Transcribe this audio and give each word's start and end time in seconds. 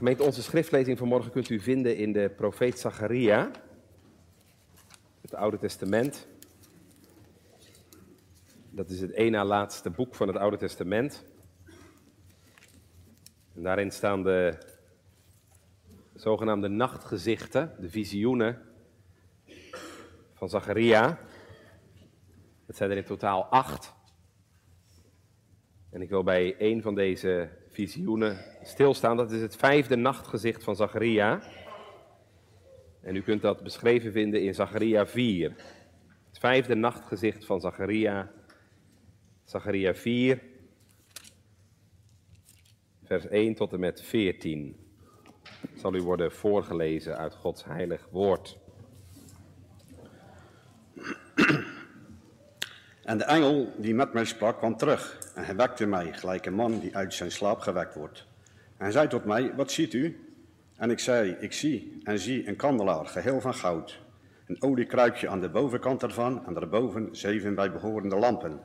Gemeente, 0.00 0.22
onze 0.22 0.42
schriftlezing 0.42 0.98
vanmorgen 0.98 1.30
kunt 1.30 1.48
u 1.48 1.60
vinden 1.60 1.96
in 1.96 2.12
de 2.12 2.32
profeet 2.36 2.78
Zacharia, 2.78 3.50
het 5.20 5.34
Oude 5.34 5.58
Testament. 5.58 6.26
Dat 8.70 8.90
is 8.90 9.00
het 9.00 9.10
één 9.10 9.32
na 9.32 9.44
laatste 9.44 9.90
boek 9.90 10.14
van 10.14 10.28
het 10.28 10.36
Oude 10.36 10.56
Testament. 10.56 11.24
En 13.54 13.62
daarin 13.62 13.90
staan 13.90 14.22
de 14.22 14.58
zogenaamde 16.14 16.68
nachtgezichten, 16.68 17.74
de 17.80 17.90
visioenen 17.90 18.62
van 20.34 20.48
Zacharia. 20.48 21.18
Het 22.66 22.76
zijn 22.76 22.90
er 22.90 22.96
in 22.96 23.04
totaal 23.04 23.44
acht. 23.44 23.94
En 25.90 26.02
ik 26.02 26.08
wil 26.08 26.22
bij 26.22 26.56
één 26.56 26.82
van 26.82 26.94
deze 26.94 27.58
visioenen 27.86 28.38
stilstaan. 28.62 29.16
Dat 29.16 29.32
is 29.32 29.40
het 29.40 29.56
vijfde 29.56 29.96
nachtgezicht 29.96 30.64
van 30.64 30.76
Zacharia. 30.76 31.42
En 33.00 33.16
u 33.16 33.22
kunt 33.22 33.42
dat 33.42 33.62
beschreven 33.62 34.12
vinden 34.12 34.42
in 34.42 34.54
Zacharia 34.54 35.06
4. 35.06 35.52
Het 36.28 36.38
vijfde 36.38 36.74
nachtgezicht 36.74 37.44
van 37.44 37.60
Zacharia. 37.60 38.30
Zacharia 39.44 39.94
4, 39.94 40.42
vers 43.04 43.28
1 43.28 43.54
tot 43.54 43.72
en 43.72 43.80
met 43.80 44.02
14. 44.02 44.76
Zal 45.74 45.94
u 45.94 46.02
worden 46.02 46.32
voorgelezen 46.32 47.16
uit 47.16 47.34
Gods 47.34 47.64
heilig 47.64 48.08
woord. 48.10 48.58
En 53.02 53.18
de 53.18 53.24
engel 53.24 53.72
die 53.76 53.94
met 53.94 54.12
mij 54.12 54.24
sprak 54.24 54.58
kwam 54.58 54.76
terug 54.76 55.19
en 55.34 55.44
hij 55.44 55.56
wekte 55.56 55.86
mij, 55.86 56.12
gelijk 56.12 56.46
een 56.46 56.54
man 56.54 56.80
die 56.80 56.96
uit 56.96 57.14
zijn 57.14 57.30
slaap 57.30 57.58
gewekt 57.58 57.94
wordt. 57.94 58.26
En 58.54 58.84
hij 58.84 58.90
zei 58.90 59.08
tot 59.08 59.24
mij, 59.24 59.54
wat 59.54 59.70
ziet 59.70 59.92
u? 59.92 60.20
En 60.76 60.90
ik 60.90 60.98
zei, 60.98 61.36
ik 61.40 61.52
zie 61.52 62.00
en 62.02 62.18
zie 62.18 62.48
een 62.48 62.56
kandelaar, 62.56 63.06
geheel 63.06 63.40
van 63.40 63.54
goud. 63.54 64.00
Een 64.46 64.62
oliekruikje 64.62 65.28
aan 65.28 65.40
de 65.40 65.48
bovenkant 65.48 66.02
ervan 66.02 66.46
en 66.46 66.54
daarboven 66.54 67.08
zeven 67.12 67.54
bijbehorende 67.54 68.16
lampen. 68.16 68.60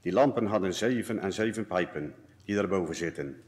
Die 0.00 0.12
lampen 0.12 0.46
hadden 0.46 0.74
zeven 0.74 1.18
en 1.18 1.32
zeven 1.32 1.66
pijpen 1.66 2.14
die 2.44 2.54
daarboven 2.54 2.94
zitten. 2.94 3.42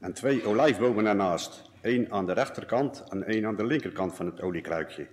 En 0.00 0.12
twee 0.12 0.46
olijfbomen 0.46 1.06
ernaast, 1.06 1.70
één 1.80 2.10
aan 2.10 2.26
de 2.26 2.32
rechterkant 2.32 3.04
en 3.08 3.24
één 3.24 3.46
aan 3.46 3.56
de 3.56 3.66
linkerkant 3.66 4.14
van 4.14 4.26
het 4.26 4.40
oliekruikje. 4.40 5.06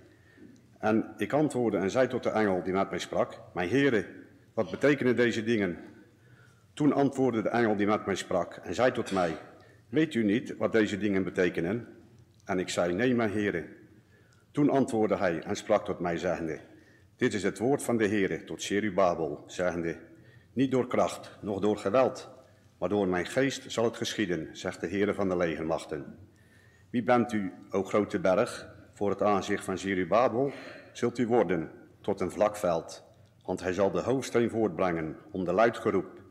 En 0.78 1.14
ik 1.16 1.32
antwoordde 1.32 1.78
en 1.78 1.90
zei 1.90 2.08
tot 2.08 2.22
de 2.22 2.30
engel 2.30 2.62
die 2.62 2.72
met 2.72 2.90
mij 2.90 2.98
sprak, 2.98 3.40
mijn 3.54 3.68
heren, 3.68 4.04
wat 4.54 4.70
betekenen 4.70 5.16
deze 5.16 5.44
dingen? 5.44 5.78
Toen 6.74 6.92
antwoordde 6.92 7.42
de 7.42 7.48
engel 7.48 7.76
die 7.76 7.86
met 7.86 8.06
mij 8.06 8.14
sprak 8.14 8.54
en 8.54 8.74
zei 8.74 8.92
tot 8.92 9.12
mij, 9.12 9.36
weet 9.88 10.14
u 10.14 10.24
niet 10.24 10.56
wat 10.56 10.72
deze 10.72 10.98
dingen 10.98 11.24
betekenen? 11.24 11.88
En 12.44 12.58
ik 12.58 12.68
zei, 12.68 12.94
nee, 12.94 13.14
mijn 13.14 13.30
heren. 13.30 13.66
Toen 14.50 14.70
antwoordde 14.70 15.16
hij 15.16 15.42
en 15.42 15.56
sprak 15.56 15.84
tot 15.84 15.98
mij, 15.98 16.18
zeggende, 16.18 16.60
dit 17.16 17.34
is 17.34 17.42
het 17.42 17.58
woord 17.58 17.82
van 17.82 17.96
de 17.96 18.06
heren 18.06 18.46
tot 18.46 18.62
Serubabel, 18.62 19.44
zeggende, 19.46 19.96
niet 20.52 20.70
door 20.70 20.86
kracht, 20.86 21.38
noch 21.40 21.60
door 21.60 21.76
geweld, 21.76 22.30
maar 22.78 22.88
door 22.88 23.08
mijn 23.08 23.26
geest 23.26 23.72
zal 23.72 23.84
het 23.84 23.96
geschieden, 23.96 24.48
zegt 24.56 24.80
de 24.80 24.88
Heere 24.88 25.14
van 25.14 25.28
de 25.28 25.36
legermachten. 25.36 26.18
Wie 26.90 27.02
bent 27.02 27.32
u, 27.32 27.52
o 27.70 27.82
grote 27.82 28.20
berg, 28.20 28.68
voor 28.92 29.10
het 29.10 29.22
aanzicht 29.22 29.64
van 29.64 29.78
Zerubabel, 29.78 30.52
zult 30.92 31.18
u 31.18 31.26
worden 31.26 31.70
tot 32.00 32.20
een 32.20 32.30
vlak 32.30 32.56
veld, 32.56 33.04
want 33.44 33.60
hij 33.60 33.72
zal 33.72 33.90
de 33.90 34.00
hoofdsteen 34.00 34.50
voortbrengen 34.50 35.16
om 35.30 35.44
de 35.44 35.52
luidgeroep. 35.52 36.21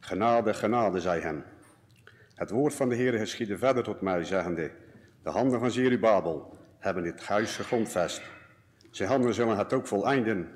Genade, 0.00 0.54
genade, 0.54 1.00
zei 1.00 1.20
hem. 1.20 1.44
Het 2.34 2.50
woord 2.50 2.74
van 2.74 2.88
de 2.88 2.96
Heere 2.96 3.18
geschiedde 3.18 3.58
verder 3.58 3.82
tot 3.82 4.00
mij, 4.00 4.24
zeggende, 4.24 4.70
de 5.22 5.30
handen 5.30 5.60
van 5.60 5.70
Zerubabel 5.70 6.58
hebben 6.78 7.02
dit 7.02 7.26
huis 7.26 7.56
gegrondvest. 7.56 8.22
Zijn 8.90 9.08
handen 9.08 9.34
zullen 9.34 9.56
het 9.56 9.72
ook 9.72 9.86
voleinden, 9.86 10.48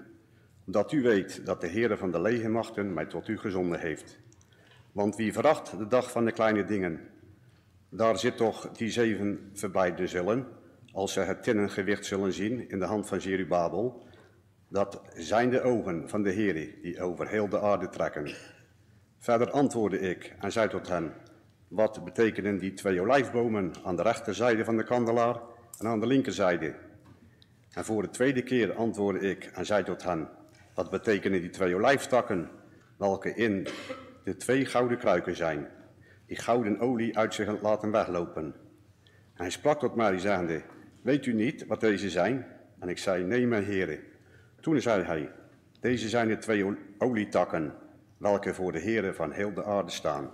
omdat 0.67 0.93
u 0.93 1.03
weet 1.03 1.47
dat 1.47 1.61
de 1.61 1.69
Heere 1.69 1.97
van 1.97 2.11
de 2.11 2.21
legermachten 2.21 2.95
mij 2.95 3.07
tot 3.07 3.29
u 3.29 3.39
gezonden 3.39 3.81
heeft. 3.81 4.19
Want 4.93 5.17
wie 5.17 5.33
veracht 5.33 5.79
de 5.79 5.87
dag 5.87 6.11
van 6.11 6.25
de 6.25 6.33
kleine 6.33 6.65
dingen, 6.65 7.01
daar 7.89 8.19
zit 8.19 8.37
toch 8.37 8.71
die 8.71 8.91
zeven 8.91 9.51
verbijden 9.53 10.09
zullen, 10.09 10.47
als 10.93 11.13
ze 11.13 11.21
het 11.21 11.43
tinnengewicht 11.43 12.07
zullen 12.07 12.33
zien 12.33 12.69
in 12.69 12.79
de 12.79 12.85
hand 12.85 13.07
van 13.07 13.19
Jerubabel, 13.19 14.07
dat 14.69 15.03
zijn 15.15 15.51
de 15.51 15.61
ogen 15.61 16.09
van 16.09 16.23
de 16.23 16.33
Heere 16.33 16.75
die 16.83 17.01
over 17.01 17.29
heel 17.29 17.49
de 17.49 17.61
aarde 17.61 17.89
trekken. 17.89 18.35
Verder 19.25 19.51
antwoordde 19.51 20.01
ik 20.01 20.35
en 20.41 20.53
zei 20.53 20.69
tot 20.69 20.89
hen, 20.89 21.13
wat 21.69 22.05
betekenen 22.05 22.59
die 22.59 22.73
twee 22.73 23.01
olijfbomen 23.01 23.73
aan 23.85 23.97
de 23.97 24.03
rechterzijde 24.03 24.65
van 24.65 24.77
de 24.77 24.85
kandelaar 24.85 25.41
en 25.79 25.87
aan 25.87 26.01
de 26.01 26.07
linkerzijde? 26.07 26.75
En 27.71 27.85
voor 27.85 28.03
de 28.03 28.11
tweede 28.11 28.43
keer 28.43 28.75
antwoordde 28.75 29.29
ik 29.29 29.45
en 29.45 29.67
zei 29.67 29.85
tot 29.85 30.03
hen, 30.03 30.29
wat 30.75 30.91
betekenen 30.91 31.41
die 31.41 31.51
twee 31.51 31.75
olijftakken, 31.75 32.51
welke 32.99 33.35
in 33.35 33.67
de 34.25 34.37
twee 34.37 34.65
gouden 34.65 34.99
kruiken 34.99 35.37
zijn, 35.37 35.69
die 36.27 36.37
gouden 36.37 36.81
olie 36.81 37.19
uit 37.19 37.35
zich 37.35 37.63
laten 37.63 37.91
weglopen? 37.91 38.45
En 38.45 38.55
hij 39.35 39.51
sprak 39.51 39.81
tot 39.81 39.95
mij, 39.95 40.19
zeggende, 40.19 40.63
weet 41.03 41.27
u 41.27 41.33
niet 41.33 41.67
wat 41.67 41.81
deze 41.81 42.11
zijn? 42.11 42.47
En 42.79 42.89
ik 42.89 42.99
zei, 42.99 43.25
nee, 43.25 43.47
mijn 43.47 43.65
heren. 43.65 44.01
Toen 44.61 44.81
zei 44.81 45.03
hij, 45.03 45.31
deze 45.81 46.09
zijn 46.09 46.29
de 46.29 46.39
twee 46.39 46.77
olietakken, 46.99 47.75
welke 48.25 48.55
voor 48.55 48.73
de 48.73 48.79
heren 48.79 49.15
van 49.15 49.33
heel 49.33 49.55
de 49.55 49.65
aarde 49.65 49.91
staan. 49.91 50.31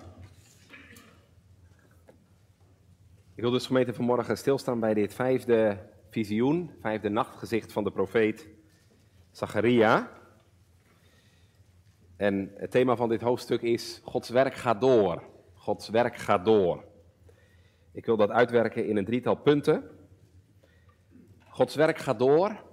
Ik 3.34 3.42
wil 3.42 3.50
dus 3.50 3.66
gemeente 3.66 3.94
vanmorgen 3.94 4.38
stilstaan 4.38 4.80
bij 4.80 4.94
dit 4.94 5.14
vijfde 5.14 5.78
visioen, 6.10 6.70
vijfde 6.80 7.08
nachtgezicht 7.08 7.72
van 7.72 7.84
de 7.84 7.90
profeet 7.90 8.48
Zacharia. 9.30 10.10
En 12.16 12.52
het 12.56 12.70
thema 12.70 12.96
van 12.96 13.08
dit 13.08 13.20
hoofdstuk 13.20 13.62
is 13.62 14.00
Gods 14.04 14.28
werk 14.28 14.54
gaat 14.54 14.80
door. 14.80 15.22
Gods 15.54 15.88
werk 15.88 16.16
gaat 16.16 16.44
door. 16.44 16.84
Ik 17.92 18.06
wil 18.06 18.16
dat 18.16 18.30
uitwerken 18.30 18.86
in 18.86 18.96
een 18.96 19.04
drietal 19.04 19.36
punten. 19.36 19.90
Gods 21.48 21.74
werk 21.74 21.98
gaat 21.98 22.18
door 22.18 22.68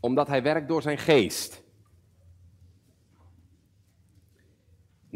omdat 0.00 0.28
hij 0.28 0.42
werkt 0.42 0.68
door 0.68 0.82
zijn 0.82 0.98
geest. 0.98 1.64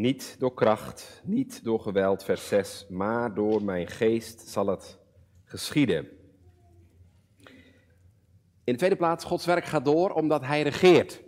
Niet 0.01 0.37
door 0.39 0.55
kracht, 0.55 1.21
niet 1.25 1.65
door 1.65 1.81
geweld, 1.81 2.25
vers 2.25 2.49
6, 2.49 2.87
maar 2.89 3.35
door 3.35 3.63
mijn 3.63 3.87
geest 3.87 4.49
zal 4.49 4.67
het 4.67 4.99
geschieden. 5.45 6.09
In 8.65 8.73
de 8.73 8.77
tweede 8.77 8.97
plaats, 8.97 9.25
Gods 9.25 9.47
werk 9.47 9.65
gaat 9.65 9.85
door 9.85 10.11
omdat 10.11 10.43
hij 10.43 10.63
regeert. 10.63 11.23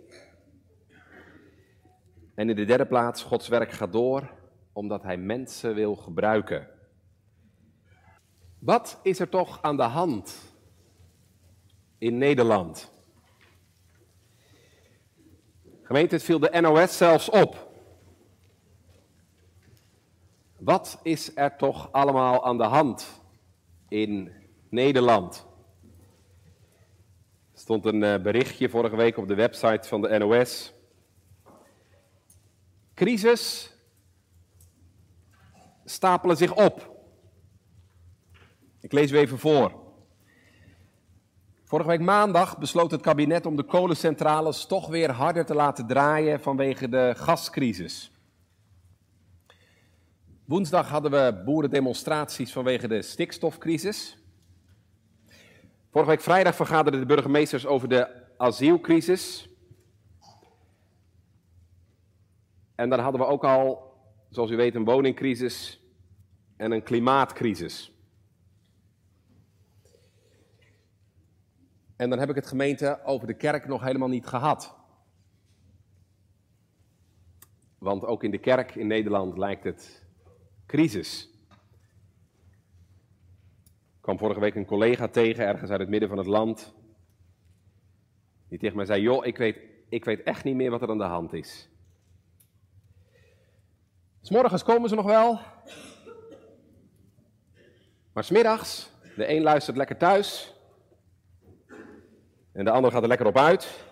En 2.35 2.49
in 2.49 2.55
de 2.55 2.65
derde 2.65 2.85
plaats, 2.85 3.23
Gods 3.23 3.47
werk 3.47 3.71
gaat 3.71 3.91
door 3.91 4.29
omdat 4.71 5.03
hij 5.03 5.17
mensen 5.17 5.75
wil 5.75 5.95
gebruiken. 5.95 6.67
Wat 8.59 8.99
is 9.03 9.19
er 9.19 9.29
toch 9.29 9.61
aan 9.61 9.77
de 9.77 9.83
hand 9.83 10.55
in 11.97 12.17
Nederland? 12.17 12.91
Gemeente, 15.81 16.15
het 16.15 16.23
viel 16.23 16.39
de 16.39 16.61
NOS 16.61 16.97
zelfs 16.97 17.29
op. 17.29 17.71
Wat 20.63 20.99
is 21.01 21.35
er 21.35 21.55
toch 21.55 21.91
allemaal 21.91 22.45
aan 22.45 22.57
de 22.57 22.63
hand 22.63 23.21
in 23.87 24.31
Nederland? 24.69 25.45
Er 27.53 27.59
stond 27.59 27.85
een 27.85 28.03
eh, 28.03 28.21
berichtje 28.21 28.69
vorige 28.69 28.95
week 28.95 29.17
op 29.17 29.27
de 29.27 29.35
website 29.35 29.87
van 29.87 30.01
de 30.01 30.17
NOS. 30.17 30.73
Crisis 32.93 33.73
stapelen 35.85 36.37
zich 36.37 36.55
op. 36.55 36.97
Ik 38.79 38.91
lees 38.91 39.11
u 39.11 39.17
even 39.17 39.39
voor. 39.39 39.81
Vorige 41.63 41.89
week 41.89 42.01
maandag 42.01 42.57
besloot 42.57 42.91
het 42.91 43.01
kabinet 43.01 43.45
om 43.45 43.55
de 43.55 43.63
kolencentrales 43.63 44.65
toch 44.65 44.87
weer 44.87 45.11
harder 45.11 45.45
te 45.45 45.55
laten 45.55 45.87
draaien 45.87 46.41
vanwege 46.41 46.89
de 46.89 47.13
gascrisis. 47.17 48.12
Woensdag 50.45 50.89
hadden 50.89 51.11
we 51.11 51.41
boerendemonstraties 51.45 52.51
vanwege 52.51 52.87
de 52.87 53.01
stikstofcrisis. 53.01 54.17
Vorige 55.91 56.09
week 56.09 56.21
vrijdag 56.21 56.55
vergaderden 56.55 56.99
de 56.99 57.05
burgemeesters 57.05 57.65
over 57.65 57.89
de 57.89 58.07
asielcrisis. 58.37 59.49
En 62.75 62.89
dan 62.89 62.99
hadden 62.99 63.21
we 63.21 63.27
ook 63.27 63.43
al, 63.43 63.93
zoals 64.29 64.51
u 64.51 64.55
weet, 64.55 64.75
een 64.75 64.83
woningcrisis 64.83 65.81
en 66.57 66.71
een 66.71 66.83
klimaatcrisis. 66.83 67.91
En 71.95 72.09
dan 72.09 72.19
heb 72.19 72.29
ik 72.29 72.35
het 72.35 72.47
gemeente 72.47 73.03
over 73.03 73.27
de 73.27 73.37
kerk 73.37 73.67
nog 73.67 73.81
helemaal 73.81 74.09
niet 74.09 74.27
gehad. 74.27 74.75
Want 77.77 78.05
ook 78.05 78.23
in 78.23 78.31
de 78.31 78.37
kerk 78.37 78.75
in 78.75 78.87
Nederland 78.87 79.37
lijkt 79.37 79.63
het 79.63 80.02
crisis. 80.65 81.29
kwam 84.01 84.17
vorige 84.17 84.39
week 84.39 84.55
een 84.55 84.65
collega 84.65 85.07
tegen, 85.07 85.45
ergens 85.45 85.71
uit 85.71 85.79
het 85.79 85.89
midden 85.89 86.09
van 86.09 86.17
het 86.17 86.27
land. 86.27 86.73
Die 88.49 88.59
tegen 88.59 88.75
mij 88.75 88.85
zei: 88.85 89.01
Joh, 89.01 89.25
ik 89.25 89.37
weet, 89.37 89.57
ik 89.89 90.05
weet 90.05 90.23
echt 90.23 90.43
niet 90.43 90.55
meer 90.55 90.69
wat 90.69 90.81
er 90.81 90.89
aan 90.89 90.97
de 90.97 91.03
hand 91.03 91.33
is. 91.33 91.69
S'morgens 94.21 94.63
komen 94.63 94.89
ze 94.89 94.95
nog 94.95 95.05
wel. 95.05 95.39
Maar 98.13 98.23
smiddags, 98.23 98.89
de 99.15 99.29
een 99.29 99.41
luistert 99.41 99.77
lekker 99.77 99.97
thuis. 99.97 100.53
En 102.51 102.65
de 102.65 102.71
ander 102.71 102.91
gaat 102.91 103.01
er 103.01 103.07
lekker 103.07 103.27
op 103.27 103.37
uit. 103.37 103.85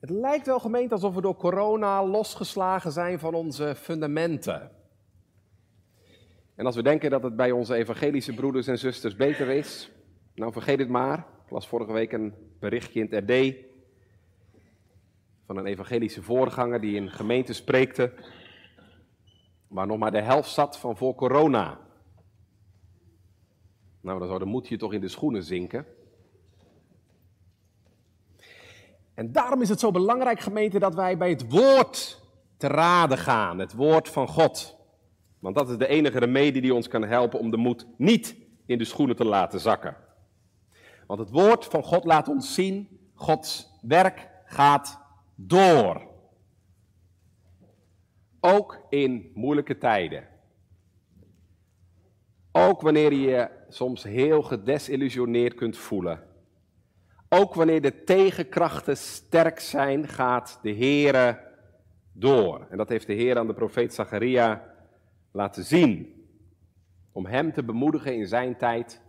Het 0.00 0.10
lijkt 0.10 0.46
wel 0.46 0.60
gemeend 0.60 0.92
alsof 0.92 1.14
we 1.14 1.20
door 1.20 1.36
corona 1.36 2.06
losgeslagen 2.06 2.92
zijn 2.92 3.18
van 3.18 3.34
onze 3.34 3.74
fundamenten. 3.74 4.70
En 6.54 6.66
als 6.66 6.74
we 6.74 6.82
denken 6.82 7.10
dat 7.10 7.22
het 7.22 7.36
bij 7.36 7.50
onze 7.50 7.74
evangelische 7.74 8.34
broeders 8.34 8.66
en 8.66 8.78
zusters 8.78 9.16
beter 9.16 9.48
is, 9.48 9.90
nou 10.34 10.52
vergeet 10.52 10.78
het 10.78 10.88
maar. 10.88 11.18
Ik 11.18 11.50
las 11.50 11.68
vorige 11.68 11.92
week 11.92 12.12
een 12.12 12.34
berichtje 12.60 13.00
in 13.00 13.06
het 13.10 13.30
RD 13.30 13.54
van 15.46 15.56
een 15.56 15.66
evangelische 15.66 16.22
voorganger 16.22 16.80
die 16.80 16.96
in 16.96 17.10
gemeente 17.10 17.52
spreekte, 17.52 18.12
waar 19.68 19.86
nog 19.86 19.98
maar 19.98 20.12
de 20.12 20.22
helft 20.22 20.50
zat 20.50 20.78
van 20.78 20.96
voor 20.96 21.14
corona. 21.14 21.78
Nou, 24.00 24.18
dan 24.18 24.28
zou 24.28 24.38
de 24.38 24.44
moed 24.44 24.68
je 24.68 24.76
toch 24.76 24.92
in 24.92 25.00
de 25.00 25.08
schoenen 25.08 25.42
zinken. 25.42 25.86
En 29.14 29.32
daarom 29.32 29.62
is 29.62 29.68
het 29.68 29.80
zo 29.80 29.90
belangrijk, 29.90 30.40
gemeente, 30.40 30.78
dat 30.78 30.94
wij 30.94 31.16
bij 31.16 31.28
het 31.28 31.50
woord 31.50 32.20
te 32.56 32.66
raden 32.66 33.18
gaan, 33.18 33.58
het 33.58 33.72
woord 33.72 34.08
van 34.08 34.28
God. 34.28 34.76
Want 35.38 35.54
dat 35.54 35.68
is 35.68 35.76
de 35.76 35.88
enige 35.88 36.18
remedie 36.18 36.62
die 36.62 36.74
ons 36.74 36.88
kan 36.88 37.02
helpen 37.02 37.38
om 37.38 37.50
de 37.50 37.56
moed 37.56 37.86
niet 37.96 38.36
in 38.66 38.78
de 38.78 38.84
schoenen 38.84 39.16
te 39.16 39.24
laten 39.24 39.60
zakken. 39.60 39.96
Want 41.06 41.20
het 41.20 41.30
woord 41.30 41.64
van 41.64 41.82
God 41.82 42.04
laat 42.04 42.28
ons 42.28 42.54
zien, 42.54 42.88
Gods 43.14 43.78
werk 43.82 44.28
gaat 44.44 45.00
door. 45.34 46.08
Ook 48.40 48.86
in 48.88 49.30
moeilijke 49.34 49.78
tijden. 49.78 50.28
Ook 52.52 52.80
wanneer 52.80 53.12
je 53.12 53.20
je 53.20 53.50
soms 53.68 54.02
heel 54.02 54.42
gedesillusioneerd 54.42 55.54
kunt 55.54 55.76
voelen. 55.76 56.29
Ook 57.32 57.54
wanneer 57.54 57.80
de 57.80 58.04
tegenkrachten 58.04 58.96
sterk 58.96 59.60
zijn, 59.60 60.08
gaat 60.08 60.58
de 60.62 60.74
Heere 60.74 61.40
door. 62.12 62.66
En 62.70 62.76
dat 62.76 62.88
heeft 62.88 63.06
de 63.06 63.12
Heer 63.12 63.38
aan 63.38 63.46
de 63.46 63.54
profeet 63.54 63.94
Zacharia 63.94 64.74
laten 65.32 65.64
zien. 65.64 66.24
Om 67.12 67.26
hem 67.26 67.52
te 67.52 67.64
bemoedigen 67.64 68.14
in 68.14 68.26
zijn 68.26 68.56
tijd, 68.56 69.00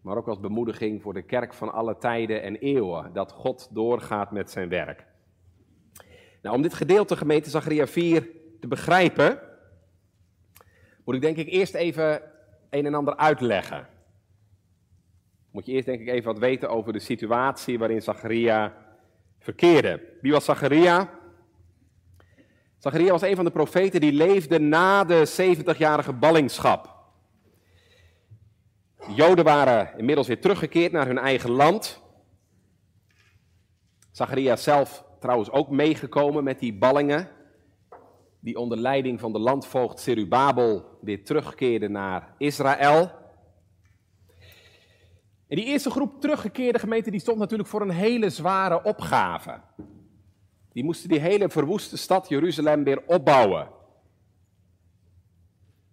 maar 0.00 0.16
ook 0.16 0.28
als 0.28 0.40
bemoediging 0.40 1.02
voor 1.02 1.14
de 1.14 1.22
kerk 1.22 1.54
van 1.54 1.72
alle 1.72 1.98
tijden 1.98 2.42
en 2.42 2.56
eeuwen, 2.56 3.12
dat 3.12 3.32
God 3.32 3.68
doorgaat 3.72 4.30
met 4.30 4.50
zijn 4.50 4.68
werk. 4.68 5.06
Nou, 6.42 6.56
om 6.56 6.62
dit 6.62 6.74
gedeelte 6.74 7.16
gemeente 7.16 7.50
Zacharia 7.50 7.86
4 7.86 8.28
te 8.60 8.68
begrijpen, 8.68 9.40
moet 11.04 11.14
ik 11.14 11.20
denk 11.20 11.36
ik 11.36 11.48
eerst 11.48 11.74
even 11.74 12.22
een 12.70 12.86
en 12.86 12.94
ander 12.94 13.16
uitleggen. 13.16 13.91
Moet 15.52 15.66
je 15.66 15.72
eerst 15.72 15.86
denk 15.86 16.00
ik 16.00 16.08
even 16.08 16.32
wat 16.32 16.38
weten 16.38 16.68
over 16.68 16.92
de 16.92 16.98
situatie 16.98 17.78
waarin 17.78 18.02
Zacharia 18.02 18.74
verkeerde. 19.38 20.00
Wie 20.20 20.32
was 20.32 20.44
Zacharia? 20.44 21.10
Zacharia 22.78 23.10
was 23.10 23.22
een 23.22 23.36
van 23.36 23.44
de 23.44 23.50
profeten 23.50 24.00
die 24.00 24.12
leefde 24.12 24.58
na 24.58 25.04
de 25.04 25.56
70-jarige 25.58 26.12
ballingschap. 26.12 27.00
De 29.06 29.14
Joden 29.14 29.44
waren 29.44 29.98
inmiddels 29.98 30.26
weer 30.26 30.40
teruggekeerd 30.40 30.92
naar 30.92 31.06
hun 31.06 31.18
eigen 31.18 31.50
land. 31.50 32.00
Zacharia 34.10 34.56
zelf 34.56 35.04
trouwens 35.20 35.50
ook 35.50 35.70
meegekomen 35.70 36.44
met 36.44 36.58
die 36.58 36.74
ballingen, 36.74 37.28
die 38.40 38.58
onder 38.58 38.78
leiding 38.78 39.20
van 39.20 39.32
de 39.32 39.38
landvoogd 39.38 40.00
Serubabel 40.00 40.98
weer 41.00 41.24
terugkeerden 41.24 41.92
naar 41.92 42.34
Israël. 42.38 43.21
En 45.52 45.58
die 45.58 45.66
eerste 45.66 45.90
groep 45.90 46.20
teruggekeerde 46.20 46.78
gemeenten 46.78 47.12
die 47.12 47.20
stond 47.20 47.38
natuurlijk 47.38 47.68
voor 47.68 47.80
een 47.80 47.90
hele 47.90 48.30
zware 48.30 48.82
opgave. 48.82 49.60
Die 50.72 50.84
moesten 50.84 51.08
die 51.08 51.18
hele 51.18 51.48
verwoeste 51.48 51.96
stad 51.96 52.28
Jeruzalem 52.28 52.84
weer 52.84 53.02
opbouwen. 53.06 53.68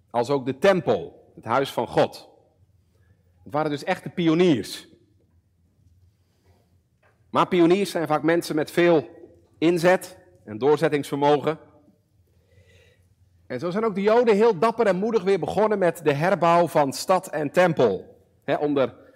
Als 0.10 0.30
ook 0.30 0.46
de 0.46 0.58
tempel, 0.58 1.32
het 1.36 1.46
huis 1.46 1.72
van 1.72 1.88
God. 1.88 2.30
Het 3.44 3.54
waren 3.54 3.72
dus 3.72 3.84
echte 3.84 4.10
pioniers. 4.10 4.88
Maar 7.30 7.48
pioniers 7.48 7.92
zijn 7.92 8.08
vaak 8.08 8.24
mensen 8.24 8.56
met 8.56 8.72
veel 8.72 9.10
inzet 9.58 10.18
en 10.46 10.58
doorzettingsvermogen. 10.58 11.60
En 13.48 13.60
zo 13.60 13.70
zijn 13.70 13.86
ook 13.86 13.96
de 13.96 14.02
Joden 14.02 14.36
heel 14.36 14.60
dapper 14.60 14.88
en 14.88 14.96
moedig 14.96 15.24
weer 15.24 15.40
begonnen 15.40 15.80
met 15.80 16.04
de 16.04 16.14
herbouw 16.14 16.68
van 16.68 16.94
stad 16.94 17.28
en 17.28 17.52
tempel. 17.52 18.18
onder 18.60 19.08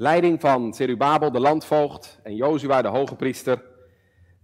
leiding 0.00 0.40
van 0.40 0.74
Zerubabel, 0.74 1.30
de 1.30 1.40
landvoogd, 1.40 2.20
en 2.22 2.34
Jozua, 2.34 2.82
de 2.82 2.88
hoge 2.88 3.16
priester, 3.16 3.62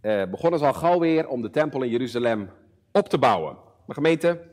eh, 0.00 0.24
begonnen 0.30 0.58
ze 0.58 0.66
al 0.66 0.72
gauw 0.72 0.98
weer 0.98 1.28
om 1.28 1.42
de 1.42 1.50
tempel 1.50 1.82
in 1.82 1.90
Jeruzalem 1.90 2.50
op 2.92 3.08
te 3.08 3.18
bouwen. 3.18 3.58
Maar 3.86 3.96
gemeente, 3.96 4.50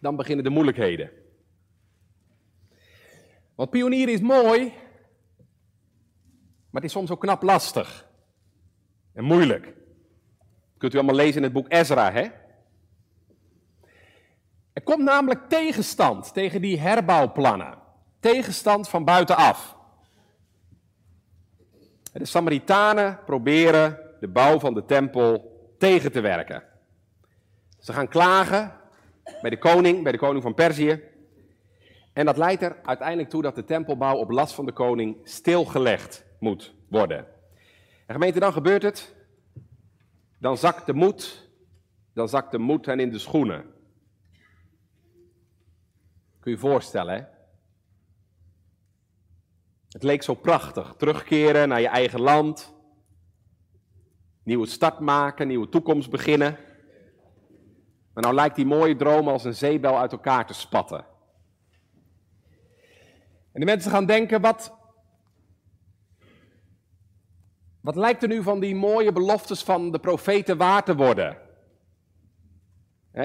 dan 0.00 0.16
beginnen 0.16 0.44
de 0.44 0.50
moeilijkheden. 0.50 1.10
Want 3.54 3.70
pionieren 3.70 4.14
is 4.14 4.20
mooi, 4.20 4.72
maar 6.70 6.82
het 6.82 6.84
is 6.84 6.92
soms 6.92 7.10
ook 7.10 7.20
knap 7.20 7.42
lastig. 7.42 8.08
En 9.12 9.24
moeilijk. 9.24 9.74
kunt 10.78 10.94
u 10.94 10.96
allemaal 10.96 11.14
lezen 11.14 11.36
in 11.36 11.42
het 11.42 11.52
boek 11.52 11.72
Ezra, 11.72 12.12
hè? 12.12 12.26
Er 14.72 14.82
komt 14.82 15.02
namelijk 15.02 15.48
tegenstand 15.48 16.34
tegen 16.34 16.60
die 16.60 16.80
herbouwplannen. 16.80 17.82
Tegenstand 18.24 18.88
van 18.88 19.04
buitenaf. 19.04 19.76
De 22.12 22.24
Samaritanen 22.24 23.18
proberen 23.24 24.00
de 24.20 24.28
bouw 24.28 24.58
van 24.58 24.74
de 24.74 24.84
tempel 24.84 25.58
tegen 25.78 26.12
te 26.12 26.20
werken. 26.20 26.62
Ze 27.78 27.92
gaan 27.92 28.08
klagen 28.08 28.72
bij 29.40 29.50
de 29.50 29.58
koning, 29.58 30.02
bij 30.02 30.12
de 30.12 30.18
koning 30.18 30.42
van 30.42 30.54
Perzië. 30.54 31.02
En 32.12 32.24
dat 32.24 32.36
leidt 32.36 32.62
er 32.62 32.76
uiteindelijk 32.82 33.30
toe 33.30 33.42
dat 33.42 33.54
de 33.54 33.64
tempelbouw 33.64 34.16
op 34.16 34.30
last 34.30 34.54
van 34.54 34.66
de 34.66 34.72
koning 34.72 35.16
stilgelegd 35.24 36.24
moet 36.38 36.74
worden. 36.88 37.26
En 38.06 38.14
gemeente, 38.14 38.40
dan 38.40 38.52
gebeurt 38.52 38.82
het. 38.82 39.14
Dan 40.38 40.56
zakt 40.56 40.86
de 40.86 40.94
moed, 40.94 41.48
dan 42.12 42.28
zakt 42.28 42.50
de 42.50 42.58
moed 42.58 42.86
hen 42.86 43.00
in 43.00 43.10
de 43.10 43.18
schoenen. 43.18 43.62
Kun 46.40 46.50
je 46.50 46.56
je 46.56 46.58
voorstellen, 46.58 47.14
hè? 47.14 47.33
Het 49.94 50.02
leek 50.02 50.22
zo 50.22 50.34
prachtig. 50.34 50.94
Terugkeren 50.96 51.68
naar 51.68 51.80
je 51.80 51.88
eigen 51.88 52.20
land. 52.20 52.74
Nieuwe 54.42 54.66
start 54.66 54.98
maken, 54.98 55.48
nieuwe 55.48 55.68
toekomst 55.68 56.10
beginnen. 56.10 56.58
Maar 58.12 58.22
nou 58.22 58.34
lijkt 58.34 58.56
die 58.56 58.66
mooie 58.66 58.96
droom 58.96 59.28
als 59.28 59.44
een 59.44 59.54
zeebel 59.54 59.98
uit 59.98 60.12
elkaar 60.12 60.46
te 60.46 60.54
spatten. 60.54 61.04
En 63.52 63.60
de 63.60 63.64
mensen 63.64 63.90
gaan 63.90 64.06
denken, 64.06 64.40
wat, 64.40 64.74
wat 67.80 67.96
lijkt 67.96 68.22
er 68.22 68.28
nu 68.28 68.42
van 68.42 68.60
die 68.60 68.74
mooie 68.74 69.12
beloftes 69.12 69.62
van 69.62 69.92
de 69.92 69.98
profeten 69.98 70.56
waar 70.56 70.84
te 70.84 70.94
worden? 70.94 71.38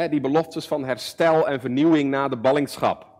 die 0.09 0.21
beloftes 0.21 0.67
van 0.67 0.85
herstel 0.85 1.47
en 1.47 1.59
vernieuwing 1.59 2.09
na 2.09 2.27
de 2.27 2.37
ballingschap. 2.37 3.18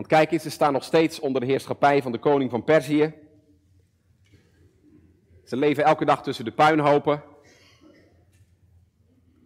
Want 0.00 0.12
kijk 0.12 0.30
eens, 0.30 0.42
ze 0.42 0.50
staan 0.50 0.72
nog 0.72 0.84
steeds 0.84 1.20
onder 1.20 1.40
de 1.40 1.46
heerschappij 1.46 2.02
van 2.02 2.12
de 2.12 2.18
koning 2.18 2.50
van 2.50 2.64
Perzië. 2.64 3.14
Ze 5.44 5.56
leven 5.56 5.84
elke 5.84 6.04
dag 6.04 6.22
tussen 6.22 6.44
de 6.44 6.52
puinhopen. 6.52 7.22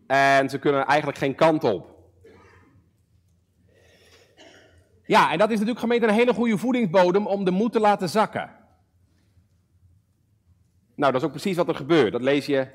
En 0.06 0.50
ze 0.50 0.58
kunnen 0.58 0.86
eigenlijk 0.86 1.18
geen 1.18 1.34
kant 1.34 1.64
op. 1.64 2.10
Ja, 5.06 5.32
en 5.32 5.38
dat 5.38 5.48
is 5.48 5.54
natuurlijk 5.54 5.80
gemeente 5.80 6.06
een 6.06 6.14
hele 6.14 6.34
goede 6.34 6.58
voedingsbodem 6.58 7.26
om 7.26 7.44
de 7.44 7.50
moed 7.50 7.72
te 7.72 7.80
laten 7.80 8.08
zakken. 8.08 8.50
Nou, 10.94 11.12
dat 11.12 11.20
is 11.20 11.26
ook 11.26 11.34
precies 11.34 11.56
wat 11.56 11.68
er 11.68 11.74
gebeurt. 11.74 12.12
Dat 12.12 12.22
lees 12.22 12.46
je 12.46 12.68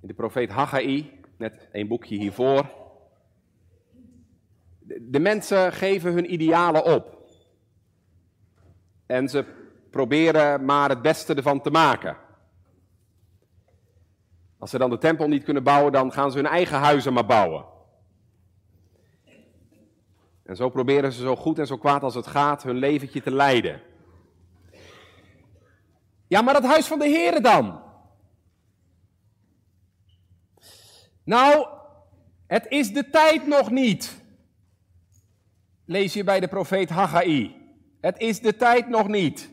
in 0.00 0.08
de 0.08 0.14
profeet 0.14 0.50
Haggai, 0.50 1.20
net 1.36 1.68
een 1.72 1.88
boekje 1.88 2.16
hiervoor. 2.16 2.81
De 5.00 5.20
mensen 5.20 5.72
geven 5.72 6.12
hun 6.12 6.32
idealen 6.32 6.84
op. 6.84 7.30
En 9.06 9.28
ze 9.28 9.44
proberen 9.90 10.64
maar 10.64 10.88
het 10.88 11.02
beste 11.02 11.34
ervan 11.34 11.60
te 11.60 11.70
maken. 11.70 12.16
Als 14.58 14.70
ze 14.70 14.78
dan 14.78 14.90
de 14.90 14.98
tempel 14.98 15.28
niet 15.28 15.44
kunnen 15.44 15.62
bouwen, 15.62 15.92
dan 15.92 16.12
gaan 16.12 16.30
ze 16.30 16.36
hun 16.36 16.46
eigen 16.46 16.78
huizen 16.78 17.12
maar 17.12 17.26
bouwen. 17.26 17.64
En 20.42 20.56
zo 20.56 20.68
proberen 20.68 21.12
ze 21.12 21.22
zo 21.22 21.36
goed 21.36 21.58
en 21.58 21.66
zo 21.66 21.78
kwaad 21.78 22.02
als 22.02 22.14
het 22.14 22.26
gaat 22.26 22.62
hun 22.62 22.76
leventje 22.76 23.22
te 23.22 23.30
leiden. 23.30 23.80
Ja, 26.26 26.42
maar 26.42 26.54
dat 26.54 26.64
huis 26.64 26.86
van 26.86 26.98
de 26.98 27.08
Heeren 27.08 27.42
dan? 27.42 27.82
Nou, 31.24 31.66
het 32.46 32.66
is 32.68 32.92
de 32.92 33.10
tijd 33.10 33.46
nog 33.46 33.70
niet. 33.70 34.21
Lees 35.84 36.12
je 36.12 36.24
bij 36.24 36.40
de 36.40 36.48
profeet 36.48 36.90
Haggai. 36.90 37.56
Het 38.00 38.18
is 38.18 38.40
de 38.40 38.56
tijd 38.56 38.88
nog 38.88 39.08
niet. 39.08 39.50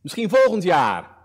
Misschien 0.00 0.28
volgend 0.28 0.62
jaar. 0.62 1.16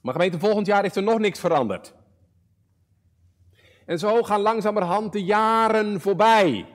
Maar 0.00 0.12
gemeente, 0.12 0.38
volgend 0.38 0.66
jaar 0.66 0.84
is 0.84 0.96
er 0.96 1.02
nog 1.02 1.18
niks 1.18 1.40
veranderd. 1.40 1.94
En 3.86 3.98
zo 3.98 4.22
gaan 4.22 4.40
langzamerhand 4.40 5.12
de 5.12 5.24
jaren 5.24 6.00
voorbij. 6.00 6.66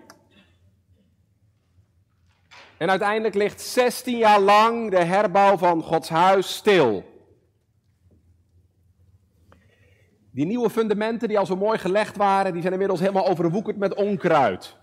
En 2.77 2.89
uiteindelijk 2.89 3.36
ligt 3.36 3.62
16 3.62 4.18
jaar 4.18 4.39
lang 4.39 4.91
de 4.91 5.03
herbouw 5.03 5.58
van 5.58 5.84
Gods 5.84 6.10
huis 6.10 6.56
stil. 6.56 7.18
Die 10.39 10.48
nieuwe 10.48 10.69
fundamenten 10.69 11.27
die 11.27 11.39
al 11.39 11.46
zo 11.46 11.55
mooi 11.55 11.77
gelegd 11.77 12.15
waren, 12.15 12.51
die 12.51 12.62
zijn 12.62 12.74
inmiddels 12.74 13.00
helemaal 13.00 13.27
overwoekerd 13.27 13.77
met 13.77 13.93
onkruid. 13.93 14.77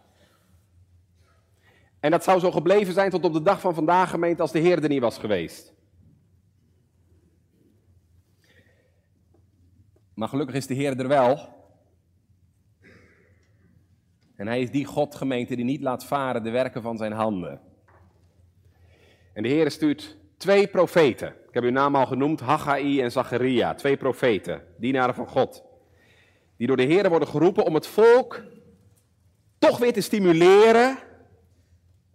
En 2.01 2.11
dat 2.11 2.25
zou 2.25 2.41
zo 2.41 2.51
gebleven 2.51 2.95
zijn 2.95 3.11
tot 3.11 3.25
op 3.25 3.33
de 3.33 3.43
dag 3.43 3.61
van 3.61 3.75
vandaag, 3.75 4.11
gemeente, 4.11 4.43
als 4.43 4.53
de 4.53 4.59
Heer 4.59 4.83
er 4.83 4.89
niet 4.89 5.01
was 5.01 5.19
geweest. 5.19 5.75
Maar 10.15 10.29
gelukkig 10.29 10.57
is 10.57 10.67
de 10.67 10.75
Heer 10.75 10.99
er 10.99 11.09
wel. 11.09 11.49
En 14.35 14.47
hij 14.47 14.61
is 14.61 14.71
die 14.71 14.85
God, 14.85 15.15
gemeente, 15.15 15.57
die 15.57 15.65
niet 15.65 15.83
laat 15.83 16.05
varen 16.05 16.43
de 16.43 16.51
werken 16.51 16.83
van 16.83 16.97
zijn 16.97 17.13
handen. 17.13 17.61
En 19.33 19.43
de 19.43 19.49
Heer 19.49 19.71
stuurt 19.71 20.17
twee 20.37 20.69
profeten. 20.69 21.35
Heb 21.57 21.65
uw 21.65 21.71
naam 21.71 21.97
al 21.97 22.07
genoemd, 22.07 22.41
Haggai 22.41 23.01
en 23.01 23.13
Zacharia. 23.13 23.75
Twee 23.75 23.97
profeten, 23.97 24.63
dienaren 24.79 25.15
van 25.15 25.27
God. 25.27 25.63
Die 26.57 26.67
door 26.67 26.77
de 26.77 26.83
Heer 26.83 27.09
worden 27.09 27.29
geroepen 27.29 27.65
om 27.65 27.75
het 27.75 27.87
volk 27.87 28.43
toch 29.59 29.79
weer 29.79 29.93
te 29.93 30.01
stimuleren 30.01 30.99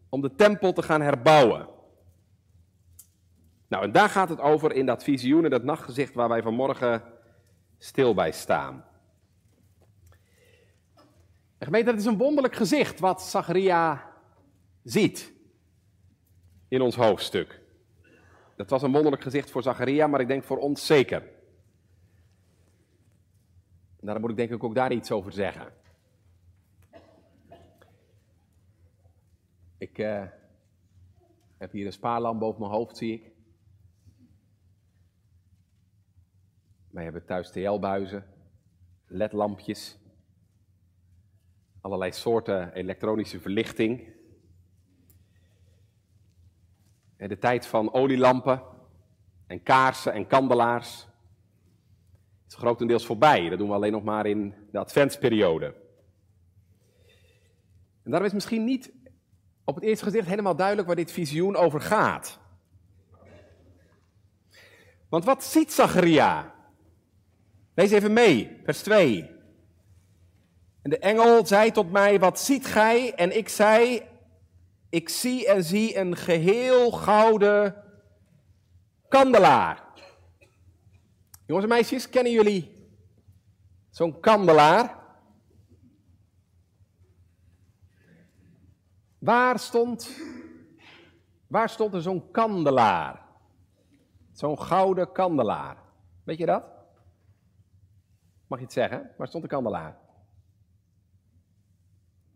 om 0.10 0.22
de 0.22 0.36
tempel 0.36 0.74
te 0.74 0.82
gaan 0.82 1.02
herbouwen. 1.02 1.68
Nou, 3.68 3.84
en 3.84 3.92
daar 3.92 4.10
gaat 4.10 4.30
het 4.30 4.40
over 4.40 4.72
in 4.72 4.86
dat 4.86 5.04
visioen 5.04 5.44
en 5.44 5.50
dat 5.50 5.64
nachtgezicht 5.64 6.14
waar 6.14 6.30
wij 6.30 6.42
vanmorgen 6.42 7.04
stil 7.78 8.14
bij 8.14 8.32
staan. 8.32 8.86
En 11.58 11.66
gemeente, 11.66 11.92
dat 11.92 12.00
is 12.00 12.06
een 12.06 12.18
wonderlijk 12.18 12.56
gezicht 12.56 13.00
wat 13.00 13.22
Zacharia 13.22 14.12
ziet 14.84 15.34
in 16.68 16.82
ons 16.82 16.96
hoofdstuk. 16.96 17.61
Dat 18.62 18.70
was 18.70 18.82
een 18.82 18.92
wonderlijk 18.92 19.24
gezicht 19.24 19.52
voor 19.52 19.64
Zacharia, 19.64 20.08
maar 20.08 20.20
ik 20.20 20.28
denk 20.28 20.44
voor 20.44 20.58
ons 20.58 20.86
zeker. 20.86 21.22
En 24.00 24.06
daarom 24.06 24.22
moet 24.22 24.32
ik 24.32 24.38
denk 24.38 24.52
ik 24.52 24.64
ook 24.64 24.76
daar 24.76 24.92
iets 24.92 25.12
over 25.12 25.32
zeggen. 25.32 25.74
Ik 29.78 29.98
uh, 29.98 30.24
heb 31.58 31.72
hier 31.72 31.86
een 31.86 31.92
spaarlamp 31.92 32.40
boven 32.40 32.60
mijn 32.60 32.74
hoofd, 32.74 32.98
zie 32.98 33.14
ik. 33.14 33.32
Wij 36.90 37.04
hebben 37.04 37.26
thuis 37.26 37.52
TL-buizen, 37.52 38.26
LED-lampjes, 39.06 39.98
allerlei 41.82 42.12
soorten 42.12 42.74
elektronische 42.74 43.40
verlichting. 43.40 44.00
En 44.00 44.14
de 47.30 47.38
tijd 47.38 47.66
van 47.66 47.94
olielampen 47.94 48.62
en 49.48 49.64
kaarsen 49.64 50.14
en 50.14 50.28
kandelaars 50.28 51.08
is 52.48 52.56
grotendeels 52.56 53.06
voorbij. 53.06 53.50
Dat 53.50 53.58
doen 53.58 53.68
we 53.68 53.74
alleen 53.74 53.92
nog 53.92 54.04
maar 54.04 54.26
in 54.26 54.54
de 54.72 54.78
adventsperiode. 54.78 55.76
En 58.04 58.12
daarom 58.12 58.28
is 58.28 58.34
misschien 58.34 58.64
niet 58.64 58.92
op 59.64 59.76
het 59.76 59.84
eerste 59.84 60.06
gezicht 60.06 60.28
helemaal 60.28 60.56
duidelijk 60.56 60.88
waar 60.88 60.96
dit 60.96 61.12
visioen 61.12 61.56
over 61.56 61.82
gaat. 61.82 62.40
Want 65.10 65.26
wat 65.26 65.44
ziet 65.44 65.72
Zacharia? 65.74 66.54
Lees 67.74 67.92
even 67.92 68.14
mee, 68.14 68.60
vers 68.64 68.82
2. 68.82 69.30
En 70.82 70.90
de 70.90 71.00
engel 71.00 71.46
zei 71.46 71.72
tot 71.72 71.92
mij, 71.92 72.20
wat 72.20 72.40
ziet 72.40 72.66
gij? 72.66 73.14
En 73.14 73.38
ik 73.38 73.50
zei, 73.50 74.02
ik 74.92 75.10
zie 75.10 75.48
en 75.48 75.64
zie 75.64 75.98
een 75.98 76.16
geheel 76.16 76.92
gouden 76.92 77.84
kandelaar. 79.08 79.84
Jongens 81.46 81.66
en 81.66 81.74
meisjes, 81.74 82.10
kennen 82.10 82.32
jullie 82.32 82.90
zo'n 83.90 84.20
kandelaar? 84.20 85.00
Waar 89.18 89.60
stond, 89.60 90.10
waar 91.48 91.70
stond 91.70 91.94
er 91.94 92.02
zo'n 92.02 92.32
kandelaar? 92.32 93.26
Zo'n 94.32 94.62
gouden 94.62 95.12
kandelaar. 95.12 95.78
Weet 96.24 96.38
je 96.38 96.46
dat? 96.46 96.64
Mag 98.48 98.60
je 98.60 98.66
het 98.66 98.74
zeggen? 98.74 99.12
Waar 99.18 99.28
stond 99.28 99.44
de 99.44 99.50
kandelaar? 99.50 99.98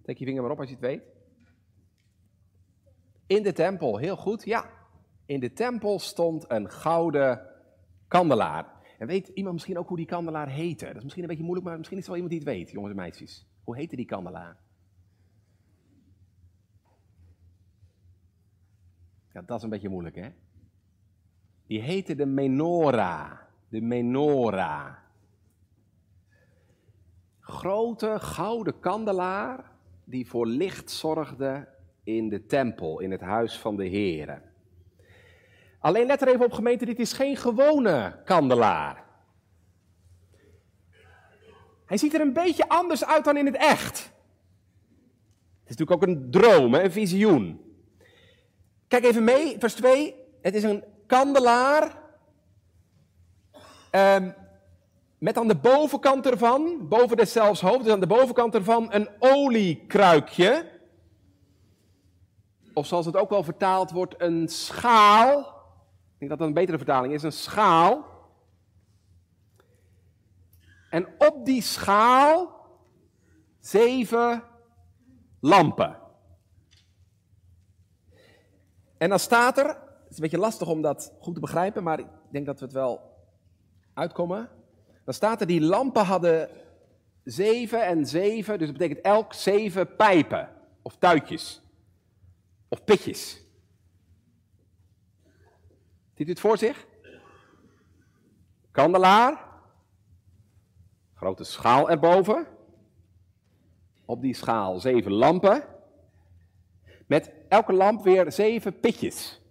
Steek 0.01 0.17
je 0.17 0.25
vinger 0.25 0.41
maar 0.41 0.51
op 0.51 0.59
als 0.59 0.67
je 0.69 0.75
het 0.75 0.83
weet. 0.83 1.03
In 3.27 3.43
de 3.43 3.53
tempel, 3.53 3.97
heel 3.97 4.17
goed, 4.17 4.45
ja. 4.45 4.69
In 5.25 5.39
de 5.39 5.53
tempel 5.53 5.99
stond 5.99 6.51
een 6.51 6.69
gouden 6.69 7.41
kandelaar. 8.07 8.73
En 8.99 9.07
weet 9.07 9.27
iemand 9.27 9.53
misschien 9.53 9.77
ook 9.77 9.87
hoe 9.87 9.97
die 9.97 10.05
kandelaar 10.05 10.49
heette? 10.49 10.85
Dat 10.85 10.95
is 10.95 11.03
misschien 11.03 11.23
een 11.23 11.29
beetje 11.29 11.43
moeilijk, 11.43 11.67
maar 11.67 11.77
misschien 11.77 11.97
is 11.97 12.03
er 12.03 12.11
wel 12.11 12.21
iemand 12.21 12.39
die 12.39 12.49
het 12.49 12.57
weet, 12.57 12.71
jongens 12.71 12.91
en 12.91 12.99
meisjes. 12.99 13.47
Hoe 13.63 13.75
heette 13.75 13.95
die 13.95 14.05
kandelaar? 14.05 14.57
Ja, 19.33 19.41
dat 19.41 19.57
is 19.57 19.63
een 19.63 19.69
beetje 19.69 19.89
moeilijk, 19.89 20.15
hè? 20.15 20.29
Die 21.67 21.81
heette 21.81 22.15
de 22.15 22.25
menorah. 22.25 23.31
De 23.69 23.81
menorah. 23.81 24.93
Grote 27.39 28.19
gouden 28.19 28.79
kandelaar 28.79 29.71
die 30.03 30.27
voor 30.27 30.47
licht 30.47 30.91
zorgde 30.91 31.74
in 32.05 32.29
de 32.29 32.45
tempel, 32.45 32.99
in 32.99 33.11
het 33.11 33.21
huis 33.21 33.57
van 33.59 33.75
de 33.75 33.85
Heer. 33.85 34.41
Alleen 35.79 36.05
let 36.05 36.21
er 36.21 36.27
even 36.27 36.45
op 36.45 36.51
gemeente, 36.51 36.85
dit 36.85 36.99
is 36.99 37.13
geen 37.13 37.35
gewone 37.35 38.21
kandelaar. 38.25 39.03
Hij 41.85 41.97
ziet 41.97 42.13
er 42.13 42.21
een 42.21 42.33
beetje 42.33 42.69
anders 42.69 43.05
uit 43.05 43.23
dan 43.23 43.37
in 43.37 43.45
het 43.45 43.55
echt. 43.55 43.97
Het 45.63 45.73
is 45.73 45.77
natuurlijk 45.77 46.03
ook 46.03 46.07
een 46.07 46.31
droom, 46.31 46.73
een 46.73 46.91
visioen. 46.91 47.59
Kijk 48.87 49.03
even 49.03 49.23
mee, 49.23 49.55
vers 49.59 49.73
2. 49.73 50.15
Het 50.41 50.55
is 50.55 50.63
een 50.63 50.83
kandelaar 51.07 52.03
um, 53.91 54.33
met 55.17 55.37
aan 55.37 55.47
de 55.47 55.55
bovenkant 55.55 56.25
ervan, 56.25 56.87
boven 56.87 57.17
deszelfs 57.17 57.61
hoofd, 57.61 57.83
dus 57.83 57.93
aan 57.93 57.99
de 57.99 58.07
bovenkant 58.07 58.55
ervan 58.55 58.93
een 58.93 59.09
oliekruikje. 59.19 60.73
Of 62.75 62.87
zoals 62.87 63.05
het 63.05 63.15
ook 63.15 63.29
wel 63.29 63.43
vertaald 63.43 63.91
wordt, 63.91 64.15
een 64.17 64.47
schaal. 64.47 65.39
Ik 65.39 66.19
denk 66.19 66.29
dat 66.29 66.39
dat 66.39 66.47
een 66.47 66.53
betere 66.53 66.77
vertaling 66.77 67.13
is, 67.13 67.23
een 67.23 67.31
schaal. 67.31 68.05
En 70.89 71.07
op 71.17 71.45
die 71.45 71.61
schaal 71.61 72.67
zeven 73.59 74.43
lampen. 75.39 75.97
En 78.97 79.09
dan 79.09 79.19
staat 79.19 79.57
er, 79.57 79.67
het 79.67 80.09
is 80.09 80.15
een 80.15 80.21
beetje 80.21 80.37
lastig 80.37 80.67
om 80.67 80.81
dat 80.81 81.13
goed 81.19 81.33
te 81.33 81.39
begrijpen, 81.39 81.83
maar 81.83 81.99
ik 81.99 82.07
denk 82.31 82.45
dat 82.45 82.59
we 82.59 82.65
het 82.65 82.73
wel 82.73 83.01
uitkomen. 83.93 84.49
Dan 85.03 85.13
staat 85.13 85.41
er, 85.41 85.47
die 85.47 85.61
lampen 85.61 86.05
hadden 86.05 86.49
zeven 87.23 87.85
en 87.85 88.05
zeven, 88.05 88.57
dus 88.57 88.67
dat 88.67 88.77
betekent 88.77 89.05
elk 89.05 89.33
zeven 89.33 89.95
pijpen 89.95 90.49
of 90.81 90.95
tuitjes 90.97 91.63
of 92.67 92.83
pitjes. 92.83 93.43
Ziet 96.13 96.27
u 96.27 96.29
het 96.29 96.39
voor 96.39 96.57
zich? 96.57 96.85
Kandelaar, 98.71 99.45
grote 101.13 101.43
schaal 101.43 101.89
erboven. 101.89 102.47
Op 104.05 104.21
die 104.21 104.33
schaal 104.33 104.79
zeven 104.79 105.11
lampen. 105.11 105.63
Met 107.07 107.31
elke 107.49 107.73
lamp 107.73 108.03
weer 108.03 108.31
zeven 108.31 108.79
pitjes. 108.79 109.41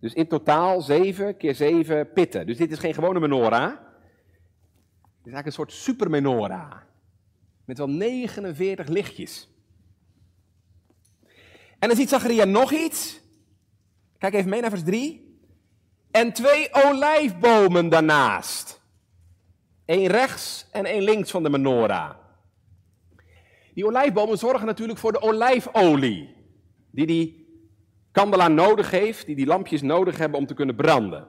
Dus 0.00 0.12
in 0.12 0.26
totaal 0.26 0.80
7 0.80 1.36
keer 1.36 1.54
7 1.54 2.12
pitten. 2.12 2.46
Dus 2.46 2.56
dit 2.56 2.70
is 2.70 2.78
geen 2.78 2.94
gewone 2.94 3.20
menorah. 3.20 3.70
Het 3.70 5.28
is 5.28 5.32
eigenlijk 5.32 5.46
een 5.46 5.52
soort 5.52 5.72
super 5.72 6.10
menorah. 6.10 6.76
Met 7.64 7.78
wel 7.78 7.88
49 7.88 8.88
lichtjes. 8.88 9.49
En 11.80 11.88
dan 11.88 11.96
ziet 11.96 12.08
Zacharia 12.08 12.44
nog 12.44 12.72
iets. 12.72 13.20
Kijk 14.18 14.34
even 14.34 14.50
mee 14.50 14.60
naar 14.60 14.70
vers 14.70 14.84
3. 14.84 15.38
En 16.10 16.32
twee 16.32 16.68
olijfbomen 16.72 17.88
daarnaast. 17.88 18.80
Eén 19.86 20.06
rechts 20.06 20.66
en 20.72 20.84
één 20.84 21.02
links 21.02 21.30
van 21.30 21.42
de 21.42 21.50
menorah. 21.50 22.14
Die 23.74 23.86
olijfbomen 23.86 24.38
zorgen 24.38 24.66
natuurlijk 24.66 24.98
voor 24.98 25.12
de 25.12 25.20
olijfolie. 25.20 26.34
Die 26.90 27.06
die 27.06 27.48
kandelaar 28.12 28.50
nodig 28.50 28.90
heeft, 28.90 29.26
die 29.26 29.36
die 29.36 29.46
lampjes 29.46 29.82
nodig 29.82 30.18
hebben 30.18 30.38
om 30.38 30.46
te 30.46 30.54
kunnen 30.54 30.74
branden. 30.76 31.28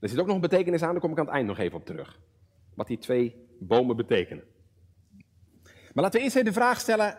Er 0.00 0.08
zit 0.08 0.18
ook 0.18 0.26
nog 0.26 0.34
een 0.34 0.40
betekenis 0.40 0.82
aan, 0.82 0.90
daar 0.92 1.00
kom 1.00 1.10
ik 1.10 1.18
aan 1.18 1.24
het 1.24 1.34
eind 1.34 1.46
nog 1.46 1.58
even 1.58 1.78
op 1.78 1.86
terug. 1.86 2.20
Wat 2.74 2.86
die 2.86 2.98
twee 2.98 3.46
bomen 3.58 3.96
betekenen. 3.96 4.44
Maar 5.92 6.04
laten 6.04 6.18
we 6.18 6.24
eerst 6.24 6.36
even 6.36 6.52
de 6.52 6.60
vraag 6.60 6.80
stellen: 6.80 7.18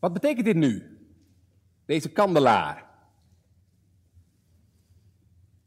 wat 0.00 0.12
betekent 0.12 0.44
dit 0.44 0.56
nu? 0.56 0.98
Deze 1.86 2.12
kandelaar. 2.12 2.88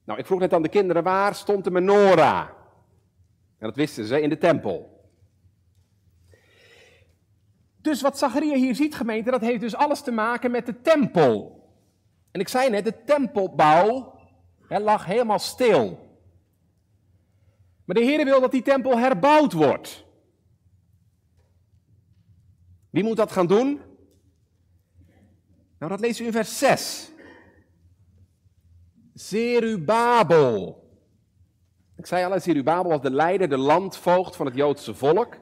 Nou, 0.04 0.20
ik 0.20 0.26
vroeg 0.26 0.40
net 0.40 0.54
aan 0.54 0.62
de 0.62 0.70
kinderen, 0.70 1.04
waar 1.04 1.36
stond 1.36 1.64
de 1.64 1.72
menorah? 1.72 2.50
En 3.58 3.68
dat 3.68 3.76
wisten 3.76 4.06
ze, 4.06 4.22
in 4.22 4.30
de 4.30 4.38
tempel. 4.38 4.94
Dus 7.82 8.02
wat 8.02 8.18
Zacharia 8.18 8.56
hier 8.56 8.76
ziet, 8.76 8.96
gemeente, 8.96 9.32
dat 9.32 9.42
heeft 9.42 9.60
dus 9.60 9.76
alles 9.76 10.02
te 10.02 10.12
maken 10.12 10.52
met 10.52 10.66
de 10.66 10.82
tempel. 10.82 11.62
En 12.32 12.40
ik 12.40 12.48
zei 12.48 12.70
net, 12.70 12.84
de 12.84 13.04
tempelbouw 13.04 14.20
hè, 14.68 14.80
lag 14.80 15.06
helemaal 15.06 15.40
stil. 15.40 16.12
Maar 17.86 17.96
de 17.96 18.04
Heer 18.04 18.26
wil 18.26 18.42
dat 18.42 18.52
die 18.52 18.62
tempel 18.62 18.98
herbouwd 18.98 19.54
wordt. 19.54 20.06
Wie 22.90 23.04
moet 23.04 23.18
dat 23.18 23.32
gaan 23.32 23.48
doen? 23.48 23.82
Nou, 25.84 25.96
dat 25.96 26.06
leest 26.06 26.20
u 26.20 26.26
in 26.26 26.32
vers 26.32 26.58
6. 26.58 27.12
Zerubabel. 29.14 30.84
Ik 31.98 32.06
zei 32.06 32.26
al, 32.26 32.40
Zerubabel 32.40 32.92
was 32.92 33.02
de 33.02 33.12
leider, 33.12 33.50
de 33.50 33.58
landvoogd 33.58 34.36
van 34.36 34.46
het 34.46 34.56
Joodse 34.56 34.96
volk. 34.96 35.38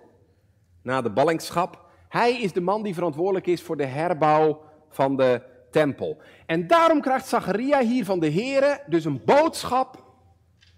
Na 0.83 1.01
de 1.01 1.09
ballingschap. 1.09 1.85
Hij 2.09 2.41
is 2.41 2.53
de 2.53 2.61
man 2.61 2.83
die 2.83 2.93
verantwoordelijk 2.93 3.47
is 3.47 3.61
voor 3.61 3.77
de 3.77 3.85
herbouw 3.85 4.61
van 4.89 5.15
de 5.15 5.41
tempel. 5.71 6.21
En 6.45 6.67
daarom 6.67 7.01
krijgt 7.01 7.27
Zacharia 7.27 7.79
hier 7.79 8.05
van 8.05 8.19
de 8.19 8.31
Here 8.31 8.83
dus 8.87 9.05
een 9.05 9.21
boodschap 9.25 10.03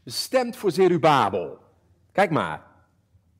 bestemd 0.03 0.55
voor 0.55 0.71
Zerubabel. 0.71 1.57
Kijk 2.11 2.29
maar, 2.29 2.65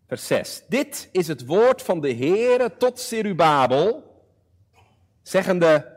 vers 0.08 0.28
6. 0.28 0.64
Dit 0.68 1.10
is 1.12 1.28
het 1.28 1.46
woord 1.46 1.82
van 1.82 2.02
de 2.02 2.16
Here 2.16 2.78
tot 2.78 3.00
Zerubabel, 3.00 4.04
zeggende, 5.22 5.93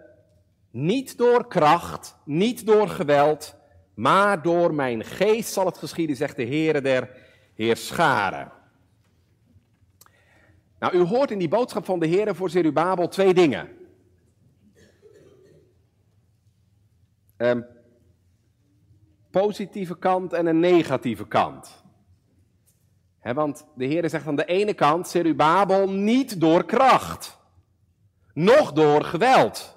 niet 0.76 1.18
door 1.18 1.46
kracht, 1.46 2.16
niet 2.24 2.66
door 2.66 2.88
geweld, 2.88 3.56
maar 3.94 4.42
door 4.42 4.74
mijn 4.74 5.04
geest 5.04 5.52
zal 5.52 5.66
het 5.66 5.78
geschieden, 5.78 6.16
zegt 6.16 6.36
de 6.36 6.46
Heere 6.46 6.80
der 6.80 7.10
Heerscharen. 7.54 8.52
Nou, 10.78 10.96
u 10.96 11.00
hoort 11.00 11.30
in 11.30 11.38
die 11.38 11.48
boodschap 11.48 11.84
van 11.84 11.98
de 11.98 12.06
Heer 12.06 12.34
voor 12.34 12.50
Zerubabel 12.50 13.08
twee 13.08 13.34
dingen. 13.34 13.68
Een 17.36 17.66
positieve 19.30 19.98
kant 19.98 20.32
en 20.32 20.46
een 20.46 20.60
negatieve 20.60 21.26
kant. 21.26 21.84
want 23.22 23.66
de 23.74 23.84
Heer 23.84 24.08
zegt 24.08 24.26
aan 24.26 24.36
de 24.36 24.44
ene 24.44 24.74
kant, 24.74 25.08
Zerubabel, 25.08 25.90
niet 25.90 26.40
door 26.40 26.64
kracht, 26.64 27.38
noch 28.32 28.72
door 28.72 29.04
geweld. 29.04 29.75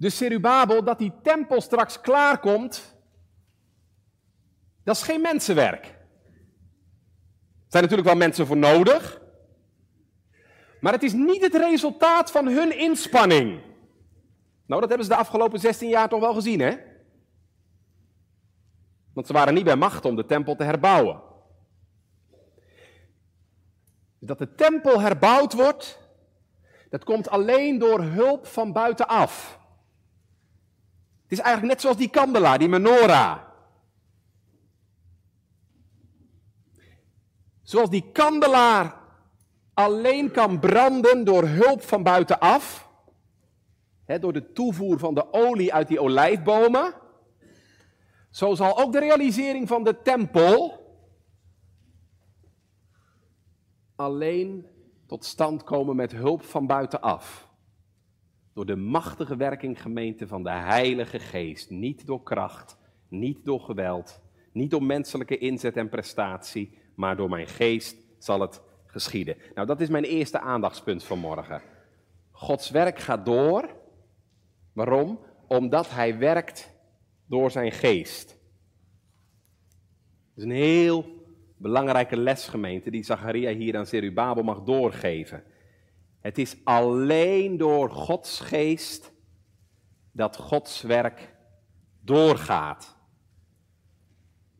Dus 0.00 0.16
Zerubabel, 0.16 0.84
dat 0.84 0.98
die 0.98 1.12
tempel 1.22 1.60
straks 1.60 2.00
klaarkomt, 2.00 2.96
dat 4.84 4.96
is 4.96 5.02
geen 5.02 5.20
mensenwerk. 5.20 5.84
Er 5.84 5.92
zijn 7.68 7.82
natuurlijk 7.82 8.08
wel 8.08 8.16
mensen 8.16 8.46
voor 8.46 8.56
nodig. 8.56 9.20
Maar 10.80 10.92
het 10.92 11.02
is 11.02 11.12
niet 11.12 11.42
het 11.42 11.54
resultaat 11.54 12.30
van 12.30 12.46
hun 12.46 12.78
inspanning. 12.78 13.62
Nou, 14.66 14.80
dat 14.80 14.88
hebben 14.88 15.06
ze 15.06 15.12
de 15.12 15.18
afgelopen 15.18 15.60
16 15.60 15.88
jaar 15.88 16.08
toch 16.08 16.20
wel 16.20 16.34
gezien, 16.34 16.60
hè? 16.60 16.76
Want 19.12 19.26
ze 19.26 19.32
waren 19.32 19.54
niet 19.54 19.64
bij 19.64 19.76
macht 19.76 20.04
om 20.04 20.16
de 20.16 20.26
tempel 20.26 20.56
te 20.56 20.64
herbouwen. 20.64 21.22
Dat 24.18 24.38
de 24.38 24.54
tempel 24.54 25.00
herbouwd 25.00 25.52
wordt, 25.52 25.98
dat 26.90 27.04
komt 27.04 27.28
alleen 27.28 27.78
door 27.78 28.02
hulp 28.02 28.46
van 28.46 28.72
buitenaf. 28.72 29.59
Het 31.30 31.38
is 31.38 31.44
eigenlijk 31.44 31.74
net 31.74 31.82
zoals 31.82 31.96
die 31.96 32.10
kandelaar, 32.10 32.58
die 32.58 32.68
menorah. 32.68 33.38
Zoals 37.62 37.90
die 37.90 38.10
kandelaar 38.12 39.00
alleen 39.74 40.30
kan 40.30 40.58
branden 40.58 41.24
door 41.24 41.48
hulp 41.48 41.82
van 41.82 42.02
buitenaf, 42.02 42.88
hè, 44.04 44.18
door 44.18 44.32
de 44.32 44.52
toevoer 44.52 44.98
van 44.98 45.14
de 45.14 45.32
olie 45.32 45.74
uit 45.74 45.88
die 45.88 46.00
olijfbomen, 46.00 46.94
zo 48.30 48.54
zal 48.54 48.78
ook 48.78 48.92
de 48.92 48.98
realisering 48.98 49.68
van 49.68 49.84
de 49.84 50.02
tempel 50.02 50.78
alleen 53.96 54.66
tot 55.06 55.24
stand 55.24 55.64
komen 55.64 55.96
met 55.96 56.12
hulp 56.12 56.42
van 56.42 56.66
buitenaf. 56.66 57.49
Door 58.54 58.66
de 58.66 58.76
machtige 58.76 59.36
werking 59.36 59.82
gemeente 59.82 60.26
van 60.26 60.42
de 60.42 60.50
Heilige 60.50 61.18
Geest. 61.18 61.70
Niet 61.70 62.06
door 62.06 62.22
kracht, 62.22 62.76
niet 63.08 63.44
door 63.44 63.60
geweld, 63.60 64.20
niet 64.52 64.70
door 64.70 64.82
menselijke 64.82 65.38
inzet 65.38 65.76
en 65.76 65.88
prestatie, 65.88 66.78
maar 66.94 67.16
door 67.16 67.28
mijn 67.28 67.46
geest 67.46 67.96
zal 68.18 68.40
het 68.40 68.62
geschieden. 68.86 69.36
Nou, 69.54 69.66
dat 69.66 69.80
is 69.80 69.88
mijn 69.88 70.04
eerste 70.04 70.40
aandachtspunt 70.40 71.04
van 71.04 71.18
morgen. 71.18 71.62
Gods 72.30 72.70
werk 72.70 72.98
gaat 72.98 73.24
door. 73.24 73.68
Waarom? 74.72 75.20
Omdat 75.46 75.90
hij 75.90 76.18
werkt 76.18 76.74
door 77.26 77.50
zijn 77.50 77.72
geest. 77.72 78.28
Dat 80.34 80.36
is 80.36 80.44
een 80.44 80.50
heel 80.50 81.04
belangrijke 81.56 82.16
lesgemeente 82.16 82.90
die 82.90 83.02
Zacharia 83.02 83.52
hier 83.52 83.76
aan 83.76 83.86
Zerubabel 83.86 84.42
mag 84.42 84.62
doorgeven. 84.62 85.42
Het 86.20 86.38
is 86.38 86.56
alleen 86.64 87.56
door 87.56 87.90
Gods 87.90 88.40
geest 88.40 89.12
dat 90.12 90.36
Gods 90.36 90.82
werk 90.82 91.34
doorgaat. 92.00 92.98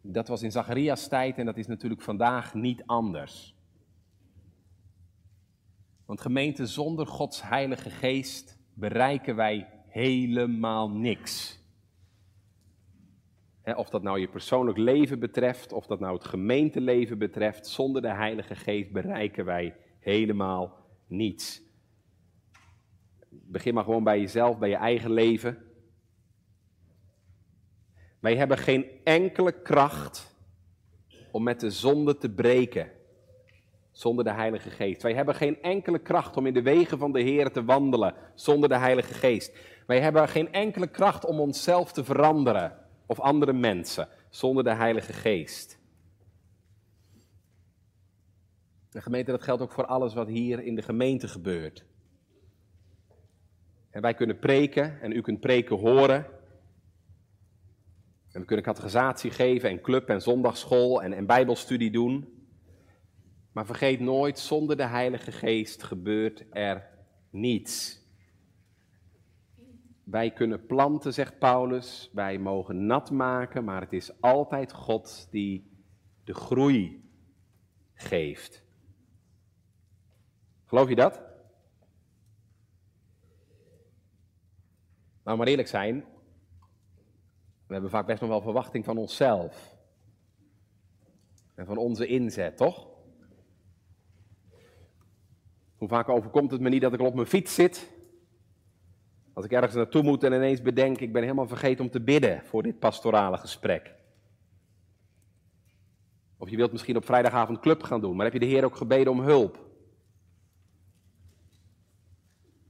Dat 0.03 0.29
was 0.29 0.43
in 0.43 0.53
Zacharias 0.53 1.09
tijd 1.09 1.39
en 1.39 1.47
dat 1.47 1.57
is 1.57 1.67
natuurlijk 1.67 2.03
vandaag 2.03 2.55
niet 2.55 2.83
anders. 2.87 3.55
Want 6.07 6.21
gemeente, 6.21 6.67
zonder 6.67 7.07
Gods 7.07 7.43
Heilige 7.43 7.91
Geest 7.91 8.59
bereiken 8.75 9.37
wij 9.37 9.69
helemaal 9.87 10.91
niks. 10.91 11.59
Of 13.65 13.89
dat 13.89 14.03
nou 14.03 14.21
je 14.21 14.29
persoonlijk 14.29 14.79
leven 14.79 15.19
betreft, 15.19 15.73
of 15.73 15.87
dat 15.87 16.01
nou 16.01 16.15
het 16.15 16.25
gemeenteleven 16.25 17.19
betreft, 17.19 17.67
zonder 17.67 18.03
de 18.03 18.13
Heilige 18.13 18.55
Geest 18.55 18.93
bereiken 18.93 19.45
wij 19.45 19.77
helemaal 19.99 20.80
niets. 21.11 21.63
Begin 23.29 23.75
maar 23.75 23.85
gewoon 23.85 24.05
bij 24.05 24.21
jezelf, 24.21 24.59
bij 24.59 24.69
je 24.69 24.77
eigen 24.77 25.13
leven. 25.13 25.59
Wij 28.21 28.37
hebben 28.37 28.59
geen 28.59 28.87
enkele 29.05 29.63
kracht 29.63 30.35
om 31.31 31.43
met 31.43 31.61
de 31.61 31.71
zonde 31.71 32.17
te 32.17 32.31
breken 32.31 32.91
zonder 33.91 34.25
de 34.25 34.33
Heilige 34.33 34.71
Geest. 34.71 35.03
Wij 35.03 35.15
hebben 35.15 35.35
geen 35.35 35.63
enkele 35.63 35.99
kracht 35.99 36.37
om 36.37 36.47
in 36.47 36.55
de 36.55 36.63
wegen 36.63 36.99
van 36.99 37.13
de 37.13 37.21
Heer 37.21 37.51
te 37.51 37.65
wandelen 37.65 38.15
zonder 38.35 38.69
de 38.69 38.79
Heilige 38.79 39.15
Geest. 39.15 39.59
Wij 39.87 40.01
hebben 40.01 40.29
geen 40.29 40.53
enkele 40.53 40.87
kracht 40.87 41.25
om 41.25 41.41
onszelf 41.41 41.93
te 41.93 42.05
veranderen 42.05 42.79
of 43.07 43.21
andere 43.21 43.53
mensen 43.53 44.09
zonder 44.29 44.65
de 44.65 44.75
Heilige 44.75 45.13
Geest. 45.13 45.80
De 48.91 49.01
gemeente, 49.01 49.31
dat 49.31 49.43
geldt 49.43 49.63
ook 49.63 49.73
voor 49.73 49.87
alles 49.87 50.15
wat 50.15 50.29
hier 50.29 50.63
in 50.63 50.75
de 50.75 50.83
gemeente 50.83 51.29
gebeurt. 51.29 51.85
En 53.91 54.03
wij 54.03 54.15
kunnen 54.15 54.39
preken 54.39 55.01
en 55.01 55.13
u 55.13 55.21
kunt 55.21 55.41
preken 55.41 55.77
horen. 55.77 56.27
En 58.33 58.41
we 58.41 58.47
kunnen 58.47 58.65
categorisatie 58.65 59.31
geven 59.31 59.71
en 59.71 59.81
club 59.81 60.09
en 60.09 60.23
zondagschool 60.23 61.03
en, 61.03 61.13
en 61.13 61.27
bijbelstudie 61.27 61.91
doen. 61.91 62.41
Maar 63.53 63.67
vergeet 63.67 64.01
nooit, 64.01 64.39
zonder 64.39 64.77
de 64.77 64.87
Heilige 64.87 65.33
Geest 65.33 65.83
gebeurt 65.83 66.45
er 66.51 66.89
niets. 67.31 68.01
Wij 70.05 70.31
kunnen 70.31 70.67
planten, 70.67 71.15
zegt 71.15 71.39
Paulus. 71.39 72.11
Wij 72.13 72.39
mogen 72.39 72.87
nat 72.87 73.11
maken, 73.11 73.65
maar 73.65 73.81
het 73.81 73.93
is 73.93 74.21
altijd 74.21 74.73
God 74.73 75.29
die 75.31 75.71
de 76.25 76.35
groei 76.35 77.11
geeft. 77.95 78.69
Geloof 80.71 80.89
je 80.89 80.95
dat? 80.95 81.21
Nou, 85.25 85.39
maar 85.39 85.47
eerlijk 85.47 85.69
zijn. 85.69 86.05
We 87.67 87.73
hebben 87.73 87.91
vaak 87.91 88.07
best 88.07 88.21
nog 88.21 88.31
wel 88.31 88.41
verwachting 88.41 88.85
van 88.85 88.97
onszelf. 88.97 89.77
En 91.55 91.67
van 91.67 91.77
onze 91.77 92.07
inzet, 92.07 92.57
toch? 92.57 92.89
Hoe 95.77 95.89
vaak 95.89 96.09
overkomt 96.09 96.51
het 96.51 96.61
me 96.61 96.69
niet 96.69 96.83
dat 96.83 96.93
ik 96.93 97.01
op 97.01 97.15
mijn 97.15 97.27
fiets 97.27 97.55
zit? 97.55 97.91
Als 99.33 99.45
ik 99.45 99.53
ergens 99.53 99.75
naartoe 99.75 100.03
moet 100.03 100.23
en 100.23 100.33
ineens 100.33 100.63
bedenk, 100.63 101.01
ik 101.01 101.13
ben 101.13 101.23
helemaal 101.23 101.49
vergeten 101.49 101.85
om 101.85 101.91
te 101.91 102.01
bidden 102.01 102.45
voor 102.45 102.63
dit 102.63 102.79
pastorale 102.79 103.39
gesprek. 103.39 103.95
Of 106.37 106.51
je 106.51 106.57
wilt 106.57 106.73
misschien 106.73 106.97
op 106.97 107.05
vrijdagavond 107.05 107.61
club 107.61 107.83
gaan 107.83 108.01
doen, 108.01 108.17
maar 108.17 108.25
heb 108.25 108.35
je 108.35 108.41
de 108.41 108.47
Heer 108.47 108.65
ook 108.65 108.77
gebeden 108.77 109.13
om 109.13 109.21
hulp? 109.21 109.70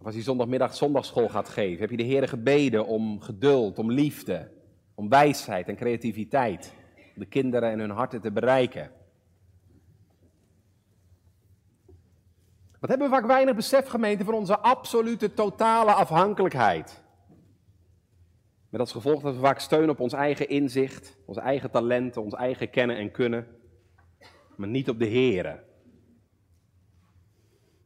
Of 0.01 0.07
als 0.07 0.15
hij 0.15 0.25
zondagmiddag 0.25 0.75
zondagschool 0.75 1.29
gaat 1.29 1.49
geven, 1.49 1.81
heb 1.81 1.91
je 1.91 1.97
de 1.97 2.03
Heer 2.03 2.29
gebeden 2.29 2.87
om 2.87 3.21
geduld, 3.21 3.79
om 3.79 3.91
liefde, 3.91 4.51
om 4.95 5.09
wijsheid 5.09 5.69
en 5.69 5.77
creativiteit, 5.77 6.75
om 6.97 7.23
de 7.23 7.27
kinderen 7.27 7.71
en 7.71 7.79
hun 7.79 7.91
harten 7.91 8.21
te 8.21 8.33
bereiken. 8.33 8.91
Wat 12.79 12.91
hebben 12.91 13.09
we 13.09 13.15
vaak 13.15 13.27
weinig 13.27 13.55
besef, 13.55 13.87
gemeente, 13.87 14.25
van 14.25 14.35
onze 14.35 14.59
absolute 14.59 15.35
totale 15.35 15.93
afhankelijkheid. 15.93 17.03
Met 18.69 18.81
als 18.81 18.93
gevolg 18.93 19.23
dat 19.23 19.35
we 19.35 19.41
vaak 19.41 19.59
steunen 19.59 19.91
op 19.91 20.01
ons 20.01 20.13
eigen 20.13 20.49
inzicht, 20.49 21.17
onze 21.27 21.41
eigen 21.41 21.71
talenten, 21.71 22.23
ons 22.23 22.35
eigen 22.35 22.71
kennen 22.71 22.97
en 22.97 23.11
kunnen, 23.11 23.47
maar 24.57 24.69
niet 24.69 24.89
op 24.89 24.99
de 24.99 25.07
Heer. 25.07 25.69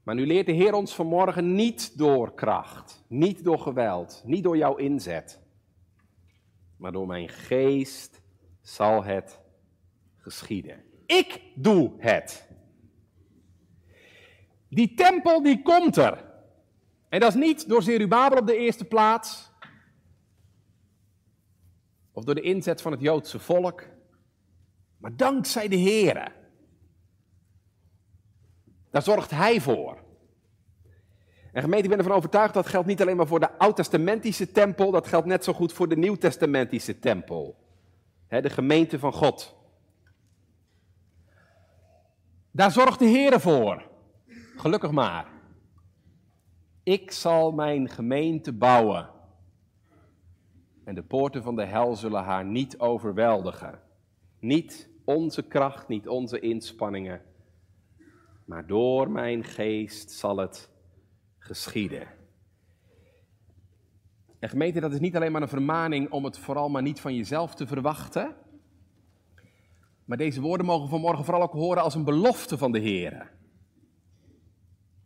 Maar 0.04 0.14
nu 0.14 0.26
leert 0.26 0.46
de 0.46 0.52
Heer 0.52 0.74
ons 0.74 0.94
vanmorgen 0.94 1.54
niet 1.54 1.98
door 1.98 2.34
kracht, 2.34 3.04
niet 3.08 3.44
door 3.44 3.58
geweld, 3.58 4.22
niet 4.24 4.44
door 4.44 4.56
jouw 4.56 4.76
inzet, 4.76 5.40
maar 6.76 6.92
door 6.92 7.06
mijn 7.06 7.28
geest 7.28 8.20
zal 8.60 9.04
het 9.04 9.40
geschieden. 10.16 10.84
Ik 11.06 11.40
doe 11.54 11.92
het. 11.98 12.48
Die 14.68 14.94
tempel 14.94 15.42
die 15.42 15.62
komt 15.62 15.96
er. 15.96 16.32
En 17.08 17.20
dat 17.20 17.28
is 17.28 17.40
niet 17.40 17.68
door 17.68 17.82
Zerubabel 17.82 18.38
op 18.38 18.46
de 18.46 18.56
eerste 18.56 18.84
plaats. 18.84 19.52
Of 22.12 22.24
door 22.24 22.34
de 22.34 22.40
inzet 22.40 22.82
van 22.82 22.92
het 22.92 23.00
Joodse 23.00 23.38
volk. 23.38 23.82
Maar 24.98 25.16
dankzij 25.16 25.68
de 25.68 25.76
Heer. 25.76 26.43
Daar 28.94 29.02
zorgt 29.02 29.30
Hij 29.30 29.60
voor. 29.60 29.98
En 31.52 31.62
gemeente, 31.62 31.84
ik 31.84 31.90
ben 31.90 31.98
ervan 31.98 32.16
overtuigd 32.16 32.54
dat 32.54 32.66
geldt 32.66 32.86
niet 32.86 33.00
alleen 33.00 33.16
maar 33.16 33.26
voor 33.26 33.40
de 33.40 33.58
Oud-testamentische 33.58 34.52
tempel, 34.52 34.90
dat 34.90 35.06
geldt 35.06 35.26
net 35.26 35.44
zo 35.44 35.52
goed 35.52 35.72
voor 35.72 35.88
de 35.88 35.96
Nieuw-testamentische 35.96 36.98
tempel. 36.98 37.56
de 38.28 38.50
gemeente 38.50 38.98
van 38.98 39.12
God. 39.12 39.54
Daar 42.50 42.70
zorgt 42.70 42.98
de 42.98 43.04
Heer 43.04 43.40
voor. 43.40 43.82
Gelukkig 44.56 44.90
maar. 44.90 45.26
Ik 46.82 47.10
zal 47.10 47.52
mijn 47.52 47.88
gemeente 47.88 48.52
bouwen. 48.52 49.10
En 50.84 50.94
de 50.94 51.02
poorten 51.02 51.42
van 51.42 51.56
de 51.56 51.64
hel 51.64 51.96
zullen 51.96 52.24
haar 52.24 52.44
niet 52.44 52.78
overweldigen. 52.78 53.80
Niet 54.38 54.88
onze 55.04 55.42
kracht, 55.42 55.88
niet 55.88 56.08
onze 56.08 56.40
inspanningen. 56.40 57.33
Maar 58.44 58.66
door 58.66 59.10
mijn 59.10 59.44
geest 59.44 60.10
zal 60.10 60.36
het 60.36 60.70
geschieden. 61.38 62.08
En 64.38 64.48
gemeente, 64.48 64.80
dat 64.80 64.92
is 64.92 65.00
niet 65.00 65.16
alleen 65.16 65.32
maar 65.32 65.42
een 65.42 65.48
vermaning 65.48 66.10
om 66.10 66.24
het 66.24 66.38
vooral 66.38 66.68
maar 66.68 66.82
niet 66.82 67.00
van 67.00 67.14
jezelf 67.14 67.54
te 67.54 67.66
verwachten. 67.66 68.36
Maar 70.04 70.16
deze 70.16 70.40
woorden 70.40 70.66
mogen 70.66 70.88
vanmorgen 70.88 71.24
vooral 71.24 71.42
ook 71.42 71.52
horen 71.52 71.82
als 71.82 71.94
een 71.94 72.04
belofte 72.04 72.58
van 72.58 72.72
de 72.72 72.78
Heer. 72.78 73.32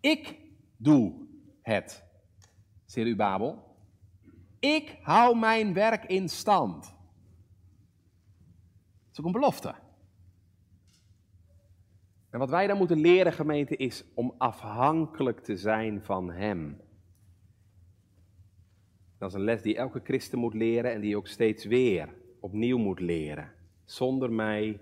Ik 0.01 0.37
doe 0.77 1.27
het, 1.62 2.05
Babel. 3.16 3.77
Ik 4.59 4.98
hou 5.03 5.38
mijn 5.38 5.72
werk 5.72 6.05
in 6.05 6.29
stand. 6.29 6.83
Dat 6.83 6.92
is 9.12 9.18
ook 9.18 9.27
een 9.27 9.33
belofte. 9.33 9.74
En 12.31 12.38
wat 12.38 12.51
wij 12.51 12.67
dan 12.67 12.79
moeten 12.79 13.01
leren, 13.01 13.33
gemeente, 13.33 13.77
is 13.77 14.05
om 14.14 14.35
afhankelijk 14.38 15.41
te 15.41 15.57
zijn 15.57 16.03
van 16.03 16.31
Hem. 16.31 16.81
Dat 19.19 19.29
is 19.29 19.35
een 19.35 19.45
les 19.45 19.62
die 19.62 19.77
elke 19.77 20.01
christen 20.05 20.38
moet 20.38 20.55
leren 20.55 20.93
en 20.93 21.01
die 21.01 21.17
ook 21.17 21.27
steeds 21.27 21.64
weer 21.64 22.09
opnieuw 22.41 22.79
moet 22.79 23.01
leren. 23.01 23.53
Zonder 23.85 24.33
mij 24.33 24.81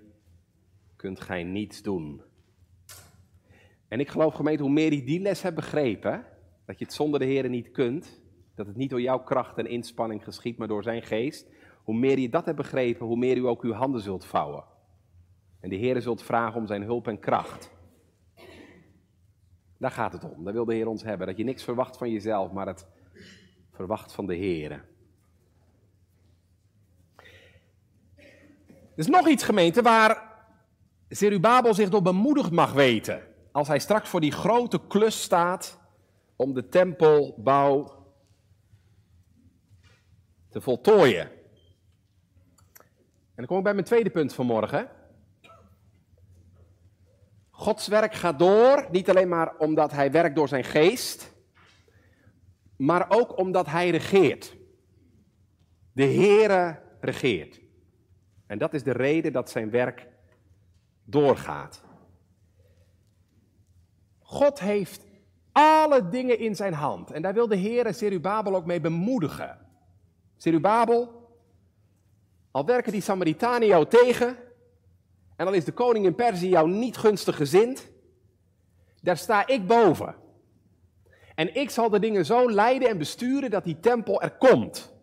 kunt 0.96 1.20
gij 1.20 1.44
niets 1.44 1.82
doen. 1.82 2.22
En 3.88 4.00
ik 4.00 4.08
geloof, 4.08 4.34
gemeente, 4.34 4.62
hoe 4.62 4.72
meer 4.72 4.92
je 4.92 5.04
die 5.04 5.20
les 5.20 5.42
hebt 5.42 5.54
begrepen, 5.54 6.24
dat 6.64 6.78
je 6.78 6.84
het 6.84 6.94
zonder 6.94 7.20
de 7.20 7.26
Heer 7.26 7.48
niet 7.48 7.70
kunt, 7.70 8.20
dat 8.54 8.66
het 8.66 8.76
niet 8.76 8.90
door 8.90 9.00
jouw 9.00 9.22
kracht 9.22 9.58
en 9.58 9.66
inspanning 9.66 10.24
geschiet, 10.24 10.58
maar 10.58 10.68
door 10.68 10.82
zijn 10.82 11.02
geest, 11.02 11.46
hoe 11.82 11.94
meer 11.94 12.18
je 12.18 12.28
dat 12.28 12.44
hebt 12.44 12.56
begrepen, 12.56 13.06
hoe 13.06 13.16
meer 13.16 13.36
u 13.36 13.46
ook 13.46 13.62
uw 13.62 13.72
handen 13.72 14.00
zult 14.00 14.24
vouwen. 14.24 14.64
En 15.66 15.72
de 15.72 15.78
Heer 15.78 16.02
zult 16.02 16.22
vragen 16.22 16.60
om 16.60 16.66
zijn 16.66 16.82
hulp 16.82 17.08
en 17.08 17.18
kracht. 17.18 17.70
Daar 19.78 19.90
gaat 19.90 20.12
het 20.12 20.24
om. 20.24 20.44
Daar 20.44 20.52
wil 20.52 20.64
de 20.64 20.74
Heer 20.74 20.86
ons 20.86 21.02
hebben. 21.02 21.26
Dat 21.26 21.36
je 21.36 21.44
niks 21.44 21.64
verwacht 21.64 21.96
van 21.96 22.10
jezelf, 22.10 22.52
maar 22.52 22.66
het 22.66 22.86
verwacht 23.72 24.12
van 24.12 24.26
de 24.26 24.34
Heer. 24.34 24.70
Er 28.70 28.94
is 28.94 29.06
nog 29.06 29.28
iets, 29.28 29.44
gemeente, 29.44 29.82
waar 29.82 30.32
Zerubabel 31.08 31.74
zich 31.74 31.88
door 31.88 32.02
bemoedigd 32.02 32.50
mag 32.50 32.72
weten. 32.72 33.22
Als 33.52 33.68
hij 33.68 33.78
straks 33.78 34.08
voor 34.08 34.20
die 34.20 34.32
grote 34.32 34.80
klus 34.86 35.22
staat 35.22 35.80
om 36.36 36.54
de 36.54 36.68
tempelbouw 36.68 38.06
te 40.48 40.60
voltooien. 40.60 41.30
En 43.34 43.34
dan 43.34 43.46
kom 43.46 43.58
ik 43.58 43.64
bij 43.64 43.74
mijn 43.74 43.86
tweede 43.86 44.10
punt 44.10 44.34
vanmorgen. 44.34 44.95
Gods 47.56 47.86
werk 47.86 48.14
gaat 48.14 48.38
door, 48.38 48.86
niet 48.90 49.10
alleen 49.10 49.28
maar 49.28 49.56
omdat 49.56 49.92
hij 49.92 50.10
werkt 50.10 50.36
door 50.36 50.48
zijn 50.48 50.64
geest, 50.64 51.34
maar 52.76 53.06
ook 53.08 53.38
omdat 53.38 53.66
hij 53.66 53.90
regeert. 53.90 54.56
De 55.92 56.04
Heere 56.04 56.82
regeert. 57.00 57.60
En 58.46 58.58
dat 58.58 58.74
is 58.74 58.82
de 58.82 58.92
reden 58.92 59.32
dat 59.32 59.50
zijn 59.50 59.70
werk 59.70 60.06
doorgaat. 61.04 61.82
God 64.18 64.60
heeft 64.60 65.06
alle 65.52 66.08
dingen 66.08 66.38
in 66.38 66.56
zijn 66.56 66.72
hand. 66.72 67.10
En 67.10 67.22
daar 67.22 67.34
wil 67.34 67.48
de 67.48 67.56
Heer 67.56 67.94
Zerubabel 67.94 68.54
ook 68.54 68.66
mee 68.66 68.80
bemoedigen. 68.80 69.58
Zerubabel, 70.36 71.30
al 72.50 72.64
werken 72.64 72.92
die 72.92 73.00
Samaritanen 73.00 73.68
jou 73.68 73.86
tegen, 73.86 74.36
en 75.36 75.46
al 75.46 75.52
is 75.52 75.64
de 75.64 75.72
koning 75.72 76.04
in 76.04 76.14
Perzië 76.14 76.48
jou 76.48 76.70
niet 76.70 76.96
gunstig 76.96 77.36
gezind, 77.36 77.86
daar 79.00 79.16
sta 79.16 79.46
ik 79.46 79.66
boven. 79.66 80.14
En 81.34 81.54
ik 81.54 81.70
zal 81.70 81.90
de 81.90 81.98
dingen 81.98 82.26
zo 82.26 82.50
leiden 82.50 82.88
en 82.88 82.98
besturen 82.98 83.50
dat 83.50 83.64
die 83.64 83.80
tempel 83.80 84.22
er 84.22 84.30
komt. 84.30 84.94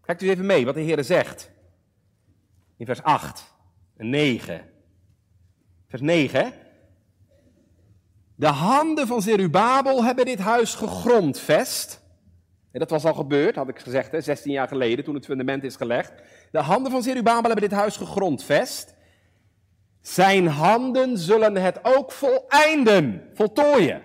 Kijk 0.00 0.18
dus 0.18 0.28
even 0.28 0.46
mee 0.46 0.64
wat 0.64 0.74
de 0.74 0.80
Heer 0.80 1.04
zegt. 1.04 1.50
In 2.76 2.86
vers 2.86 3.02
8 3.02 3.44
en 3.96 4.10
9. 4.10 4.70
Vers 5.88 6.02
9. 6.02 6.52
De 8.34 8.46
handen 8.46 9.06
van 9.06 9.22
Zerubabel 9.22 10.04
hebben 10.04 10.24
dit 10.24 10.38
huis 10.38 10.74
gegrondvest. 10.74 12.02
En 12.70 12.80
dat 12.80 12.90
was 12.90 13.04
al 13.04 13.14
gebeurd, 13.14 13.54
had 13.54 13.68
ik 13.68 13.78
gezegd, 13.78 14.12
hè, 14.12 14.20
16 14.20 14.52
jaar 14.52 14.68
geleden, 14.68 15.04
toen 15.04 15.14
het 15.14 15.24
fundament 15.24 15.64
is 15.64 15.76
gelegd. 15.76 16.12
De 16.50 16.58
handen 16.58 16.92
van 16.92 17.02
Zerubabel 17.02 17.50
hebben 17.50 17.68
dit 17.68 17.78
huis 17.78 17.96
gegrondvest. 17.96 18.93
Zijn 20.04 20.46
handen 20.46 21.18
zullen 21.18 21.54
het 21.54 21.78
ook 21.82 22.12
voleinden, 22.12 23.30
voltooien. 23.34 24.02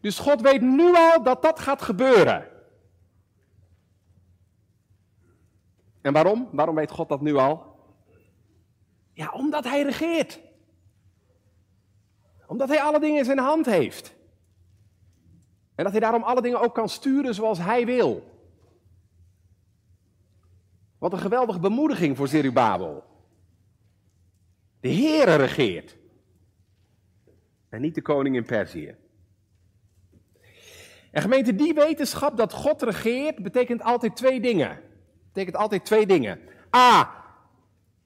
Dus 0.00 0.18
God 0.18 0.40
weet 0.40 0.60
nu 0.60 0.96
al 0.96 1.22
dat 1.22 1.42
dat 1.42 1.58
gaat 1.60 1.82
gebeuren. 1.82 2.48
En 6.00 6.12
waarom? 6.12 6.48
Waarom 6.52 6.74
weet 6.74 6.90
God 6.90 7.08
dat 7.08 7.20
nu 7.20 7.34
al? 7.36 7.76
Ja, 9.12 9.30
omdat 9.30 9.64
Hij 9.64 9.82
regeert. 9.82 10.40
Omdat 12.46 12.68
Hij 12.68 12.82
alle 12.82 13.00
dingen 13.00 13.18
in 13.18 13.24
zijn 13.24 13.38
hand 13.38 13.66
heeft. 13.66 14.14
En 15.74 15.84
dat 15.84 15.92
Hij 15.92 16.00
daarom 16.00 16.22
alle 16.22 16.42
dingen 16.42 16.60
ook 16.60 16.74
kan 16.74 16.88
sturen 16.88 17.34
zoals 17.34 17.58
Hij 17.58 17.86
wil. 17.86 18.22
Wat 20.98 21.12
een 21.12 21.18
geweldige 21.18 21.60
bemoediging 21.60 22.16
voor 22.16 22.28
Zerubabel. 22.28 23.13
De 24.84 24.94
Heere 24.94 25.34
regeert. 25.34 25.96
En 27.68 27.80
niet 27.80 27.94
de 27.94 28.02
koning 28.02 28.36
in 28.36 28.44
Perzië. 28.44 28.96
En 31.10 31.22
gemeente, 31.22 31.54
die 31.54 31.74
wetenschap 31.74 32.36
dat 32.36 32.52
God 32.52 32.82
regeert, 32.82 33.42
betekent 33.42 33.82
altijd 33.82 34.16
twee 34.16 34.40
dingen. 34.40 34.80
Betekent 35.26 35.56
altijd 35.56 35.84
twee 35.84 36.06
dingen. 36.06 36.40
A. 36.76 37.24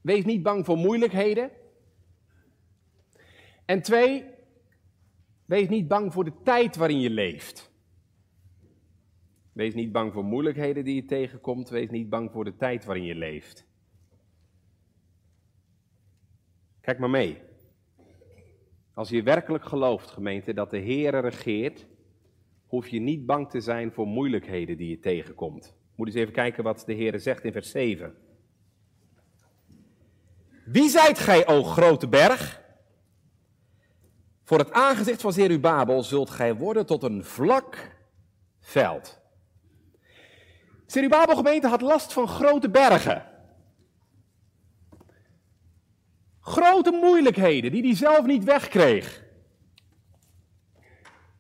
Wees 0.01 0.25
niet 0.25 0.43
bang 0.43 0.65
voor 0.65 0.77
moeilijkheden. 0.77 1.51
En 3.65 3.83
twee, 3.83 4.25
wees 5.45 5.69
niet 5.69 5.89
bang 5.89 6.13
voor 6.13 6.25
de 6.25 6.43
tijd 6.45 6.77
waarin 6.77 7.01
je 7.01 7.11
leeft. 7.11 7.73
Wees 9.53 9.75
niet 9.75 9.93
bang 9.93 10.13
voor 10.13 10.25
moeilijkheden 10.25 10.85
die 10.85 10.95
je 10.95 11.05
tegenkomt. 11.05 11.69
Wees 11.69 11.91
niet 11.91 12.09
bang 12.09 12.31
voor 12.31 12.45
de 12.45 12.57
tijd 12.57 12.85
waarin 12.85 13.05
je 13.05 13.15
leeft. 13.15 13.68
Kijk 16.89 17.01
maar 17.01 17.11
mee. 17.11 17.43
Als 18.95 19.09
je 19.09 19.23
werkelijk 19.23 19.65
gelooft, 19.65 20.11
gemeente, 20.11 20.53
dat 20.53 20.71
de 20.71 20.79
Heer 20.79 21.21
regeert, 21.21 21.87
hoef 22.67 22.89
je 22.89 23.01
niet 23.01 23.27
bang 23.27 23.51
te 23.51 23.61
zijn 23.61 23.93
voor 23.93 24.07
moeilijkheden 24.07 24.77
die 24.77 24.89
je 24.89 24.99
tegenkomt. 24.99 25.75
Moet 25.95 26.07
eens 26.07 26.17
even 26.17 26.33
kijken 26.33 26.65
wat 26.65 26.83
de 26.87 26.93
Heer 26.93 27.21
zegt 27.21 27.45
in 27.45 27.53
vers 27.53 27.71
7. 27.71 28.15
Wie 30.65 30.89
zijt 30.89 31.19
gij, 31.19 31.47
o 31.47 31.63
grote 31.63 32.09
berg? 32.09 32.63
Voor 34.45 34.59
het 34.59 34.73
aangezicht 34.73 35.21
van 35.21 35.33
Zerubabel 35.33 36.03
zult 36.03 36.31
gij 36.31 36.55
worden 36.55 36.87
tot 36.87 37.03
een 37.03 37.25
vlak 37.25 37.97
veld. 38.61 39.21
Zerubabel 40.87 41.37
gemeente 41.37 41.69
had 41.69 41.81
last 41.81 42.13
van 42.13 42.29
grote 42.29 42.71
bergen. 42.71 43.28
Grote 46.49 46.91
moeilijkheden 46.91 47.71
die 47.71 47.83
hij 47.83 47.97
zelf 47.97 48.27
niet 48.27 48.45
wegkreeg. 48.45 49.25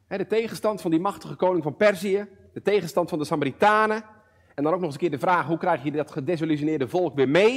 De 0.09 0.27
tegenstand 0.27 0.81
van 0.81 0.90
die 0.90 1.01
machtige 1.01 1.35
koning 1.35 1.62
van 1.62 1.77
Perzië, 1.77 2.29
de 2.53 2.62
tegenstand 2.62 3.09
van 3.09 3.18
de 3.18 3.25
Samaritanen. 3.25 4.05
En 4.55 4.62
dan 4.64 4.73
ook 4.73 4.79
nog 4.79 4.85
eens 4.85 4.94
een 4.94 5.01
keer 5.01 5.11
de 5.11 5.18
vraag, 5.18 5.47
hoe 5.47 5.59
krijg 5.59 5.85
je 5.85 5.90
dat 5.90 6.11
gedesillusioneerde 6.11 6.88
volk 6.88 7.14
weer 7.14 7.29
mee? 7.29 7.57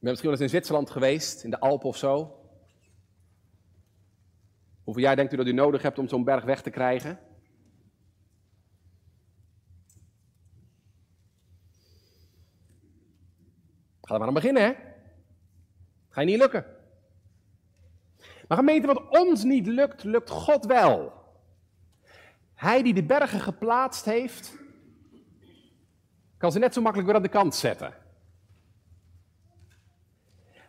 Ik 0.00 0.06
ben 0.06 0.10
misschien 0.10 0.30
wel 0.30 0.40
eens 0.40 0.40
in 0.40 0.48
Zwitserland 0.48 0.90
geweest, 0.90 1.44
in 1.44 1.50
de 1.50 1.60
Alpen 1.60 1.88
of 1.88 1.96
zo. 1.96 2.36
Hoeveel 4.84 5.02
jaar 5.02 5.16
denkt 5.16 5.32
u 5.32 5.36
dat 5.36 5.46
u 5.46 5.52
nodig 5.52 5.82
hebt 5.82 5.98
om 5.98 6.08
zo'n 6.08 6.24
berg 6.24 6.44
weg 6.44 6.62
te 6.62 6.70
krijgen? 6.70 7.18
Ga 14.10 14.16
er 14.16 14.22
maar 14.22 14.34
aan 14.34 14.42
beginnen, 14.42 14.62
hè? 14.62 14.74
Ga 16.08 16.20
je 16.20 16.26
niet 16.26 16.38
lukken. 16.38 16.64
Maar 18.48 18.58
gemeente, 18.58 18.86
wat 18.86 19.08
ons 19.08 19.44
niet 19.44 19.66
lukt, 19.66 20.04
lukt 20.04 20.30
God 20.30 20.66
wel. 20.66 21.12
Hij 22.54 22.82
die 22.82 22.94
de 22.94 23.02
bergen 23.02 23.40
geplaatst 23.40 24.04
heeft, 24.04 24.56
kan 26.36 26.52
ze 26.52 26.58
net 26.58 26.74
zo 26.74 26.80
makkelijk 26.80 27.08
weer 27.08 27.16
aan 27.16 27.22
de 27.22 27.28
kant 27.28 27.54
zetten. 27.54 27.94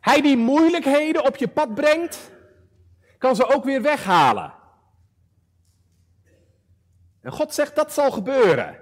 Hij 0.02 0.22
die 0.22 0.38
moeilijkheden 0.38 1.26
op 1.26 1.36
je 1.36 1.48
pad 1.48 1.76
brengt, 1.76 2.32
kan 3.18 3.36
ze 3.36 3.48
ook 3.48 3.64
weer 3.64 3.82
weghalen. 3.82 4.54
En 7.22 7.32
God 7.32 7.54
zegt 7.54 7.76
dat 7.76 7.94
zal 7.94 8.12
gebeuren. 8.12 8.78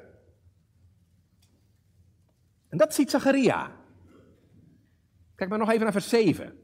En 2.69 2.77
dat 2.77 2.93
ziet 2.93 3.09
Zacharia. 3.09 3.77
Kijk 5.39 5.51
maar 5.51 5.59
nog 5.59 5.69
even 5.69 5.83
naar 5.83 5.91
vers 5.91 6.09
7. 6.09 6.59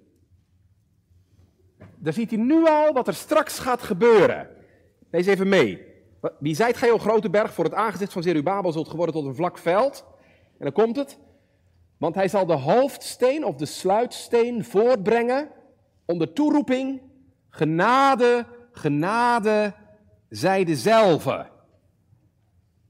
Daar 1.95 2.13
ziet 2.13 2.29
hij 2.29 2.39
nu 2.39 2.67
al 2.67 2.93
wat 2.93 3.07
er 3.07 3.13
straks 3.13 3.59
gaat 3.59 3.81
gebeuren. 3.81 4.49
Lees 5.11 5.25
even 5.25 5.49
mee. 5.49 5.85
Wie 6.39 6.55
zijt 6.55 6.77
gij, 6.77 6.91
o 6.91 6.97
grote 6.97 7.29
berg, 7.29 7.53
voor 7.53 7.63
het 7.63 7.73
aangezicht 7.73 8.13
van 8.13 8.23
Zerubabel 8.23 8.71
zult 8.71 8.89
geworden 8.89 9.15
tot 9.15 9.25
een 9.25 9.35
vlak 9.35 9.57
veld? 9.57 10.05
En 10.57 10.63
dan 10.63 10.71
komt 10.71 10.95
het. 10.95 11.19
Want 11.97 12.15
hij 12.15 12.27
zal 12.27 12.45
de 12.45 12.53
hoofdsteen 12.53 13.45
of 13.45 13.55
de 13.55 13.65
sluitsteen 13.65 14.63
voortbrengen 14.63 15.49
onder 16.05 16.33
toeroeping, 16.33 17.01
genade, 17.49 18.45
genade, 18.71 19.73
zij 20.29 20.63
dezelfde. 20.63 21.47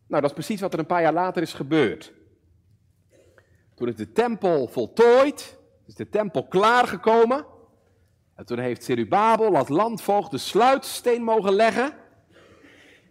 Nou, 0.07 0.21
dat 0.21 0.23
is 0.23 0.33
precies 0.33 0.61
wat 0.61 0.73
er 0.73 0.79
een 0.79 0.85
paar 0.85 1.01
jaar 1.01 1.13
later 1.13 1.41
is 1.41 1.53
gebeurd. 1.53 2.13
Toen 3.75 3.87
is 3.87 3.95
de 3.95 4.11
tempel 4.11 4.67
voltooid, 4.67 5.63
is 5.87 5.95
de 5.95 6.09
tempel 6.09 6.47
klaargekomen. 6.47 7.45
En 8.35 8.45
toen 8.45 8.59
heeft 8.59 8.83
Zerubabel 8.83 9.55
als 9.55 9.67
landvoogd 9.67 10.31
de 10.31 10.37
sluitsteen 10.37 11.23
mogen 11.23 11.53
leggen. 11.53 11.93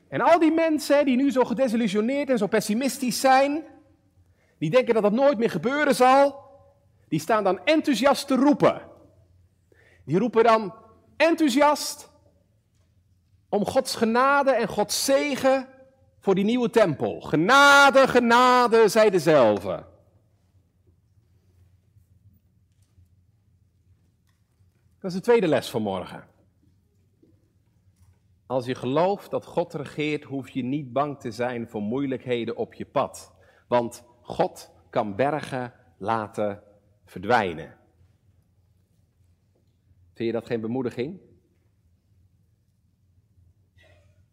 En 0.08 0.20
al 0.20 0.38
die 0.38 0.52
mensen 0.52 1.04
die 1.04 1.16
nu 1.16 1.30
zo 1.30 1.44
gedesillusioneerd 1.44 2.30
en 2.30 2.38
zo 2.38 2.46
pessimistisch 2.46 3.20
zijn, 3.20 3.64
die 4.58 4.70
denken 4.70 4.94
dat 4.94 5.02
dat 5.02 5.12
nooit 5.12 5.38
meer 5.38 5.50
gebeuren 5.50 5.94
zal, 5.94 6.42
die 7.08 7.20
staan 7.20 7.44
dan 7.44 7.64
enthousiast 7.64 8.26
te 8.26 8.34
roepen. 8.34 8.82
Die 10.04 10.18
roepen 10.18 10.44
dan 10.44 10.74
enthousiast 11.16 12.12
om 13.48 13.64
Gods 13.64 13.94
genade 13.94 14.50
en 14.50 14.68
Gods 14.68 15.04
zegen 15.04 15.68
voor 16.20 16.34
die 16.34 16.44
nieuwe 16.44 16.70
tempel. 16.70 17.20
Genade, 17.20 18.08
genade, 18.08 18.88
zij 18.88 19.10
dezelfde. 19.10 19.84
Dat 25.04 25.12
is 25.12 25.18
de 25.18 25.24
tweede 25.24 25.48
les 25.48 25.70
van 25.70 25.82
morgen. 25.82 26.28
Als 28.46 28.66
je 28.66 28.74
gelooft 28.74 29.30
dat 29.30 29.44
God 29.44 29.74
regeert, 29.74 30.24
hoef 30.24 30.48
je 30.48 30.62
niet 30.62 30.92
bang 30.92 31.20
te 31.20 31.30
zijn 31.30 31.68
voor 31.68 31.82
moeilijkheden 31.82 32.56
op 32.56 32.74
je 32.74 32.84
pad. 32.84 33.34
Want 33.68 34.04
God 34.20 34.70
kan 34.90 35.16
bergen 35.16 35.72
laten 35.98 36.62
verdwijnen. 37.04 37.76
Vind 40.12 40.28
je 40.28 40.32
dat 40.32 40.46
geen 40.46 40.60
bemoediging? 40.60 41.20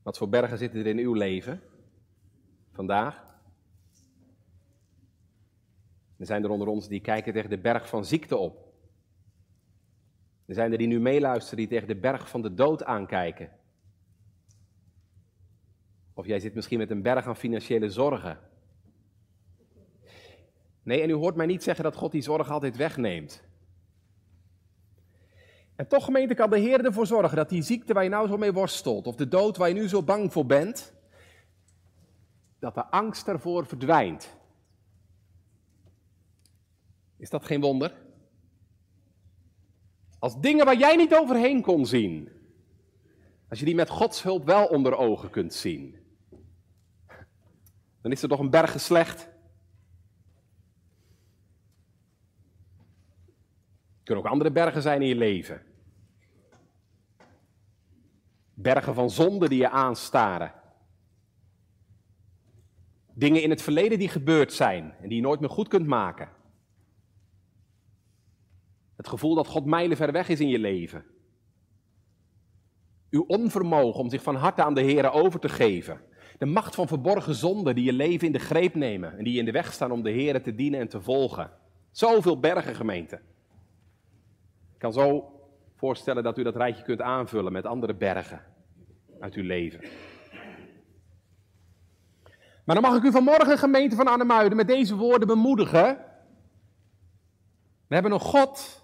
Wat 0.02 0.18
voor 0.18 0.30
bergen 0.30 0.58
zitten 0.58 0.80
er 0.80 0.88
in 0.88 0.98
uw 0.98 1.14
leven 1.14 1.62
vandaag? 2.72 3.24
Er 6.18 6.26
zijn 6.26 6.44
er 6.44 6.50
onder 6.50 6.68
ons 6.68 6.88
die 6.88 7.02
kijken 7.02 7.34
tegen 7.34 7.50
de 7.50 7.60
berg 7.60 7.90
van 7.90 8.06
ziekte 8.06 8.38
op. 8.38 8.71
Er 10.52 10.58
zijn 10.58 10.72
er 10.72 10.78
die 10.78 10.88
nu 10.88 11.00
meeluisteren 11.00 11.58
die 11.58 11.68
tegen 11.68 11.88
de 11.88 11.96
berg 11.96 12.30
van 12.30 12.42
de 12.42 12.54
dood 12.54 12.84
aankijken. 12.84 13.50
Of 16.14 16.26
jij 16.26 16.40
zit 16.40 16.54
misschien 16.54 16.78
met 16.78 16.92
een 16.92 17.02
berg 17.02 17.28
aan 17.28 17.36
financiële 17.36 17.90
zorgen. 17.90 18.40
Nee, 20.84 21.02
en 21.02 21.10
u 21.10 21.14
hoort 21.14 21.36
mij 21.36 21.46
niet 21.46 21.64
zeggen 21.64 21.84
dat 21.84 21.96
God 21.96 22.12
die 22.12 22.22
zorg 22.22 22.50
altijd 22.50 22.78
wegneemt. 22.78 23.44
En 25.76 25.88
toch, 25.88 26.06
gemeente, 26.06 26.34
kan 26.34 26.50
de 26.50 26.60
Heer 26.60 26.86
ervoor 26.86 27.08
zorgen 27.08 27.38
dat 27.38 27.50
die 27.50 27.62
ziekte 27.62 27.94
waar 27.94 28.04
je 28.04 28.10
nou 28.10 28.28
zo 28.28 28.38
mee 28.38 28.54
worstelt, 28.54 29.08
of 29.08 29.16
de 29.16 29.28
dood 29.28 29.58
waar 29.58 29.68
je 29.68 29.74
nu 29.74 29.88
zo 29.88 30.04
bang 30.04 30.32
voor 30.32 30.46
bent, 30.46 30.94
dat 32.60 32.76
de 32.76 32.86
angst 32.86 33.28
ervoor 33.28 33.66
verdwijnt. 33.66 34.38
Is 37.18 37.30
dat 37.30 37.46
geen 37.46 37.62
wonder? 37.62 38.01
Als 40.22 40.40
dingen 40.40 40.66
waar 40.66 40.78
jij 40.78 40.96
niet 40.96 41.16
overheen 41.16 41.62
kon 41.62 41.86
zien, 41.86 42.30
als 43.50 43.60
je 43.60 43.66
die 43.66 43.76
met 43.76 43.90
Gods 43.90 44.24
hulp 44.24 44.46
wel 44.46 44.66
onder 44.66 44.98
ogen 44.98 45.30
kunt 45.30 45.54
zien, 45.54 45.96
dan 48.02 48.12
is 48.12 48.22
er 48.22 48.30
toch 48.30 48.40
een 48.40 48.50
berg 48.50 48.82
slecht. 48.82 49.22
Er 53.98 54.04
kunnen 54.04 54.24
ook 54.24 54.32
andere 54.32 54.52
bergen 54.52 54.82
zijn 54.82 55.02
in 55.02 55.08
je 55.08 55.16
leven. 55.16 55.62
Bergen 58.54 58.94
van 58.94 59.10
zonde 59.10 59.50
die 59.50 59.60
je 59.60 59.70
aanstaren. 59.70 60.54
Dingen 63.14 63.42
in 63.42 63.50
het 63.50 63.62
verleden 63.62 64.00
die 64.00 64.10
gebeurd 64.10 64.54
zijn 64.54 64.96
en 65.02 65.08
die 65.08 65.18
je 65.18 65.24
nooit 65.24 65.40
meer 65.40 65.50
goed 65.50 65.68
kunt 65.68 65.88
maken. 65.88 66.30
Het 69.02 69.10
gevoel 69.10 69.36
dat 69.36 69.48
God 69.48 69.66
mijlenver 69.66 70.12
weg 70.12 70.30
is 70.30 70.40
in 70.40 70.48
je 70.48 70.60
leven. 70.60 71.06
Uw 73.10 73.24
onvermogen 73.28 74.00
om 74.00 74.10
zich 74.10 74.24
van 74.24 74.36
harte 74.36 74.64
aan 74.64 74.74
de 74.74 74.82
Heer 74.82 75.12
over 75.12 75.40
te 75.40 75.50
geven. 75.50 76.02
De 76.38 76.46
macht 76.46 76.76
van 76.76 76.88
verborgen 76.88 77.36
zonden 77.36 77.76
die 77.76 77.84
je 77.84 77.94
leven 77.94 78.28
in 78.28 78.34
de 78.34 78.40
greep 78.40 78.76
nemen 78.76 79.18
en 79.18 79.24
die 79.24 79.40
in 79.40 79.46
de 79.46 79.52
weg 79.52 79.74
staan 79.74 79.92
om 79.92 80.04
de 80.04 80.10
Heer 80.10 80.44
te 80.44 80.56
dienen 80.56 80.80
en 80.80 80.88
te 80.88 81.02
volgen. 81.02 81.52
Zoveel 81.92 82.40
bergen, 82.40 82.76
gemeente. 82.76 83.16
Ik 84.74 84.80
kan 84.80 84.94
zo 84.94 85.32
voorstellen 85.76 86.24
dat 86.24 86.38
u 86.38 86.44
dat 86.44 86.56
rijtje 86.56 86.84
kunt 86.84 87.02
aanvullen 87.02 87.52
met 87.52 87.66
andere 87.66 87.96
bergen 87.96 88.42
uit 89.20 89.34
uw 89.34 89.44
leven. 89.44 89.80
Maar 92.66 92.76
dan 92.76 92.82
mag 92.82 92.96
ik 92.96 93.04
u 93.04 93.12
vanmorgen, 93.12 93.58
gemeente 93.58 93.96
van 93.96 94.08
Arnhemuiden, 94.08 94.58
met 94.58 94.68
deze 94.68 94.96
woorden 94.96 95.28
bemoedigen. 95.28 95.98
We 97.88 97.94
hebben 97.94 98.12
een 98.12 98.20
God 98.20 98.81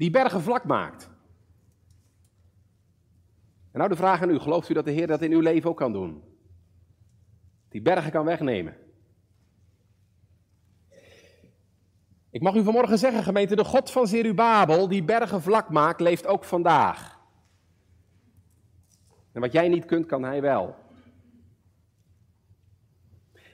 die 0.00 0.10
bergen 0.10 0.40
vlak 0.40 0.64
maakt. 0.64 1.10
En 3.70 3.78
nou 3.78 3.88
de 3.88 3.96
vraag 3.96 4.22
aan 4.22 4.30
u, 4.30 4.38
gelooft 4.38 4.68
u 4.68 4.74
dat 4.74 4.84
de 4.84 4.90
Heer 4.90 5.06
dat 5.06 5.22
in 5.22 5.32
uw 5.32 5.40
leven 5.40 5.70
ook 5.70 5.76
kan 5.76 5.92
doen? 5.92 6.22
Die 7.68 7.82
bergen 7.82 8.10
kan 8.10 8.24
wegnemen. 8.24 8.76
Ik 12.30 12.42
mag 12.42 12.54
u 12.54 12.62
vanmorgen 12.62 12.98
zeggen, 12.98 13.22
gemeente, 13.22 13.56
de 13.56 13.64
God 13.64 13.90
van 13.90 14.06
Zerubabel, 14.06 14.88
die 14.88 15.02
bergen 15.02 15.42
vlak 15.42 15.70
maakt, 15.70 16.00
leeft 16.00 16.26
ook 16.26 16.44
vandaag. 16.44 17.18
En 19.32 19.40
wat 19.40 19.52
jij 19.52 19.68
niet 19.68 19.84
kunt, 19.84 20.06
kan 20.06 20.22
hij 20.22 20.40
wel. 20.40 20.76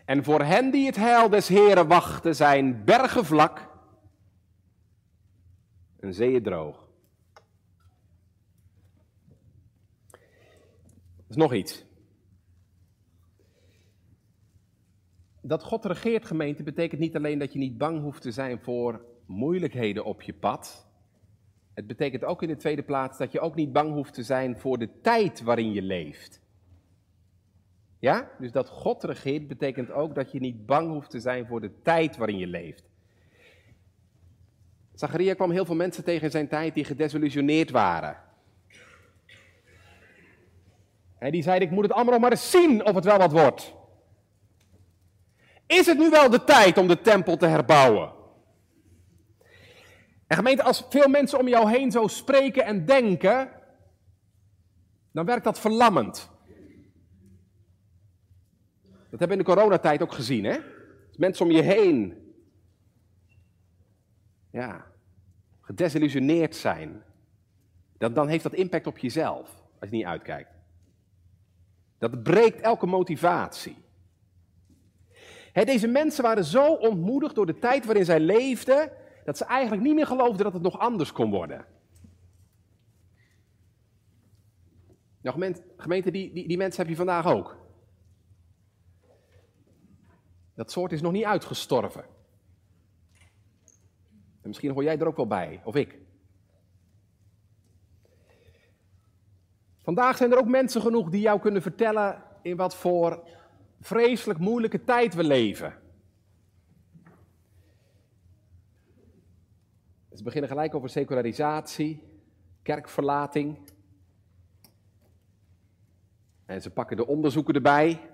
En 0.04 0.24
voor 0.24 0.42
hen 0.42 0.70
die 0.70 0.86
het 0.86 0.96
heil 0.96 1.28
des 1.28 1.48
Heren 1.48 1.86
wachten, 1.86 2.34
zijn 2.34 2.84
bergen 2.84 3.24
vlak 3.24 3.74
en 6.00 6.14
zeeën 6.14 6.42
droog. 6.42 6.88
Er 11.16 11.32
is 11.32 11.36
nog 11.36 11.54
iets. 11.54 11.84
Dat 15.40 15.62
God 15.62 15.84
regeert, 15.84 16.24
gemeente, 16.24 16.62
betekent 16.62 17.00
niet 17.00 17.16
alleen 17.16 17.38
dat 17.38 17.52
je 17.52 17.58
niet 17.58 17.78
bang 17.78 18.00
hoeft 18.00 18.22
te 18.22 18.30
zijn 18.30 18.60
voor 18.60 19.04
moeilijkheden 19.26 20.04
op 20.04 20.22
je 20.22 20.34
pad. 20.34 20.86
Het 21.74 21.86
betekent 21.86 22.24
ook 22.24 22.42
in 22.42 22.48
de 22.48 22.56
tweede 22.56 22.82
plaats 22.82 23.18
dat 23.18 23.32
je 23.32 23.40
ook 23.40 23.54
niet 23.54 23.72
bang 23.72 23.92
hoeft 23.92 24.14
te 24.14 24.22
zijn 24.22 24.58
voor 24.58 24.78
de 24.78 25.00
tijd 25.00 25.42
waarin 25.42 25.72
je 25.72 25.82
leeft. 25.82 26.40
Ja? 27.98 28.30
Dus 28.38 28.52
dat 28.52 28.68
God 28.68 29.04
regeert 29.04 29.48
betekent 29.48 29.90
ook 29.90 30.14
dat 30.14 30.32
je 30.32 30.40
niet 30.40 30.66
bang 30.66 30.88
hoeft 30.88 31.10
te 31.10 31.20
zijn 31.20 31.46
voor 31.46 31.60
de 31.60 31.82
tijd 31.82 32.16
waarin 32.16 32.38
je 32.38 32.46
leeft. 32.46 32.88
Zacharia 34.96 35.34
kwam 35.34 35.50
heel 35.50 35.64
veel 35.64 35.74
mensen 35.74 36.04
tegen 36.04 36.24
in 36.24 36.30
zijn 36.30 36.48
tijd 36.48 36.74
die 36.74 36.84
gedesillusioneerd 36.84 37.70
waren. 37.70 38.16
En 41.18 41.30
die 41.30 41.42
zeiden, 41.42 41.68
ik 41.68 41.74
moet 41.74 41.84
het 41.84 41.92
allemaal 41.92 42.18
maar 42.18 42.30
eens 42.30 42.50
zien 42.50 42.84
of 42.84 42.94
het 42.94 43.04
wel 43.04 43.18
wat 43.18 43.32
wordt. 43.32 43.74
Is 45.66 45.86
het 45.86 45.98
nu 45.98 46.10
wel 46.10 46.30
de 46.30 46.44
tijd 46.44 46.78
om 46.78 46.88
de 46.88 47.00
tempel 47.00 47.36
te 47.36 47.46
herbouwen? 47.46 48.12
En 50.26 50.36
gemeente, 50.36 50.62
als 50.62 50.86
veel 50.88 51.08
mensen 51.08 51.38
om 51.38 51.48
jou 51.48 51.70
heen 51.70 51.90
zo 51.90 52.06
spreken 52.06 52.64
en 52.64 52.84
denken, 52.84 53.50
dan 55.12 55.26
werkt 55.26 55.44
dat 55.44 55.58
verlammend. 55.58 56.30
Dat 58.82 59.18
hebben 59.18 59.28
we 59.28 59.44
in 59.44 59.50
de 59.50 59.54
coronatijd 59.54 60.02
ook 60.02 60.12
gezien, 60.12 60.44
hè? 60.44 60.58
Mensen 61.16 61.46
om 61.46 61.52
je 61.52 61.62
heen, 61.62 62.25
ja, 64.56 64.86
gedesillusioneerd 65.60 66.56
zijn, 66.56 67.02
dan, 67.98 68.12
dan 68.12 68.28
heeft 68.28 68.42
dat 68.42 68.54
impact 68.54 68.86
op 68.86 68.98
jezelf, 68.98 69.62
als 69.80 69.90
je 69.90 69.96
niet 69.96 70.04
uitkijkt. 70.04 70.50
Dat 71.98 72.22
breekt 72.22 72.60
elke 72.60 72.86
motivatie. 72.86 73.76
deze 75.52 75.86
mensen 75.86 76.22
waren 76.22 76.44
zo 76.44 76.74
ontmoedigd 76.74 77.34
door 77.34 77.46
de 77.46 77.58
tijd 77.58 77.84
waarin 77.84 78.04
zij 78.04 78.20
leefden, 78.20 78.92
dat 79.24 79.36
ze 79.36 79.44
eigenlijk 79.44 79.82
niet 79.82 79.94
meer 79.94 80.06
geloofden 80.06 80.44
dat 80.44 80.52
het 80.52 80.62
nog 80.62 80.78
anders 80.78 81.12
kon 81.12 81.30
worden. 81.30 81.64
Nou, 85.20 85.54
gemeente, 85.76 86.10
die, 86.10 86.32
die, 86.32 86.48
die 86.48 86.56
mensen 86.56 86.80
heb 86.80 86.90
je 86.90 86.96
vandaag 86.96 87.26
ook. 87.26 87.56
Dat 90.54 90.70
soort 90.70 90.92
is 90.92 91.00
nog 91.00 91.12
niet 91.12 91.24
uitgestorven. 91.24 92.15
En 94.46 94.52
misschien 94.52 94.72
hoor 94.74 94.82
jij 94.82 94.98
er 94.98 95.06
ook 95.06 95.16
wel 95.16 95.26
bij, 95.26 95.60
of 95.64 95.74
ik. 95.74 95.98
Vandaag 99.82 100.16
zijn 100.16 100.32
er 100.32 100.38
ook 100.38 100.48
mensen 100.48 100.80
genoeg 100.80 101.10
die 101.10 101.20
jou 101.20 101.40
kunnen 101.40 101.62
vertellen 101.62 102.22
in 102.42 102.56
wat 102.56 102.76
voor 102.76 103.28
vreselijk 103.80 104.38
moeilijke 104.38 104.84
tijd 104.84 105.14
we 105.14 105.24
leven. 105.24 105.74
Ze 110.12 110.22
beginnen 110.22 110.50
gelijk 110.50 110.74
over 110.74 110.88
secularisatie, 110.88 112.02
kerkverlating. 112.62 113.58
En 116.44 116.62
ze 116.62 116.70
pakken 116.70 116.96
de 116.96 117.06
onderzoeken 117.06 117.54
erbij. 117.54 118.10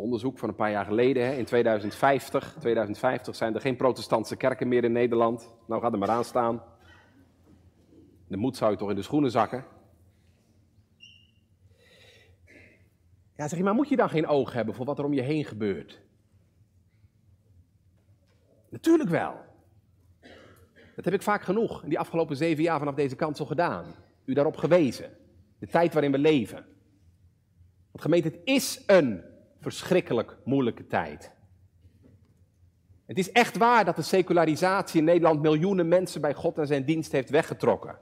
Onderzoek 0.00 0.38
van 0.38 0.48
een 0.48 0.54
paar 0.54 0.70
jaar 0.70 0.84
geleden, 0.84 1.26
hè, 1.26 1.32
in 1.32 1.44
2050. 1.44 2.56
2050 2.58 3.36
zijn 3.36 3.54
er 3.54 3.60
geen 3.60 3.76
protestantse 3.76 4.36
kerken 4.36 4.68
meer 4.68 4.84
in 4.84 4.92
Nederland. 4.92 5.54
Nou, 5.66 5.80
ga 5.80 5.92
er 5.92 5.98
maar 5.98 6.08
aan 6.08 6.24
staan. 6.24 6.62
De 8.28 8.36
moed 8.36 8.56
zou 8.56 8.70
je 8.70 8.76
toch 8.76 8.90
in 8.90 8.96
de 8.96 9.02
schoenen 9.02 9.30
zakken. 9.30 9.64
Ja, 13.36 13.48
zeg 13.48 13.58
je, 13.58 13.64
maar 13.64 13.74
moet 13.74 13.88
je 13.88 13.96
dan 13.96 14.08
geen 14.08 14.26
oog 14.26 14.52
hebben 14.52 14.74
voor 14.74 14.86
wat 14.86 14.98
er 14.98 15.04
om 15.04 15.12
je 15.12 15.22
heen 15.22 15.44
gebeurt? 15.44 16.00
Natuurlijk 18.68 19.08
wel. 19.08 19.34
Dat 20.96 21.04
heb 21.04 21.14
ik 21.14 21.22
vaak 21.22 21.42
genoeg 21.42 21.82
in 21.82 21.88
die 21.88 21.98
afgelopen 21.98 22.36
zeven 22.36 22.62
jaar 22.62 22.78
vanaf 22.78 22.94
deze 22.94 23.16
kansel 23.16 23.46
gedaan. 23.46 23.84
U 24.24 24.34
daarop 24.34 24.56
gewezen. 24.56 25.10
De 25.58 25.66
tijd 25.66 25.92
waarin 25.92 26.12
we 26.12 26.18
leven. 26.18 26.66
Want 27.90 28.02
gemeente, 28.02 28.28
het 28.28 28.40
is 28.44 28.82
een 28.86 29.29
verschrikkelijk 29.60 30.36
moeilijke 30.44 30.86
tijd. 30.86 31.32
Het 33.06 33.18
is 33.18 33.32
echt 33.32 33.56
waar 33.56 33.84
dat 33.84 33.96
de 33.96 34.02
secularisatie 34.02 34.98
in 34.98 35.04
Nederland 35.04 35.42
miljoenen 35.42 35.88
mensen 35.88 36.20
bij 36.20 36.34
God 36.34 36.58
en 36.58 36.66
zijn 36.66 36.84
dienst 36.84 37.12
heeft 37.12 37.30
weggetrokken. 37.30 37.98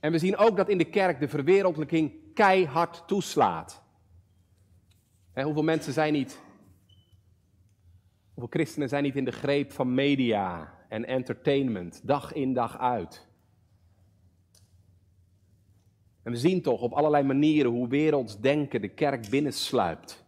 En 0.00 0.12
we 0.12 0.18
zien 0.18 0.36
ook 0.36 0.56
dat 0.56 0.68
in 0.68 0.78
de 0.78 0.90
kerk 0.90 1.20
de 1.20 1.28
verwereldelijking 1.28 2.12
keihard 2.34 3.02
toeslaat. 3.06 3.82
hoeveel 5.34 5.62
mensen 5.62 5.92
zijn 5.92 6.12
niet, 6.12 6.40
hoeveel 8.34 8.52
christenen 8.52 8.88
zijn 8.88 9.02
niet 9.02 9.16
in 9.16 9.24
de 9.24 9.32
greep 9.32 9.72
van 9.72 9.94
media 9.94 10.74
en 10.88 11.06
entertainment, 11.06 12.00
dag 12.06 12.32
in 12.32 12.52
dag 12.52 12.78
uit. 12.78 13.26
En 16.22 16.32
we 16.32 16.38
zien 16.38 16.62
toch 16.62 16.80
op 16.80 16.92
allerlei 16.92 17.24
manieren 17.24 17.70
hoe 17.70 17.88
werelds 17.88 18.40
denken 18.40 18.80
de 18.80 18.88
kerk 18.88 19.28
binnensluipt. 19.28 20.26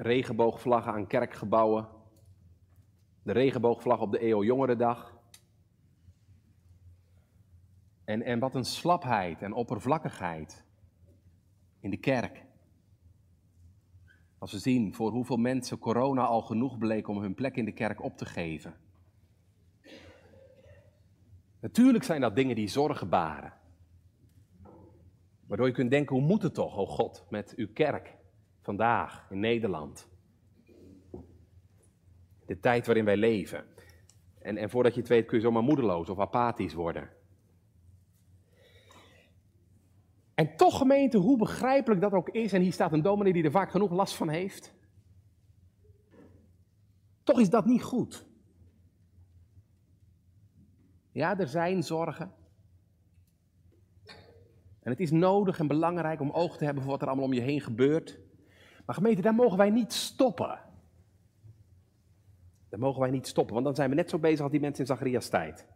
Regenboogvlaggen 0.00 0.92
aan 0.92 1.06
kerkgebouwen, 1.06 1.88
de 3.22 3.32
regenboogvlag 3.32 4.00
op 4.00 4.12
de 4.12 4.18
EO 4.18 4.44
Jongerendag. 4.44 5.18
En, 8.04 8.22
en 8.22 8.38
wat 8.38 8.54
een 8.54 8.64
slapheid 8.64 9.42
en 9.42 9.52
oppervlakkigheid 9.52 10.64
in 11.80 11.90
de 11.90 11.96
kerk. 11.96 12.44
Als 14.38 14.52
we 14.52 14.58
zien 14.58 14.94
voor 14.94 15.10
hoeveel 15.10 15.36
mensen 15.36 15.78
corona 15.78 16.24
al 16.24 16.42
genoeg 16.42 16.78
bleek 16.78 17.08
om 17.08 17.18
hun 17.18 17.34
plek 17.34 17.56
in 17.56 17.64
de 17.64 17.72
kerk 17.72 18.02
op 18.02 18.16
te 18.16 18.24
geven. 18.24 18.74
Natuurlijk 21.60 22.04
zijn 22.04 22.20
dat 22.20 22.36
dingen 22.36 22.56
die 22.56 22.68
zorgen 22.68 23.08
baren. 23.08 23.52
Waardoor 25.46 25.66
je 25.66 25.72
kunt 25.72 25.90
denken, 25.90 26.16
hoe 26.16 26.26
moet 26.26 26.42
het 26.42 26.54
toch, 26.54 26.76
oh 26.76 26.88
God, 26.88 27.26
met 27.30 27.54
uw 27.56 27.72
kerk? 27.72 28.18
Vandaag 28.70 29.26
in 29.30 29.40
Nederland. 29.40 30.08
De 32.46 32.60
tijd 32.60 32.86
waarin 32.86 33.04
wij 33.04 33.16
leven. 33.16 33.64
En, 34.38 34.56
en 34.56 34.70
voordat 34.70 34.94
je 34.94 35.00
het 35.00 35.08
weet 35.08 35.26
kun 35.26 35.36
je 35.36 35.42
zomaar 35.42 35.62
moedeloos 35.62 36.08
of 36.08 36.18
apathisch 36.18 36.74
worden. 36.74 37.10
En 40.34 40.56
toch 40.56 40.78
gemeente, 40.78 41.18
hoe 41.18 41.38
begrijpelijk 41.38 42.00
dat 42.00 42.12
ook 42.12 42.28
is, 42.28 42.52
en 42.52 42.62
hier 42.62 42.72
staat 42.72 42.92
een 42.92 43.02
dominee 43.02 43.32
die 43.32 43.44
er 43.44 43.50
vaak 43.50 43.70
genoeg 43.70 43.90
last 43.90 44.14
van 44.14 44.28
heeft. 44.28 44.74
Toch 47.22 47.40
is 47.40 47.50
dat 47.50 47.64
niet 47.64 47.82
goed. 47.82 48.26
Ja, 51.12 51.38
er 51.38 51.48
zijn 51.48 51.82
zorgen. 51.82 52.32
En 54.82 54.90
het 54.90 55.00
is 55.00 55.10
nodig 55.10 55.58
en 55.58 55.66
belangrijk 55.66 56.20
om 56.20 56.30
oog 56.30 56.56
te 56.56 56.64
hebben 56.64 56.82
voor 56.82 56.92
wat 56.92 57.02
er 57.02 57.08
allemaal 57.08 57.26
om 57.26 57.32
je 57.32 57.40
heen 57.40 57.60
gebeurt. 57.60 58.29
Maar 58.90 58.98
gemeente, 58.98 59.22
daar 59.22 59.34
mogen 59.34 59.58
wij 59.58 59.70
niet 59.70 59.92
stoppen. 59.92 60.58
Daar 62.68 62.80
mogen 62.80 63.00
wij 63.00 63.10
niet 63.10 63.26
stoppen, 63.26 63.54
want 63.54 63.66
dan 63.66 63.74
zijn 63.74 63.90
we 63.90 63.94
net 63.94 64.10
zo 64.10 64.18
bezig 64.18 64.40
als 64.40 64.50
die 64.50 64.60
mensen 64.60 64.80
in 64.80 64.86
Zacharias 64.86 65.28
tijd. 65.28 65.66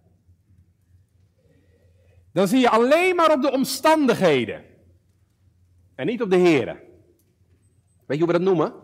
Dan 2.33 2.49
zie 2.49 2.59
je 2.59 2.71
alleen 2.71 3.17
maar 3.17 3.33
op 3.33 3.43
de 3.43 3.53
omstandigheden. 3.53 4.65
En 5.95 6.07
niet 6.07 6.23
op 6.23 6.31
de 6.31 6.37
heren. 6.37 6.77
Weet 8.07 8.19
je 8.19 8.25
hoe 8.25 8.33
we 8.33 8.39
dat 8.39 8.49
noemen? 8.49 8.71
Daar 8.71 8.81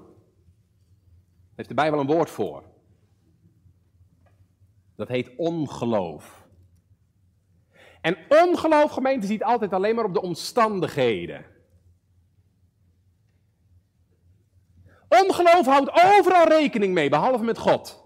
heeft 1.54 1.68
de 1.68 1.74
Bijbel 1.74 2.00
een 2.00 2.06
woord 2.06 2.30
voor. 2.30 2.64
Dat 4.96 5.08
heet 5.08 5.36
ongeloof. 5.36 6.46
En 8.00 8.16
ongeloof, 8.28 8.90
gemeente, 8.90 9.26
ziet 9.26 9.42
altijd 9.42 9.72
alleen 9.72 9.94
maar 9.94 10.04
op 10.04 10.14
de 10.14 10.22
omstandigheden. 10.22 11.58
Ongeloof 15.10 15.66
houdt 15.66 15.90
overal 15.90 16.48
rekening 16.48 16.94
mee, 16.94 17.08
behalve 17.08 17.44
met 17.44 17.58
God. 17.58 18.02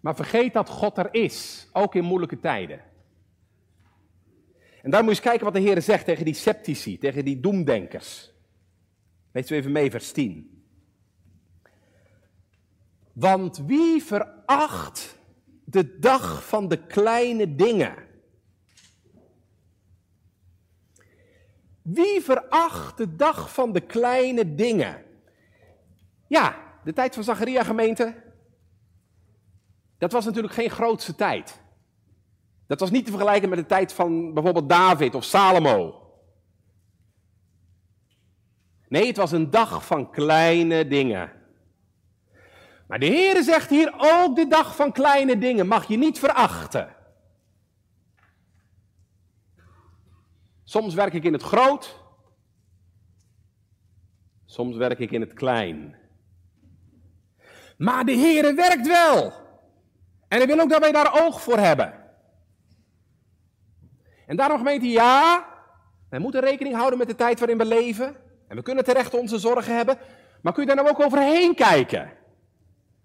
Maar 0.00 0.16
vergeet 0.16 0.52
dat 0.52 0.68
God 0.68 0.98
er 0.98 1.14
is, 1.14 1.68
ook 1.72 1.94
in 1.94 2.04
moeilijke 2.04 2.40
tijden. 2.40 2.80
En 4.82 4.90
daar 4.90 5.04
moet 5.04 5.10
je 5.10 5.16
eens 5.16 5.28
kijken 5.28 5.44
wat 5.44 5.54
de 5.54 5.60
Heer 5.60 5.82
zegt 5.82 6.04
tegen 6.04 6.24
die 6.24 6.34
sceptici, 6.34 6.98
tegen 6.98 7.24
die 7.24 7.40
doemdenkers. 7.40 8.32
Lees 9.32 9.50
u 9.50 9.54
even 9.54 9.72
mee, 9.72 9.90
vers 9.90 10.12
10. 10.12 10.64
Want 13.12 13.62
wie 13.66 14.02
veracht 14.02 15.18
de 15.64 15.98
dag 15.98 16.48
van 16.48 16.68
de 16.68 16.86
kleine 16.86 17.54
dingen? 17.54 17.94
Wie 21.92 22.20
veracht 22.20 22.96
de 22.96 23.16
dag 23.16 23.52
van 23.52 23.72
de 23.72 23.80
kleine 23.80 24.54
dingen? 24.54 25.02
Ja, 26.26 26.56
de 26.84 26.92
tijd 26.92 27.14
van 27.14 27.24
Zacharia 27.24 27.64
gemeente, 27.64 28.14
dat 29.98 30.12
was 30.12 30.24
natuurlijk 30.24 30.54
geen 30.54 30.70
grootste 30.70 31.14
tijd. 31.14 31.60
Dat 32.66 32.80
was 32.80 32.90
niet 32.90 33.04
te 33.04 33.10
vergelijken 33.10 33.48
met 33.48 33.58
de 33.58 33.66
tijd 33.66 33.92
van 33.92 34.34
bijvoorbeeld 34.34 34.68
David 34.68 35.14
of 35.14 35.24
Salomo. 35.24 35.94
Nee, 38.88 39.06
het 39.06 39.16
was 39.16 39.32
een 39.32 39.50
dag 39.50 39.86
van 39.86 40.10
kleine 40.10 40.86
dingen. 40.86 41.32
Maar 42.86 42.98
de 42.98 43.06
Heer 43.06 43.42
zegt 43.42 43.70
hier 43.70 43.94
ook 43.96 44.36
de 44.36 44.46
dag 44.46 44.76
van 44.76 44.92
kleine 44.92 45.38
dingen 45.38 45.66
mag 45.66 45.88
je 45.88 45.96
niet 45.96 46.18
verachten. 46.18 46.96
Soms 50.70 50.94
werk 50.94 51.12
ik 51.12 51.24
in 51.24 51.32
het 51.32 51.42
groot, 51.42 51.96
soms 54.44 54.76
werk 54.76 54.98
ik 54.98 55.10
in 55.10 55.20
het 55.20 55.32
klein. 55.32 55.96
Maar 57.76 58.04
de 58.04 58.12
Heer 58.12 58.54
werkt 58.54 58.86
wel. 58.86 59.32
En 60.28 60.38
hij 60.38 60.46
wil 60.46 60.60
ook 60.60 60.70
dat 60.70 60.80
wij 60.80 60.92
daar 60.92 61.22
oog 61.24 61.42
voor 61.42 61.58
hebben. 61.58 61.94
En 64.26 64.36
daarom 64.36 64.58
gemeente, 64.58 64.86
ja, 64.86 65.46
wij 66.08 66.18
moeten 66.18 66.40
rekening 66.40 66.74
houden 66.74 66.98
met 66.98 67.08
de 67.08 67.14
tijd 67.14 67.38
waarin 67.38 67.58
we 67.58 67.64
leven. 67.64 68.16
En 68.48 68.56
we 68.56 68.62
kunnen 68.62 68.84
terecht 68.84 69.14
onze 69.14 69.38
zorgen 69.38 69.76
hebben. 69.76 69.98
Maar 70.42 70.52
kun 70.52 70.62
je 70.62 70.68
daar 70.68 70.84
nou 70.84 70.88
ook 70.88 71.04
overheen 71.04 71.54
kijken? 71.54 72.12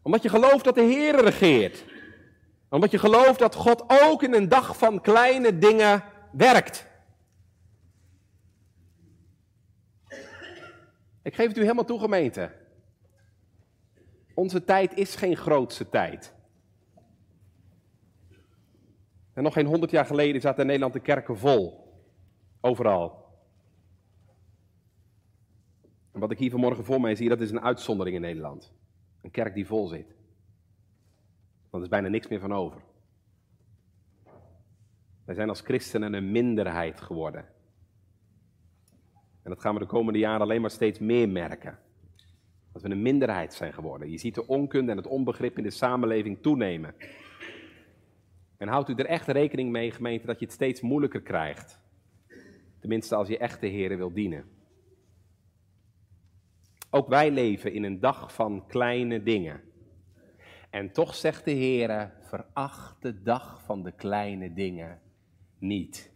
Omdat 0.02 0.22
je 0.22 0.30
gelooft 0.30 0.64
dat 0.64 0.76
de 0.76 0.82
Heer 0.82 1.24
regeert. 1.24 1.84
Omdat 2.70 2.92
je 2.92 3.00
gelooft 3.00 3.40
dat 3.40 3.56
God 3.56 3.84
ook 3.88 4.24
in 4.24 4.34
een 4.34 4.50
dag 4.50 4.78
van 4.78 5.02
kleine 5.02 5.58
dingen 5.58 6.04
werkt. 6.32 6.94
Ik 11.26 11.36
geef 11.36 11.48
het 11.48 11.58
u 11.58 11.62
helemaal 11.62 11.86
toe, 11.86 12.00
gemeente. 12.00 12.52
Onze 14.34 14.64
tijd 14.64 14.94
is 14.94 15.16
geen 15.16 15.36
grootste 15.36 15.90
tijd. 15.90 16.34
En 19.34 19.44
nog 19.44 19.54
geen 19.54 19.66
honderd 19.66 19.92
jaar 19.92 20.06
geleden 20.06 20.42
zaten 20.42 20.62
in 20.62 20.66
Nederland 20.66 20.94
de 20.94 21.00
kerken 21.00 21.38
vol. 21.38 21.94
Overal. 22.62 23.26
En 26.12 26.20
wat 26.20 26.32
ik 26.32 26.38
hier 26.38 26.52
vanmorgen 26.52 26.86
voor 26.86 27.02
mij 27.02 27.16
zie, 27.16 27.30
dat 27.30 27.42
is 27.42 27.52
een 27.52 27.62
uitzondering 27.62 28.16
in 28.16 28.22
Nederland. 28.22 28.74
Een 29.22 29.32
kerk 29.32 29.54
die 29.54 29.68
vol 29.68 29.88
zit. 29.88 30.16
Want 31.70 31.72
er 31.72 31.82
is 31.82 31.90
bijna 31.90 32.08
niks 32.08 32.28
meer 32.28 32.40
van 32.40 32.54
over. 32.54 32.82
Wij 35.24 35.36
zijn 35.36 35.50
als 35.50 35.62
christenen 35.62 36.14
een 36.14 36.32
minderheid 36.32 37.02
geworden. 37.02 37.55
En 39.46 39.52
dat 39.52 39.62
gaan 39.62 39.74
we 39.74 39.80
de 39.80 39.86
komende 39.86 40.20
jaren 40.20 40.42
alleen 40.42 40.62
maar 40.62 40.72
steeds 40.72 41.00
meer 41.00 41.30
merken. 41.30 41.80
Dat 42.74 42.82
we 42.82 42.90
een 42.90 43.02
minderheid 43.02 43.54
zijn 43.54 43.74
geworden. 43.74 44.12
Je 44.12 44.18
ziet 44.18 44.36
de 44.36 44.48
onkunde 44.48 44.92
en 44.92 44.98
het 44.98 45.08
onbegrip 45.08 45.58
in 45.58 45.64
de 45.64 45.70
samenleving 45.70 46.42
toenemen. 46.42 46.96
En 48.58 48.68
houdt 48.68 48.90
u 48.90 48.94
er 48.94 49.06
echt 49.06 49.28
rekening 49.28 49.72
mee, 49.72 49.92
gemeente, 49.92 50.26
dat 50.26 50.40
je 50.40 50.46
het 50.46 50.54
steeds 50.54 50.82
moeilijker 50.82 51.22
krijgt. 51.22 51.80
Tenminste, 52.80 53.16
als 53.16 53.28
je 53.28 53.38
echt 53.38 53.62
de 53.62 53.68
Heer 53.68 53.98
wil 53.98 54.14
dienen. 54.14 54.46
Ook 56.90 57.08
wij 57.08 57.32
leven 57.32 57.74
in 57.74 57.84
een 57.84 58.00
dag 58.00 58.34
van 58.34 58.68
kleine 58.68 59.24
dingen. 59.24 59.62
En 60.70 60.92
toch 60.92 61.16
zegt 61.16 61.46
de 61.46 61.52
Heer, 61.52 62.14
veracht 62.22 63.02
de 63.02 63.22
dag 63.22 63.64
van 63.66 63.84
de 63.84 63.92
kleine 63.92 64.54
dingen 64.54 65.02
niet. 65.58 66.14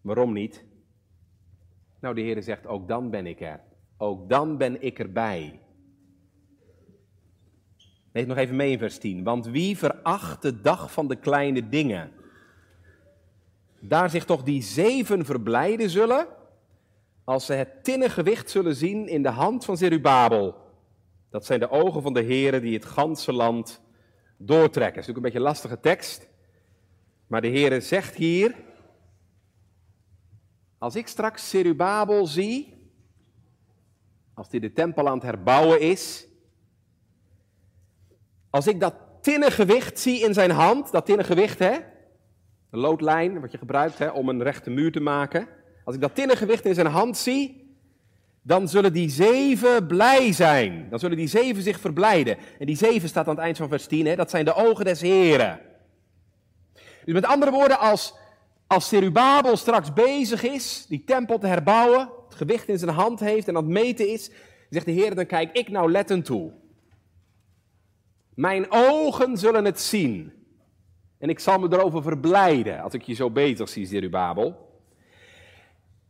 Waarom 0.00 0.32
niet? 0.32 0.67
Nou, 2.00 2.14
de 2.14 2.20
Heer 2.20 2.42
zegt, 2.42 2.66
ook 2.66 2.88
dan 2.88 3.10
ben 3.10 3.26
ik 3.26 3.40
er. 3.40 3.60
Ook 3.96 4.28
dan 4.28 4.56
ben 4.56 4.82
ik 4.82 4.98
erbij. 4.98 5.60
Lees 8.12 8.26
nog 8.26 8.36
even 8.36 8.56
mee 8.56 8.70
in 8.70 8.78
vers 8.78 8.98
10. 8.98 9.24
Want 9.24 9.46
wie 9.46 9.78
veracht 9.78 10.42
de 10.42 10.60
dag 10.60 10.92
van 10.92 11.08
de 11.08 11.16
kleine 11.16 11.68
dingen? 11.68 12.12
Daar 13.80 14.10
zich 14.10 14.24
toch 14.24 14.42
die 14.42 14.62
zeven 14.62 15.24
verblijden 15.24 15.90
zullen, 15.90 16.26
als 17.24 17.46
ze 17.46 17.52
het 17.52 17.84
tinnen 17.84 18.10
gewicht 18.10 18.50
zullen 18.50 18.74
zien 18.74 19.08
in 19.08 19.22
de 19.22 19.28
hand 19.28 19.64
van 19.64 19.76
Zerubabel. 19.76 20.54
Dat 21.30 21.44
zijn 21.44 21.60
de 21.60 21.70
ogen 21.70 22.02
van 22.02 22.12
de 22.12 22.22
heren 22.22 22.62
die 22.62 22.74
het 22.74 22.84
ganse 22.84 23.32
land 23.32 23.80
doortrekken. 24.36 24.94
Dat 24.94 25.02
is 25.02 25.06
natuurlijk 25.06 25.16
een 25.16 25.22
beetje 25.22 25.38
een 25.38 25.44
lastige 25.44 25.80
tekst. 25.80 26.28
Maar 27.26 27.40
de 27.40 27.48
Heere 27.48 27.80
zegt 27.80 28.14
hier, 28.14 28.54
als 30.78 30.96
ik 30.96 31.06
straks 31.06 31.50
Zerubabel 31.50 32.26
zie, 32.26 32.76
als 34.34 34.46
hij 34.50 34.60
de 34.60 34.72
tempel 34.72 35.08
aan 35.08 35.14
het 35.14 35.22
herbouwen 35.22 35.80
is, 35.80 36.26
als 38.50 38.66
ik 38.66 38.80
dat 38.80 38.94
tinnen 39.20 39.52
gewicht 39.52 39.98
zie 39.98 40.20
in 40.20 40.34
zijn 40.34 40.50
hand, 40.50 40.92
dat 40.92 41.06
tinnen 41.06 41.24
gewicht, 41.24 41.58
hè, 41.58 41.76
de 42.70 42.76
loodlijn 42.76 43.40
wat 43.40 43.52
je 43.52 43.58
gebruikt 43.58 43.98
hè, 43.98 44.08
om 44.08 44.28
een 44.28 44.42
rechte 44.42 44.70
muur 44.70 44.92
te 44.92 45.00
maken. 45.00 45.48
Als 45.84 45.94
ik 45.94 46.00
dat 46.00 46.14
tinnen 46.14 46.36
gewicht 46.36 46.64
in 46.64 46.74
zijn 46.74 46.86
hand 46.86 47.16
zie, 47.16 47.76
dan 48.42 48.68
zullen 48.68 48.92
die 48.92 49.10
zeven 49.10 49.86
blij 49.86 50.32
zijn. 50.32 50.86
Dan 50.90 50.98
zullen 50.98 51.16
die 51.16 51.26
zeven 51.26 51.62
zich 51.62 51.80
verblijden. 51.80 52.36
En 52.58 52.66
die 52.66 52.76
zeven 52.76 53.08
staat 53.08 53.26
aan 53.28 53.34
het 53.34 53.44
eind 53.44 53.56
van 53.56 53.68
vers 53.68 53.86
10, 53.86 54.06
hè, 54.06 54.16
dat 54.16 54.30
zijn 54.30 54.44
de 54.44 54.54
ogen 54.54 54.84
des 54.84 55.00
Heren. 55.00 55.60
Dus 57.04 57.14
met 57.14 57.26
andere 57.26 57.50
woorden, 57.50 57.78
als, 57.78 58.14
als 58.68 58.88
Serubabel 58.88 59.56
straks 59.56 59.92
bezig 59.92 60.42
is 60.42 60.86
die 60.88 61.04
tempel 61.04 61.38
te 61.38 61.46
herbouwen, 61.46 62.10
het 62.28 62.34
gewicht 62.34 62.68
in 62.68 62.78
zijn 62.78 62.90
hand 62.90 63.20
heeft 63.20 63.48
en 63.48 63.56
aan 63.56 63.62
het 63.62 63.72
meten 63.72 64.08
is, 64.08 64.30
zegt 64.70 64.86
de 64.86 64.92
Heer, 64.92 65.14
dan 65.14 65.26
kijk 65.26 65.56
ik 65.56 65.68
nou 65.68 65.90
lettend 65.90 66.24
toe. 66.24 66.52
Mijn 68.34 68.66
ogen 68.68 69.38
zullen 69.38 69.64
het 69.64 69.80
zien. 69.80 70.32
En 71.18 71.28
ik 71.28 71.38
zal 71.38 71.58
me 71.58 71.68
erover 71.70 72.02
verblijden 72.02 72.80
als 72.82 72.94
ik 72.94 73.02
je 73.02 73.14
zo 73.14 73.30
bezig 73.30 73.68
zie, 73.68 73.86
Zerubabel. 73.86 74.66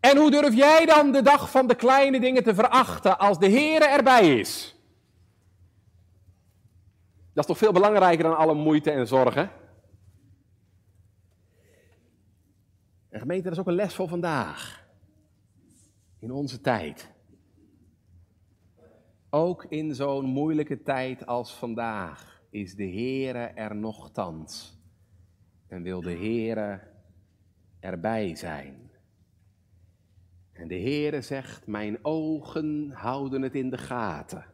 En 0.00 0.16
hoe 0.16 0.30
durf 0.30 0.54
jij 0.54 0.86
dan 0.86 1.12
de 1.12 1.22
dag 1.22 1.50
van 1.50 1.66
de 1.66 1.74
kleine 1.74 2.20
dingen 2.20 2.42
te 2.42 2.54
verachten 2.54 3.18
als 3.18 3.38
de 3.38 3.46
Heer 3.46 3.82
erbij 3.82 4.38
is? 4.38 4.76
Dat 7.34 7.44
is 7.44 7.46
toch 7.46 7.58
veel 7.58 7.72
belangrijker 7.72 8.24
dan 8.24 8.36
alle 8.36 8.54
moeite 8.54 8.90
en 8.90 9.06
zorgen? 9.06 9.50
En 13.08 13.20
gemeente, 13.20 13.42
dat 13.42 13.52
is 13.52 13.58
ook 13.58 13.66
een 13.66 13.74
les 13.74 13.94
voor 13.94 14.08
vandaag. 14.08 14.88
In 16.18 16.30
onze 16.30 16.60
tijd. 16.60 17.12
Ook 19.30 19.64
in 19.64 19.94
zo'n 19.94 20.24
moeilijke 20.24 20.82
tijd 20.82 21.26
als 21.26 21.54
vandaag 21.54 22.42
is 22.50 22.74
de 22.74 22.90
Heere 22.90 23.38
er 23.38 23.76
nogthans 23.76 24.78
en 25.66 25.82
wil 25.82 26.00
de 26.00 26.16
Heere 26.16 26.80
erbij 27.80 28.34
zijn. 28.34 28.90
En 30.52 30.68
de 30.68 30.80
Heere 30.80 31.20
zegt, 31.20 31.66
mijn 31.66 32.04
ogen 32.04 32.90
houden 32.90 33.42
het 33.42 33.54
in 33.54 33.70
de 33.70 33.78
gaten. 33.78 34.44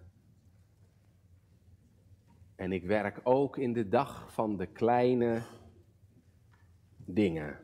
En 2.56 2.72
ik 2.72 2.84
werk 2.84 3.20
ook 3.22 3.58
in 3.58 3.72
de 3.72 3.88
dag 3.88 4.32
van 4.32 4.56
de 4.56 4.66
kleine 4.66 5.42
dingen. 6.96 7.58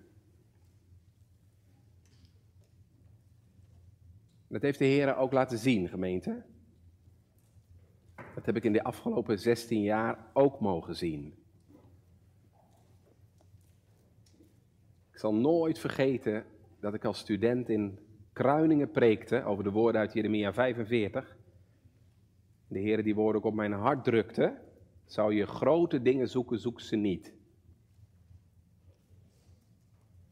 Dat 4.50 4.62
heeft 4.62 4.78
de 4.78 4.84
Heer 4.84 5.16
ook 5.16 5.32
laten 5.32 5.58
zien, 5.58 5.88
gemeente. 5.88 6.42
Dat 8.34 8.46
heb 8.46 8.56
ik 8.56 8.64
in 8.64 8.72
de 8.72 8.82
afgelopen 8.82 9.38
16 9.38 9.82
jaar 9.82 10.30
ook 10.32 10.60
mogen 10.60 10.96
zien. 10.96 11.34
Ik 15.12 15.18
zal 15.18 15.34
nooit 15.34 15.78
vergeten 15.78 16.44
dat 16.80 16.94
ik 16.94 17.04
als 17.04 17.18
student 17.18 17.68
in 17.68 17.98
Kruiningen 18.32 18.90
preekte 18.90 19.44
over 19.44 19.64
de 19.64 19.70
woorden 19.70 20.00
uit 20.00 20.12
Jeremia 20.12 20.52
45. 20.52 21.36
De 22.68 22.78
Heer 22.78 23.02
die 23.02 23.14
woorden 23.14 23.40
ook 23.40 23.48
op 23.48 23.54
mijn 23.54 23.72
hart 23.72 24.04
drukte. 24.04 24.58
Zou 25.04 25.34
je 25.34 25.46
grote 25.46 26.02
dingen 26.02 26.28
zoeken, 26.28 26.58
zoek 26.58 26.80
ze 26.80 26.96
niet. 26.96 27.34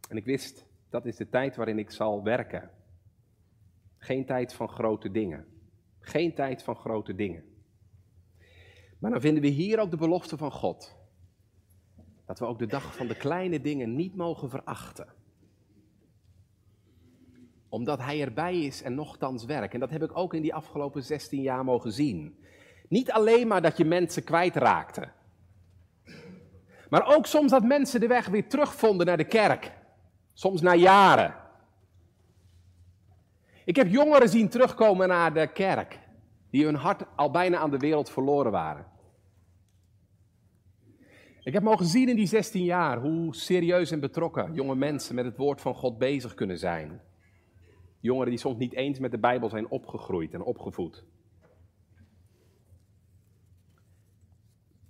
En 0.08 0.16
ik 0.16 0.24
wist, 0.24 0.66
dat 0.88 1.06
is 1.06 1.16
de 1.16 1.28
tijd 1.28 1.56
waarin 1.56 1.78
ik 1.78 1.90
zal 1.90 2.22
werken. 2.22 2.77
Geen 3.98 4.26
tijd 4.26 4.52
van 4.52 4.68
grote 4.68 5.10
dingen. 5.10 5.46
Geen 6.00 6.34
tijd 6.34 6.62
van 6.62 6.76
grote 6.76 7.14
dingen. 7.14 7.44
Maar 8.98 9.10
dan 9.10 9.20
vinden 9.20 9.42
we 9.42 9.48
hier 9.48 9.78
ook 9.80 9.90
de 9.90 9.96
belofte 9.96 10.36
van 10.36 10.52
God. 10.52 10.96
Dat 12.26 12.38
we 12.38 12.46
ook 12.46 12.58
de 12.58 12.66
dag 12.66 12.96
van 12.96 13.06
de 13.06 13.16
kleine 13.16 13.60
dingen 13.60 13.94
niet 13.94 14.16
mogen 14.16 14.50
verachten. 14.50 15.06
Omdat 17.68 17.98
Hij 17.98 18.20
erbij 18.20 18.60
is 18.60 18.82
en 18.82 18.94
nogthans 18.94 19.44
werkt. 19.44 19.74
En 19.74 19.80
dat 19.80 19.90
heb 19.90 20.02
ik 20.02 20.16
ook 20.16 20.34
in 20.34 20.42
die 20.42 20.54
afgelopen 20.54 21.02
16 21.02 21.42
jaar 21.42 21.64
mogen 21.64 21.92
zien. 21.92 22.38
Niet 22.88 23.12
alleen 23.12 23.46
maar 23.48 23.62
dat 23.62 23.76
je 23.76 23.84
mensen 23.84 24.24
kwijtraakte. 24.24 25.08
Maar 26.88 27.16
ook 27.16 27.26
soms 27.26 27.50
dat 27.50 27.62
mensen 27.62 28.00
de 28.00 28.06
weg 28.06 28.26
weer 28.26 28.48
terugvonden 28.48 29.06
naar 29.06 29.16
de 29.16 29.24
kerk. 29.24 29.72
Soms 30.32 30.60
na 30.60 30.74
jaren. 30.74 31.47
Ik 33.68 33.76
heb 33.76 33.88
jongeren 33.88 34.28
zien 34.28 34.48
terugkomen 34.48 35.08
naar 35.08 35.34
de 35.34 35.52
kerk. 35.52 35.98
Die 36.50 36.64
hun 36.64 36.74
hart 36.74 37.04
al 37.16 37.30
bijna 37.30 37.58
aan 37.58 37.70
de 37.70 37.78
wereld 37.78 38.10
verloren 38.10 38.52
waren. 38.52 38.86
Ik 41.42 41.52
heb 41.52 41.62
mogen 41.62 41.86
zien 41.86 42.08
in 42.08 42.16
die 42.16 42.26
16 42.26 42.64
jaar 42.64 43.00
hoe 43.00 43.34
serieus 43.34 43.90
en 43.90 44.00
betrokken 44.00 44.54
jonge 44.54 44.74
mensen 44.74 45.14
met 45.14 45.24
het 45.24 45.36
woord 45.36 45.60
van 45.60 45.74
God 45.74 45.98
bezig 45.98 46.34
kunnen 46.34 46.58
zijn. 46.58 47.00
Jongeren 48.00 48.30
die 48.30 48.38
soms 48.38 48.58
niet 48.58 48.74
eens 48.74 48.98
met 48.98 49.10
de 49.10 49.18
Bijbel 49.18 49.48
zijn 49.48 49.68
opgegroeid 49.68 50.34
en 50.34 50.42
opgevoed. 50.42 51.04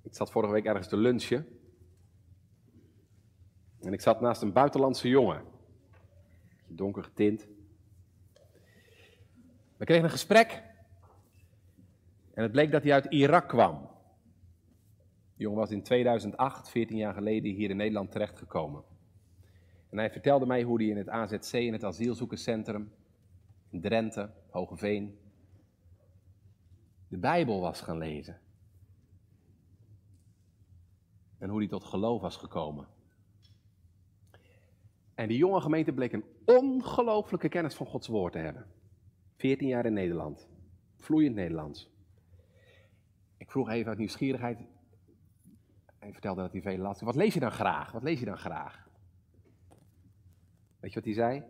Ik 0.02 0.14
zat 0.14 0.30
vorige 0.30 0.52
week 0.52 0.64
ergens 0.64 0.88
te 0.88 0.96
lunchen. 0.96 1.46
En 3.80 3.92
ik 3.92 4.00
zat 4.00 4.20
naast 4.20 4.42
een 4.42 4.52
buitenlandse 4.52 5.08
jongen. 5.08 5.42
Donker 6.66 7.02
getint. 7.02 7.48
We 9.78 9.84
kregen 9.84 10.04
een 10.04 10.10
gesprek. 10.10 10.62
En 12.34 12.42
het 12.42 12.52
bleek 12.52 12.70
dat 12.70 12.82
hij 12.82 12.92
uit 12.92 13.06
Irak 13.06 13.48
kwam. 13.48 13.88
De 15.34 15.42
jongen 15.42 15.58
was 15.58 15.70
in 15.70 15.82
2008, 15.82 16.68
14 16.70 16.96
jaar 16.96 17.14
geleden, 17.14 17.52
hier 17.52 17.70
in 17.70 17.76
Nederland 17.76 18.10
terechtgekomen. 18.10 18.82
En 19.90 19.98
hij 19.98 20.10
vertelde 20.10 20.46
mij 20.46 20.62
hoe 20.62 20.82
hij 20.82 20.90
in 20.90 20.96
het 20.96 21.08
AZC, 21.08 21.52
in 21.52 21.72
het 21.72 21.84
asielzoekerscentrum, 21.84 22.92
in 23.70 23.80
Drenthe, 23.80 24.30
Hogeveen, 24.50 25.18
de 27.08 27.18
Bijbel 27.18 27.60
was 27.60 27.80
gaan 27.80 27.98
lezen. 27.98 28.40
En 31.38 31.48
hoe 31.48 31.58
hij 31.58 31.68
tot 31.68 31.84
geloof 31.84 32.20
was 32.20 32.36
gekomen. 32.36 32.86
En 35.14 35.28
die 35.28 35.38
jonge 35.38 35.60
gemeente 35.60 35.92
bleek 35.92 36.12
een 36.12 36.24
ongelooflijke 36.44 37.48
kennis 37.48 37.74
van 37.74 37.86
Gods 37.86 38.06
woord 38.06 38.32
te 38.32 38.38
hebben. 38.38 38.66
14 39.38 39.68
jaar 39.68 39.86
in 39.86 39.92
Nederland. 39.92 40.48
Vloeiend 40.96 41.34
Nederlands. 41.34 41.90
Ik 43.36 43.50
vroeg 43.50 43.68
even 43.68 43.88
uit 43.88 43.98
nieuwsgierigheid. 43.98 44.58
Hij 45.98 46.12
vertelde 46.12 46.40
dat 46.40 46.52
hij 46.52 46.62
veel 46.62 46.76
las. 46.76 47.00
Wat 47.00 47.14
lees 47.14 47.34
je 47.34 47.40
dan 47.40 47.50
graag? 47.50 47.92
Wat 47.92 48.02
lees 48.02 48.18
je 48.18 48.24
dan 48.24 48.38
graag? 48.38 48.88
Weet 50.80 50.92
je 50.92 50.94
wat 50.94 51.04
hij 51.04 51.14
zei? 51.14 51.44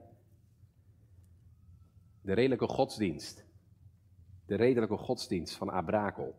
De 2.21 2.33
redelijke 2.33 2.67
godsdienst. 2.67 3.45
De 4.47 4.55
redelijke 4.55 4.97
godsdienst 4.97 5.55
van 5.55 5.71
Abrakel. 5.71 6.35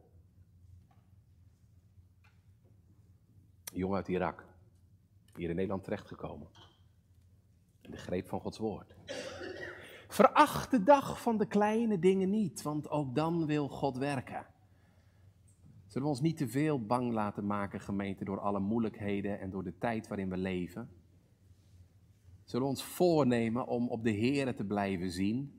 Jongen 3.74 3.98
uit 3.98 4.08
Irak. 4.08 4.46
Hier 5.36 5.50
in 5.50 5.56
Nederland 5.56 5.84
terechtgekomen. 5.84 6.48
In 7.82 7.92
de 7.92 7.98
greep 7.98 8.28
van 8.28 8.40
Gods 8.40 8.58
woord. 8.58 8.96
Veracht 10.10 10.72
de 10.72 10.84
dag 10.84 11.22
van 11.22 11.38
de 11.38 11.46
kleine 11.46 12.00
dingen 12.00 12.30
niet, 12.30 12.62
want 12.62 12.90
ook 12.90 13.16
dan 13.16 13.46
wil 13.46 13.68
God 13.68 13.98
werken. 13.98 14.46
Zullen 15.86 16.08
we 16.08 16.14
ons 16.14 16.22
niet 16.22 16.38
te 16.38 16.48
veel 16.48 16.86
bang 16.86 17.14
laten 17.14 17.46
maken, 17.46 17.80
gemeente, 17.80 18.24
door 18.24 18.40
alle 18.40 18.60
moeilijkheden 18.60 19.40
en 19.40 19.50
door 19.50 19.64
de 19.64 19.78
tijd 19.78 20.08
waarin 20.08 20.30
we 20.30 20.38
leven? 20.38 20.90
Zullen 22.44 22.66
we 22.66 22.72
ons 22.72 22.84
voornemen 22.84 23.68
om 23.68 23.90
op 23.90 24.04
de 24.04 24.14
Here 24.14 24.54
te 24.54 24.66
blijven 24.66 25.12
zien? 25.12 25.54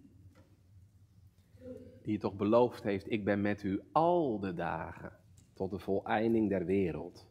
Die 2.02 2.18
toch 2.18 2.34
beloofd 2.34 2.82
heeft, 2.82 3.10
ik 3.10 3.24
ben 3.24 3.40
met 3.40 3.62
u 3.62 3.82
al 3.92 4.40
de 4.40 4.54
dagen 4.54 5.12
tot 5.54 5.70
de 5.70 5.78
voleinding 5.78 6.48
der 6.48 6.64
wereld. 6.64 7.26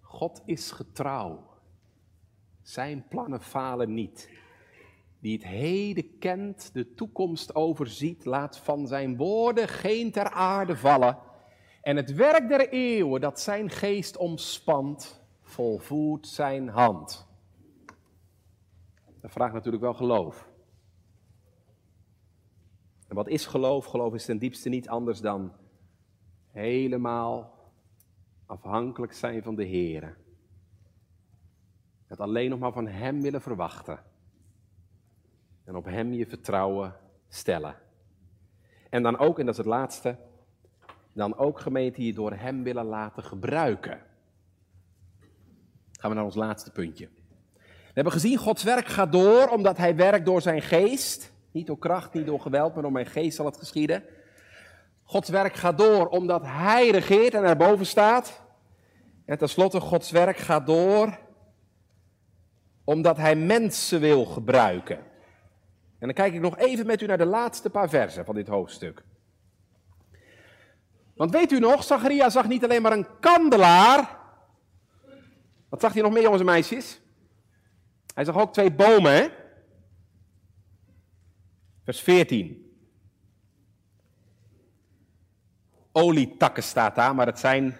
God 0.00 0.42
is 0.44 0.70
getrouw. 0.70 1.48
Zijn 2.62 3.08
plannen 3.08 3.40
falen 3.40 3.94
niet. 3.94 4.30
Die 5.20 5.32
het 5.32 5.44
heden 5.46 6.18
kent, 6.18 6.70
de 6.72 6.94
toekomst 6.94 7.54
overziet, 7.54 8.24
laat 8.24 8.58
van 8.58 8.86
zijn 8.86 9.16
woorden 9.16 9.68
geen 9.68 10.12
ter 10.12 10.30
aarde 10.30 10.76
vallen. 10.76 11.18
En 11.82 11.96
het 11.96 12.14
werk 12.14 12.48
der 12.48 12.68
eeuwen 12.68 13.20
dat 13.20 13.40
zijn 13.40 13.70
geest 13.70 14.16
omspant, 14.16 15.22
volvoert 15.42 16.26
zijn 16.26 16.68
hand. 16.68 17.26
Dat 19.20 19.30
vraagt 19.30 19.52
natuurlijk 19.52 19.82
wel 19.82 19.94
geloof. 19.94 20.48
En 23.08 23.16
wat 23.16 23.28
is 23.28 23.46
geloof? 23.46 23.84
Geloof 23.84 24.14
is 24.14 24.24
ten 24.24 24.38
diepste 24.38 24.68
niet 24.68 24.88
anders 24.88 25.20
dan 25.20 25.52
helemaal 26.50 27.58
afhankelijk 28.46 29.12
zijn 29.12 29.42
van 29.42 29.54
de 29.54 29.64
Heer. 29.64 30.16
Het 32.06 32.20
alleen 32.20 32.50
nog 32.50 32.58
maar 32.58 32.72
van 32.72 32.86
Hem 32.86 33.20
willen 33.20 33.40
verwachten. 33.40 34.09
En 35.70 35.76
op 35.76 35.84
Hem 35.84 36.12
je 36.12 36.26
vertrouwen 36.26 36.94
stellen. 37.28 37.74
En 38.88 39.02
dan 39.02 39.18
ook, 39.18 39.38
en 39.38 39.44
dat 39.44 39.54
is 39.54 39.60
het 39.60 39.70
laatste, 39.70 40.16
dan 41.12 41.36
ook 41.36 41.60
gemeente 41.60 42.06
je 42.06 42.12
door 42.12 42.32
Hem 42.32 42.62
willen 42.62 42.84
laten 42.84 43.22
gebruiken. 43.22 44.00
Gaan 45.92 46.10
we 46.10 46.16
naar 46.16 46.24
ons 46.24 46.34
laatste 46.34 46.70
puntje. 46.70 47.08
We 47.62 47.92
hebben 47.94 48.12
gezien, 48.12 48.36
Gods 48.36 48.62
werk 48.62 48.86
gaat 48.86 49.12
door 49.12 49.48
omdat 49.48 49.76
Hij 49.76 49.96
werkt 49.96 50.24
door 50.24 50.42
zijn 50.42 50.62
geest. 50.62 51.32
Niet 51.50 51.66
door 51.66 51.78
kracht, 51.78 52.12
niet 52.12 52.26
door 52.26 52.40
geweld, 52.40 52.74
maar 52.74 52.82
door 52.82 52.92
mijn 52.92 53.06
geest 53.06 53.36
zal 53.36 53.46
het 53.46 53.56
geschieden. 53.56 54.02
Gods 55.02 55.28
werk 55.28 55.54
gaat 55.54 55.78
door 55.78 56.08
omdat 56.08 56.42
Hij 56.44 56.90
regeert 56.90 57.34
en 57.34 57.44
erboven 57.44 57.86
staat. 57.86 58.42
En 59.24 59.38
tenslotte, 59.38 59.80
Gods 59.80 60.10
werk 60.10 60.36
gaat 60.36 60.66
door 60.66 61.18
omdat 62.84 63.16
Hij 63.16 63.36
mensen 63.36 64.00
wil 64.00 64.24
gebruiken. 64.24 65.08
En 66.00 66.06
dan 66.06 66.12
kijk 66.12 66.34
ik 66.34 66.40
nog 66.40 66.58
even 66.58 66.86
met 66.86 67.00
u 67.00 67.06
naar 67.06 67.18
de 67.18 67.26
laatste 67.26 67.70
paar 67.70 67.88
versen 67.88 68.24
van 68.24 68.34
dit 68.34 68.46
hoofdstuk. 68.46 69.04
Want 71.14 71.30
weet 71.30 71.52
u 71.52 71.58
nog, 71.58 71.84
Zacharia 71.84 72.30
zag 72.30 72.48
niet 72.48 72.64
alleen 72.64 72.82
maar 72.82 72.92
een 72.92 73.06
kandelaar. 73.20 74.18
Wat 75.68 75.80
zag 75.80 75.92
hij 75.92 76.02
nog 76.02 76.12
meer, 76.12 76.22
jongens 76.22 76.40
en 76.40 76.46
meisjes? 76.46 77.00
Hij 78.14 78.24
zag 78.24 78.38
ook 78.38 78.52
twee 78.52 78.72
bomen, 78.72 79.12
hè? 79.12 79.28
Vers 81.84 82.00
14. 82.00 82.74
Olietakken 85.92 86.62
staat 86.62 86.94
daar, 86.94 87.14
maar 87.14 87.26
het 87.26 87.38
zijn 87.38 87.76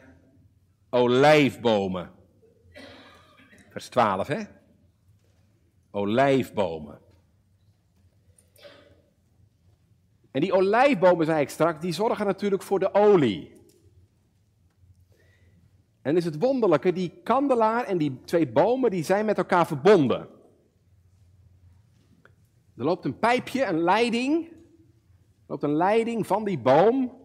olijfbomen. 0.90 2.12
Vers 3.70 3.88
12, 3.88 4.26
hè? 4.26 4.42
Olijfbomen. 5.90 6.99
En 10.30 10.40
die 10.40 10.52
olijfbomen, 10.52 11.26
zei 11.26 11.40
ik 11.40 11.50
straks, 11.50 11.80
die 11.80 11.92
zorgen 11.92 12.26
natuurlijk 12.26 12.62
voor 12.62 12.78
de 12.78 12.94
olie. 12.94 13.58
En 16.02 16.16
is 16.16 16.24
het 16.24 16.38
wonderlijke, 16.38 16.92
die 16.92 17.20
kandelaar 17.22 17.84
en 17.84 17.98
die 17.98 18.20
twee 18.24 18.48
bomen, 18.48 18.90
die 18.90 19.04
zijn 19.04 19.24
met 19.24 19.38
elkaar 19.38 19.66
verbonden. 19.66 20.28
Er 22.76 22.84
loopt 22.84 23.04
een 23.04 23.18
pijpje, 23.18 23.64
een 23.64 23.80
leiding, 23.80 24.46
er 24.46 25.46
loopt 25.46 25.62
een 25.62 25.76
leiding 25.76 26.26
van 26.26 26.44
die 26.44 26.58
boom 26.58 27.18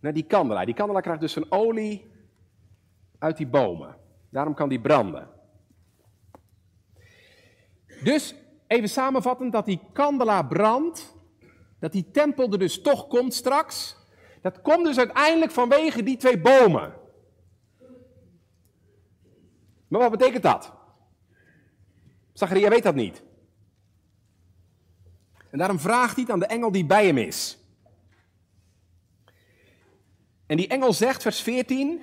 naar 0.00 0.12
die 0.12 0.26
kandelaar. 0.26 0.66
Die 0.66 0.74
kandelaar 0.74 1.02
krijgt 1.02 1.20
dus 1.20 1.36
een 1.36 1.52
olie 1.52 2.10
uit 3.18 3.36
die 3.36 3.46
bomen. 3.46 3.96
Daarom 4.30 4.54
kan 4.54 4.68
die 4.68 4.80
branden. 4.80 5.28
Dus 8.04 8.34
even 8.66 8.88
samenvattend, 8.88 9.52
dat 9.52 9.64
die 9.64 9.80
kandelaar 9.92 10.46
brandt, 10.46 11.16
dat 11.84 11.92
die 11.92 12.10
tempel 12.10 12.52
er 12.52 12.58
dus 12.58 12.80
toch 12.80 13.06
komt 13.06 13.34
straks, 13.34 13.96
dat 14.40 14.60
komt 14.60 14.84
dus 14.84 14.98
uiteindelijk 14.98 15.52
vanwege 15.52 16.02
die 16.02 16.16
twee 16.16 16.38
bomen. 16.40 16.94
Maar 19.88 20.00
wat 20.00 20.10
betekent 20.10 20.42
dat? 20.42 20.72
Zacharia 22.32 22.68
weet 22.68 22.82
dat 22.82 22.94
niet. 22.94 23.22
En 25.50 25.58
daarom 25.58 25.78
vraagt 25.78 26.14
hij 26.14 26.22
het 26.22 26.32
aan 26.32 26.38
de 26.38 26.46
engel 26.46 26.72
die 26.72 26.86
bij 26.86 27.06
hem 27.06 27.18
is. 27.18 27.58
En 30.46 30.56
die 30.56 30.68
engel 30.68 30.92
zegt, 30.92 31.22
vers 31.22 31.40
14, 31.40 32.02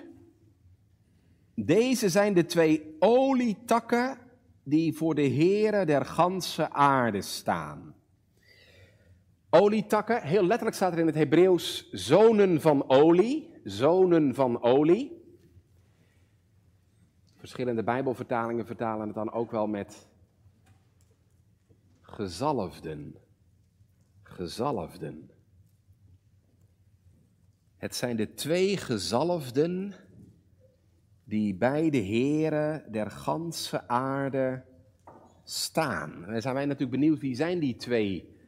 deze 1.56 2.10
zijn 2.10 2.34
de 2.34 2.46
twee 2.46 2.96
olietakken 3.00 4.18
die 4.64 4.94
voor 4.94 5.16
de 5.16 5.30
Heere 5.30 5.86
der 5.86 6.06
ganse 6.06 6.72
aarde 6.72 7.22
staan. 7.22 7.96
Olietakken, 9.54 10.22
heel 10.22 10.46
letterlijk 10.46 10.76
staat 10.76 10.94
er 10.94 11.00
in 11.00 11.06
het 11.06 11.16
Hebreeuws 11.16 11.90
zonen 11.90 12.62
van 12.62 12.90
olie, 12.90 13.54
zonen 13.64 14.36
van 14.36 14.62
olie. 14.62 15.24
Verschillende 17.36 17.84
Bijbelvertalingen 17.84 18.66
vertalen 18.66 19.06
het 19.06 19.16
dan 19.16 19.32
ook 19.32 19.52
wel 19.52 19.68
met 19.68 20.08
gezalfden. 22.02 23.16
Gezalfden. 24.24 25.32
Het 27.78 27.96
zijn 27.96 28.16
de 28.16 28.34
twee 28.34 28.78
gezalfden 28.78 29.94
die 31.24 31.56
bij 31.56 31.90
de 31.90 31.98
Heren 31.98 32.92
der 32.92 33.12
ganse 33.12 33.88
aarde 33.88 34.64
staan. 35.44 36.26
Dan 36.26 36.42
zijn 36.42 36.54
wij 36.54 36.66
natuurlijk 36.66 37.00
benieuwd 37.00 37.20
wie 37.20 37.36
zijn 37.36 37.60
die 37.60 37.76
twee 37.76 38.40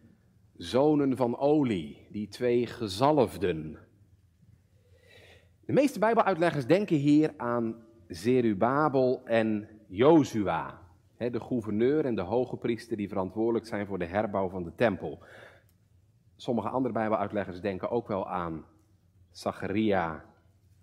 zonen 0.58 1.18
van 1.18 1.38
olie, 1.38 2.08
die 2.10 2.28
twee 2.28 2.68
gezalfden. 2.68 3.78
De 5.66 5.74
meeste 5.74 6.00
Bijbeluitleggers 6.00 6.66
denken 6.66 6.96
hier 6.96 7.34
aan 7.38 7.76
Zerubabel 8.08 9.22
en 9.26 9.70
Jozua, 9.88 10.82
de 11.18 11.40
gouverneur 11.40 12.06
en 12.06 12.16
de 12.16 12.22
hoge 12.22 12.58
priester 12.58 12.98
die 12.98 13.08
verantwoordelijk 13.08 13.66
zijn 13.66 13.86
voor 13.86 14.00
de 14.00 14.06
herbouw 14.06 14.50
van 14.50 14.64
de 14.64 14.76
tempel. 14.76 15.24
Sommige 16.36 16.70
andere 16.70 16.94
Bijbeluitleggers 16.94 17.62
denken 17.62 17.90
ook 17.90 18.08
wel 18.08 18.30
aan 18.30 18.66
Zacharia 19.32 20.26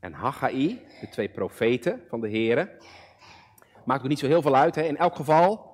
en 0.01 0.12
Haggai, 0.12 0.81
de 1.01 1.09
twee 1.09 1.29
profeten 1.29 2.01
van 2.09 2.21
de 2.21 2.29
Heren. 2.29 2.71
Maakt 3.85 4.03
ook 4.03 4.09
niet 4.09 4.18
zo 4.18 4.27
heel 4.27 4.43
veel 4.43 4.57
uit. 4.57 4.75
Hè? 4.75 4.83
In 4.83 4.97
elk 4.97 5.16
geval, 5.16 5.71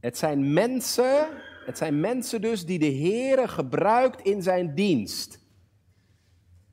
het 0.00 0.18
zijn 0.18 0.52
mensen, 0.52 1.28
het 1.68 1.78
zijn 1.78 2.00
mensen 2.00 2.40
dus 2.40 2.66
die 2.66 2.78
de 2.78 2.94
Heere 2.94 3.48
gebruikt 3.48 4.20
in 4.20 4.42
zijn 4.42 4.74
dienst. 4.74 5.38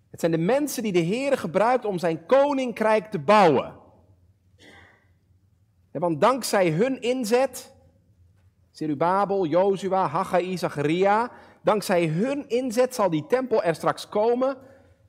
Het 0.09 0.19
zijn 0.19 0.31
de 0.31 0.37
mensen 0.37 0.83
die 0.83 0.91
de 0.91 1.03
Heere 1.05 1.37
gebruikt 1.37 1.85
om 1.85 1.97
zijn 1.97 2.25
koninkrijk 2.25 3.11
te 3.11 3.19
bouwen. 3.19 3.75
want 5.91 6.21
dankzij 6.21 6.69
hun 6.69 7.01
inzet, 7.01 7.73
Zerubabel, 8.71 9.45
Jozua, 9.45 10.07
Haggai, 10.07 10.57
Zacharia, 10.57 11.31
dankzij 11.61 12.07
hun 12.07 12.49
inzet 12.49 12.95
zal 12.95 13.09
die 13.09 13.27
tempel 13.27 13.63
er 13.63 13.75
straks 13.75 14.09
komen 14.09 14.57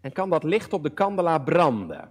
en 0.01 0.13
kan 0.13 0.31
dat 0.31 0.43
licht 0.43 0.73
op 0.73 0.83
de 0.83 0.91
kandelaar 0.91 1.43
branden. 1.43 2.11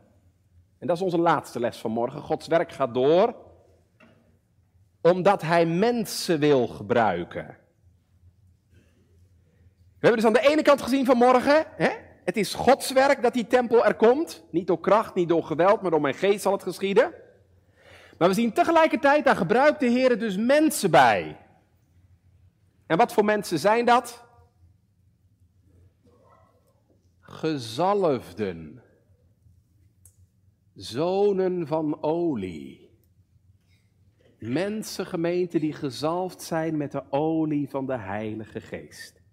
En 0.79 0.87
dat 0.87 0.95
is 0.95 1.01
onze 1.01 1.19
laatste 1.19 1.59
les 1.59 1.77
van 1.77 1.91
morgen. 1.91 2.21
Gods 2.21 2.47
werk 2.47 2.71
gaat 2.71 2.93
door 2.93 3.35
omdat 5.01 5.41
hij 5.41 5.65
mensen 5.65 6.39
wil 6.39 6.67
gebruiken. 6.67 7.63
We 10.05 10.11
hebben 10.11 10.31
dus 10.31 10.39
aan 10.39 10.43
de 10.43 10.53
ene 10.53 10.61
kant 10.61 10.81
gezien 10.81 11.05
vanmorgen, 11.05 11.65
hè? 11.75 11.89
het 12.23 12.37
is 12.37 12.53
Gods 12.53 12.91
werk 12.91 13.21
dat 13.21 13.33
die 13.33 13.47
tempel 13.47 13.85
er 13.85 13.95
komt. 13.95 14.43
Niet 14.51 14.67
door 14.67 14.79
kracht, 14.79 15.15
niet 15.15 15.29
door 15.29 15.43
geweld, 15.43 15.81
maar 15.81 15.91
door 15.91 16.01
mijn 16.01 16.13
geest 16.13 16.41
zal 16.41 16.51
het 16.51 16.63
geschieden. 16.63 17.13
Maar 18.17 18.27
we 18.27 18.33
zien 18.33 18.53
tegelijkertijd, 18.53 19.25
daar 19.25 19.35
gebruikt 19.35 19.79
de 19.79 19.85
Heer 19.85 20.19
dus 20.19 20.37
mensen 20.37 20.91
bij. 20.91 21.37
En 22.85 22.97
wat 22.97 23.13
voor 23.13 23.25
mensen 23.25 23.59
zijn 23.59 23.85
dat? 23.85 24.25
Gezalfden. 27.19 28.83
Zonen 30.75 31.67
van 31.67 32.03
olie. 32.03 32.89
Mensen, 34.39 35.05
gemeente 35.05 35.59
die 35.59 35.73
gezalfd 35.73 36.41
zijn 36.41 36.77
met 36.77 36.91
de 36.91 37.03
olie 37.09 37.69
van 37.69 37.85
de 37.85 37.97
Heilige 37.97 38.61
Geest. 38.61 39.23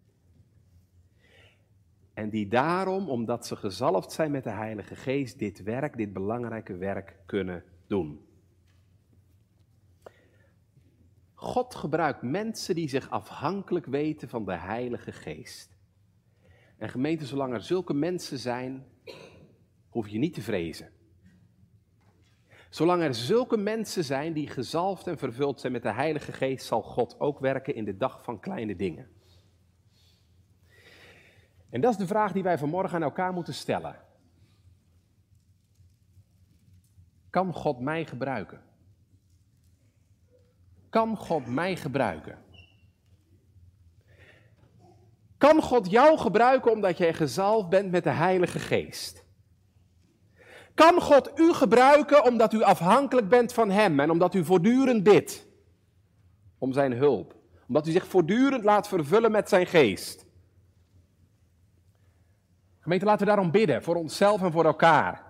En 2.15 2.31
die 2.31 2.49
daarom, 2.49 3.09
omdat 3.09 3.47
ze 3.47 3.57
gezalfd 3.57 4.13
zijn 4.13 4.31
met 4.31 4.45
de 4.45 4.51
Heilige 4.51 4.97
Geest, 4.97 5.39
dit 5.39 5.63
werk, 5.63 5.97
dit 5.97 6.13
belangrijke 6.13 6.77
werk 6.77 7.17
kunnen 7.27 7.65
doen. 7.87 8.27
God 11.35 11.75
gebruikt 11.75 12.23
mensen 12.23 12.75
die 12.75 12.89
zich 12.89 13.11
afhankelijk 13.11 13.87
weten 13.87 14.29
van 14.29 14.45
de 14.45 14.57
Heilige 14.57 15.13
Geest. 15.13 15.77
En 16.77 16.89
gemeente, 16.89 17.27
zolang 17.27 17.55
er 17.55 17.63
zulke 17.63 17.95
mensen 17.95 18.39
zijn, 18.39 18.87
hoef 19.89 20.09
je 20.09 20.19
niet 20.19 20.35
te 20.35 20.43
vrezen. 20.43 20.91
Zolang 22.71 23.03
er 23.03 23.15
zulke 23.15 23.57
mensen 23.57 24.05
zijn 24.05 24.33
die 24.33 24.49
gezalfd 24.49 25.07
en 25.07 25.19
vervuld 25.19 25.61
zijn 25.61 25.73
met 25.73 25.83
de 25.83 25.93
Heilige 25.93 26.33
Geest, 26.33 26.67
zal 26.67 26.83
God 26.83 27.21
ook 27.21 27.39
werken 27.39 27.75
in 27.75 27.85
de 27.85 27.97
dag 27.97 28.25
van 28.25 28.41
kleine 28.41 28.77
dingen. 28.77 29.09
En 31.73 31.81
dat 31.81 31.91
is 31.91 31.97
de 31.97 32.07
vraag 32.07 32.33
die 32.33 32.43
wij 32.43 32.59
vanmorgen 32.59 32.95
aan 32.95 33.03
elkaar 33.03 33.33
moeten 33.33 33.55
stellen. 33.55 33.97
Kan 37.31 37.53
God 37.53 37.81
mij 37.81 38.05
gebruiken? 38.05 38.61
Kan 40.89 41.17
God 41.17 41.47
mij 41.47 41.77
gebruiken? 41.77 42.39
Kan 45.39 45.63
God 45.63 45.91
jou 45.91 46.19
gebruiken 46.19 46.73
omdat 46.73 46.99
jij 46.99 47.15
gezalfd 47.15 47.69
bent 47.69 47.91
met 47.91 48.05
de 48.05 48.11
Heilige 48.11 48.59
Geest? 48.59 49.25
Kan 50.75 51.01
God 51.01 51.39
u 51.39 51.53
gebruiken 51.53 52.25
omdat 52.25 52.53
u 52.53 52.63
afhankelijk 52.63 53.29
bent 53.29 53.53
van 53.53 53.71
Hem 53.71 54.01
en 54.01 54.11
omdat 54.11 54.35
u 54.35 54.45
voortdurend 54.45 55.03
bidt 55.03 55.47
om 56.59 56.73
Zijn 56.73 56.93
hulp? 56.93 57.35
Omdat 57.69 57.87
u 57.87 57.91
zich 57.91 58.07
voortdurend 58.07 58.65
laat 58.65 58.89
vervullen 58.89 59.31
met 59.31 59.49
Zijn 59.49 59.67
geest? 59.67 60.31
Gemeente, 62.83 63.05
laten 63.05 63.27
we 63.27 63.33
daarom 63.33 63.51
bidden, 63.51 63.83
voor 63.83 63.97
onszelf 63.97 64.43
en 64.43 64.53
voor 64.53 64.65
elkaar. 64.65 65.25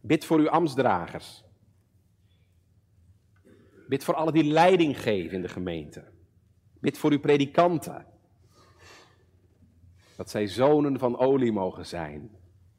Bid 0.00 0.24
voor 0.24 0.38
uw 0.38 0.48
ambtsdragers. 0.50 1.44
Bid 3.88 4.04
voor 4.04 4.14
alle 4.14 4.32
die 4.32 4.44
leiding 4.44 5.00
geven 5.00 5.36
in 5.36 5.42
de 5.42 5.48
gemeente. 5.48 6.04
Bid 6.80 6.98
voor 6.98 7.10
uw 7.10 7.20
predikanten. 7.20 8.06
Dat 10.16 10.30
zij 10.30 10.46
zonen 10.46 10.98
van 10.98 11.18
olie 11.18 11.52
mogen 11.52 11.86
zijn 11.86 12.30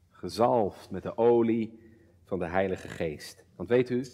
gezalfd 0.09 0.89
met 0.89 1.03
de 1.03 1.17
olie 1.17 1.79
van 2.23 2.39
de 2.39 2.47
Heilige 2.47 2.87
Geest. 2.87 3.45
Want 3.55 3.69
weet 3.69 3.89
u, 3.89 4.05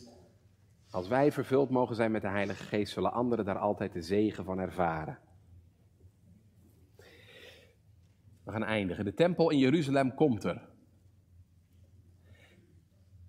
als 0.91 1.07
wij 1.07 1.31
vervuld 1.31 1.69
mogen 1.69 1.95
zijn 1.95 2.11
met 2.11 2.21
de 2.21 2.27
Heilige 2.27 2.63
Geest, 2.63 2.93
zullen 2.93 3.13
anderen 3.13 3.45
daar 3.45 3.57
altijd 3.57 3.93
de 3.93 4.01
zegen 4.01 4.45
van 4.45 4.59
ervaren. 4.59 5.19
We 8.49 8.55
gaan 8.55 8.63
eindigen. 8.63 9.05
De 9.05 9.13
tempel 9.13 9.49
in 9.49 9.57
Jeruzalem 9.57 10.13
komt 10.13 10.43
er. 10.43 10.61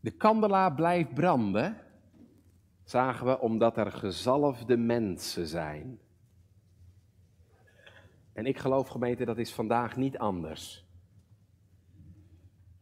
De 0.00 0.10
kandelaar 0.10 0.74
blijft 0.74 1.14
branden, 1.14 1.76
zagen 2.84 3.26
we, 3.26 3.40
omdat 3.40 3.76
er 3.76 3.92
gezalfde 3.92 4.76
mensen 4.76 5.46
zijn. 5.46 5.98
En 8.32 8.46
ik 8.46 8.58
geloof, 8.58 8.88
gemeente, 8.88 9.24
dat 9.24 9.38
is 9.38 9.52
vandaag 9.52 9.96
niet 9.96 10.18
anders. 10.18 10.86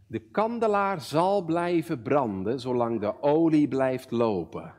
De 0.07 0.21
kandelaar 0.21 1.01
zal 1.01 1.45
blijven 1.45 2.03
branden 2.03 2.61
zolang 2.61 3.01
de 3.01 3.23
olie 3.23 3.69
blijft 3.69 4.11
lopen. 4.11 4.75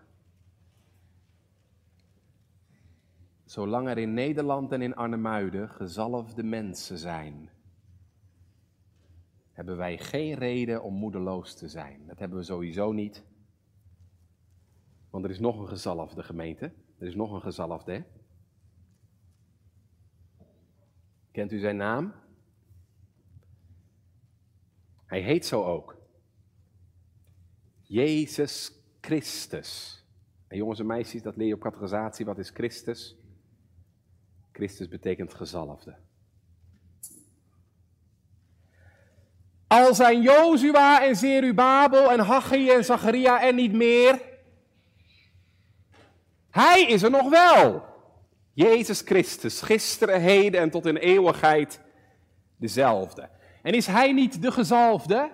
Zolang 3.50 3.88
er 3.88 3.97
in 3.97 4.14
Nederland 4.14 4.72
en 4.72 4.82
in 4.82 4.95
Arnhemuiden 4.95 5.70
gezalfde 5.70 6.43
mensen 6.43 6.97
zijn, 6.97 7.50
hebben 9.52 9.78
wij 9.78 9.97
geen 9.97 10.34
reden 10.34 10.84
om 10.84 10.93
moedeloos 10.93 11.56
te 11.56 11.68
zijn. 11.68 12.08
Dat 12.08 12.20
hebben 12.20 12.38
we 12.38 12.43
sowieso 12.43 12.91
niet. 12.91 13.26
Want 15.10 15.24
er 15.24 15.30
is 15.30 15.39
nog 15.39 15.60
een 15.60 15.68
gezalfde 15.68 16.24
gemeente. 16.24 16.74
Er 16.97 17.08
is 17.08 17.16
nog 17.16 17.32
een 17.32 17.41
gezalfde. 17.41 18.06
Kent 21.32 21.52
u 21.52 21.60
zijn 21.60 21.78
naam? 21.78 22.14
Hij 25.06 25.22
heet 25.22 25.45
zo 25.45 25.64
ook. 25.64 25.97
Jezus 27.82 28.72
Christus. 29.02 30.04
En 30.47 30.58
jongens 30.58 30.80
en 30.80 30.86
meisjes, 30.86 31.22
dat 31.22 31.36
leer 31.36 31.47
je 31.47 31.54
op 31.54 31.60
categorisatie. 31.60 32.26
Wat 32.26 32.38
is 32.38 32.50
Christus? 32.50 33.19
Christus 34.60 34.88
betekent 34.88 35.34
gezalfde. 35.34 35.95
Al 39.68 39.93
zijn 39.95 40.22
Jozua 40.22 41.05
en 41.05 41.16
Zerubabel 41.16 42.12
en 42.12 42.20
Haggai 42.20 42.70
en 42.70 42.86
Zacharia 42.86 43.43
er 43.43 43.53
niet 43.53 43.74
meer. 43.74 44.22
Hij 46.49 46.82
is 46.82 47.03
er 47.03 47.10
nog 47.10 47.30
wel. 47.30 47.84
Jezus 48.53 49.01
Christus, 49.01 49.62
gisteren, 49.62 50.22
heden 50.22 50.62
en 50.62 50.70
tot 50.70 50.86
in 50.86 50.97
eeuwigheid 50.97 51.80
dezelfde. 52.57 53.30
En 53.62 53.74
is 53.74 53.88
hij 53.88 54.12
niet 54.12 54.41
de 54.41 54.51
gezalfde? 54.51 55.32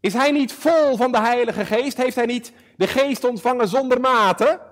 Is 0.00 0.12
hij 0.12 0.30
niet 0.30 0.52
vol 0.52 0.96
van 0.96 1.12
de 1.12 1.20
Heilige 1.20 1.64
Geest? 1.64 1.96
Heeft 1.96 2.16
hij 2.16 2.26
niet 2.26 2.52
de 2.76 2.86
Geest 2.86 3.24
ontvangen 3.24 3.68
zonder 3.68 4.00
mate? 4.00 4.70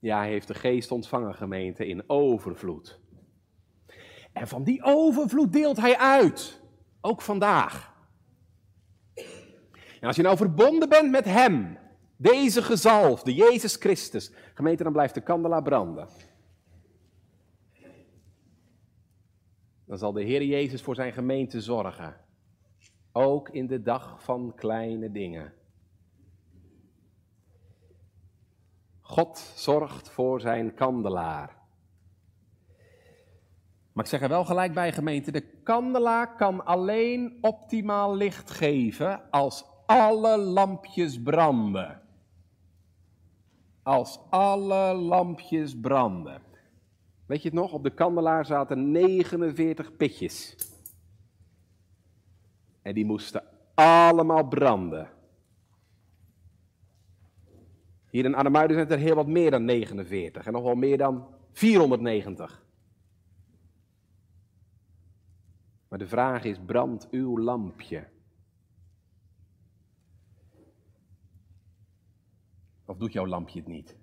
Ja, 0.00 0.18
hij 0.18 0.28
heeft 0.28 0.48
de 0.48 0.54
geest 0.54 0.90
ontvangen, 0.90 1.34
gemeente, 1.34 1.86
in 1.86 2.04
overvloed. 2.06 3.00
En 4.32 4.48
van 4.48 4.64
die 4.64 4.82
overvloed 4.82 5.52
deelt 5.52 5.76
hij 5.76 5.96
uit, 5.96 6.60
ook 7.00 7.22
vandaag. 7.22 7.94
En 10.00 10.06
als 10.06 10.16
je 10.16 10.22
nou 10.22 10.36
verbonden 10.36 10.88
bent 10.88 11.10
met 11.10 11.24
hem, 11.24 11.78
deze 12.16 12.62
gezalfde, 12.62 13.34
Jezus 13.34 13.76
Christus, 13.76 14.32
gemeente, 14.54 14.82
dan 14.82 14.92
blijft 14.92 15.14
de 15.14 15.20
kandelaar 15.20 15.62
branden. 15.62 16.08
Dan 19.86 19.98
zal 19.98 20.12
de 20.12 20.22
Heer 20.22 20.42
Jezus 20.42 20.82
voor 20.82 20.94
zijn 20.94 21.12
gemeente 21.12 21.60
zorgen. 21.60 22.16
Ook 23.12 23.48
in 23.48 23.66
de 23.66 23.82
dag 23.82 24.22
van 24.22 24.52
kleine 24.56 25.10
dingen. 25.10 25.52
God 29.10 29.38
zorgt 29.54 30.08
voor 30.08 30.40
zijn 30.40 30.74
kandelaar. 30.74 31.56
Maar 33.92 34.04
ik 34.04 34.10
zeg 34.10 34.20
er 34.20 34.28
wel 34.28 34.44
gelijk 34.44 34.74
bij, 34.74 34.92
gemeente: 34.92 35.32
de 35.32 35.60
kandelaar 35.62 36.36
kan 36.36 36.64
alleen 36.64 37.38
optimaal 37.40 38.14
licht 38.16 38.50
geven 38.50 39.30
als 39.30 39.64
alle 39.86 40.36
lampjes 40.38 41.22
branden. 41.22 42.00
Als 43.82 44.20
alle 44.28 44.94
lampjes 44.94 45.80
branden. 45.80 46.42
Weet 47.26 47.42
je 47.42 47.48
het 47.48 47.58
nog? 47.58 47.72
Op 47.72 47.82
de 47.82 47.94
kandelaar 47.94 48.46
zaten 48.46 48.90
49 48.90 49.96
pitjes. 49.96 50.56
En 52.82 52.94
die 52.94 53.04
moesten 53.04 53.42
allemaal 53.74 54.48
branden. 54.48 55.08
Hier 58.10 58.24
in 58.24 58.34
Arnhemuiden 58.34 58.76
zijn 58.76 58.88
er 58.88 58.98
heel 58.98 59.14
wat 59.14 59.26
meer 59.26 59.50
dan 59.50 59.64
49 59.64 60.46
en 60.46 60.52
nog 60.52 60.62
wel 60.62 60.74
meer 60.74 60.98
dan 60.98 61.34
490. 61.52 62.64
Maar 65.88 65.98
de 65.98 66.06
vraag 66.06 66.44
is, 66.44 66.58
brandt 66.66 67.08
uw 67.10 67.38
lampje? 67.38 68.08
Of 72.84 72.96
doet 72.96 73.12
jouw 73.12 73.26
lampje 73.26 73.58
het 73.58 73.68
niet? 73.68 73.96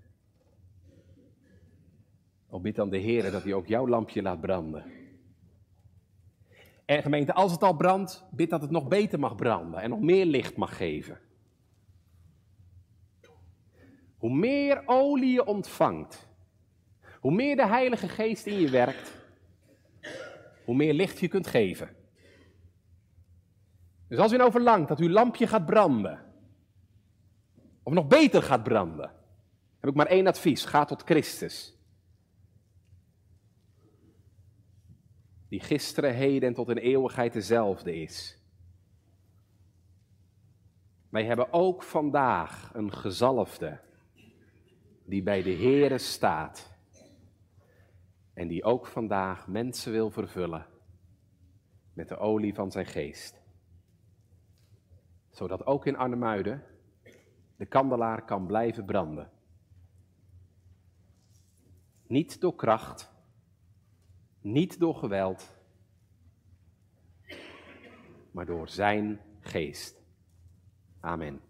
Of 2.50 2.62
bid 2.62 2.76
dan 2.76 2.90
de 2.90 2.98
Heer 2.98 3.32
dat 3.32 3.44
hij 3.44 3.54
ook 3.54 3.68
jouw 3.68 3.88
lampje 3.88 4.22
laat 4.22 4.42
branden. 4.42 4.92
En 6.86 7.02
gemeente, 7.02 7.34
als 7.34 7.52
het 7.52 7.64
al 7.64 7.76
brandt, 7.76 8.26
bid 8.32 8.50
dat 8.50 8.62
het 8.62 8.72
nog 8.72 8.88
beter 8.88 9.20
mag 9.20 9.36
branden 9.36 9.82
en 9.82 9.90
nog 9.90 10.00
meer 10.00 10.26
licht 10.26 10.56
mag 10.56 10.78
geven. 10.78 11.20
Hoe 14.18 14.34
meer 14.34 14.84
olie 14.86 15.32
je 15.32 15.46
ontvangt, 15.46 16.28
hoe 17.20 17.32
meer 17.32 17.56
de 17.56 17.68
Heilige 17.68 18.08
Geest 18.08 18.46
in 18.46 18.60
je 18.60 18.70
werkt, 18.70 19.16
hoe 20.66 20.76
meer 20.76 20.94
licht 20.94 21.20
je 21.20 21.28
kunt 21.28 21.48
geven. 21.48 21.96
Dus 24.08 24.18
als 24.18 24.32
u 24.32 24.38
nou 24.38 24.52
verlangt 24.52 24.88
dat 24.88 25.00
uw 25.00 25.10
lampje 25.10 25.48
gaat 25.48 25.66
branden, 25.66 26.26
of 27.84 27.94
nog 27.94 28.08
beter 28.08 28.44
gaat 28.44 28.64
branden, 28.64 29.12
heb 29.80 29.90
ik 29.90 29.96
maar 29.96 30.06
één 30.06 30.28
advies: 30.28 30.66
ga 30.66 30.86
tot 30.86 31.04
Christus. 31.04 31.76
Die 35.50 35.60
gisteren, 35.60 36.14
heden 36.14 36.50
en 36.50 36.56
tot 36.56 36.70
in 36.70 36.78
eeuwigheid 36.78 37.34
dezelfde 37.34 37.96
is. 37.96 38.42
Wij 41.10 41.26
hebben 41.26 41.54
ook 41.54 41.84
vandaag 41.84 42.70
een 42.74 42.94
gezalfde 42.94 43.80
die 45.08 45.24
bij 45.24 45.42
de 45.42 45.54
Heere 45.54 45.98
staat 45.98 46.72
en 48.34 48.48
die 48.48 48.64
ook 48.64 48.88
vandaag 48.88 49.48
mensen 49.48 49.92
wil 49.92 50.10
vervullen 50.10 50.66
met 51.94 52.08
de 52.08 52.18
olie 52.18 52.54
van 52.54 52.72
zijn 52.72 52.86
geest. 52.86 53.42
Zodat 55.30 55.66
ook 55.66 55.86
in 55.86 55.96
Arnhemuiden 55.96 56.64
de 57.56 57.66
kandelaar 57.66 58.26
kan 58.26 58.46
blijven 58.46 58.86
branden. 58.86 59.32
Niet 62.08 62.42
door 62.42 62.56
kracht, 62.56 63.12
niet 64.42 64.80
door 64.80 64.96
geweld, 64.96 65.56
maar 68.32 68.46
door 68.46 68.70
zijn 68.70 69.20
geest. 69.40 70.02
Amen. 71.00 71.47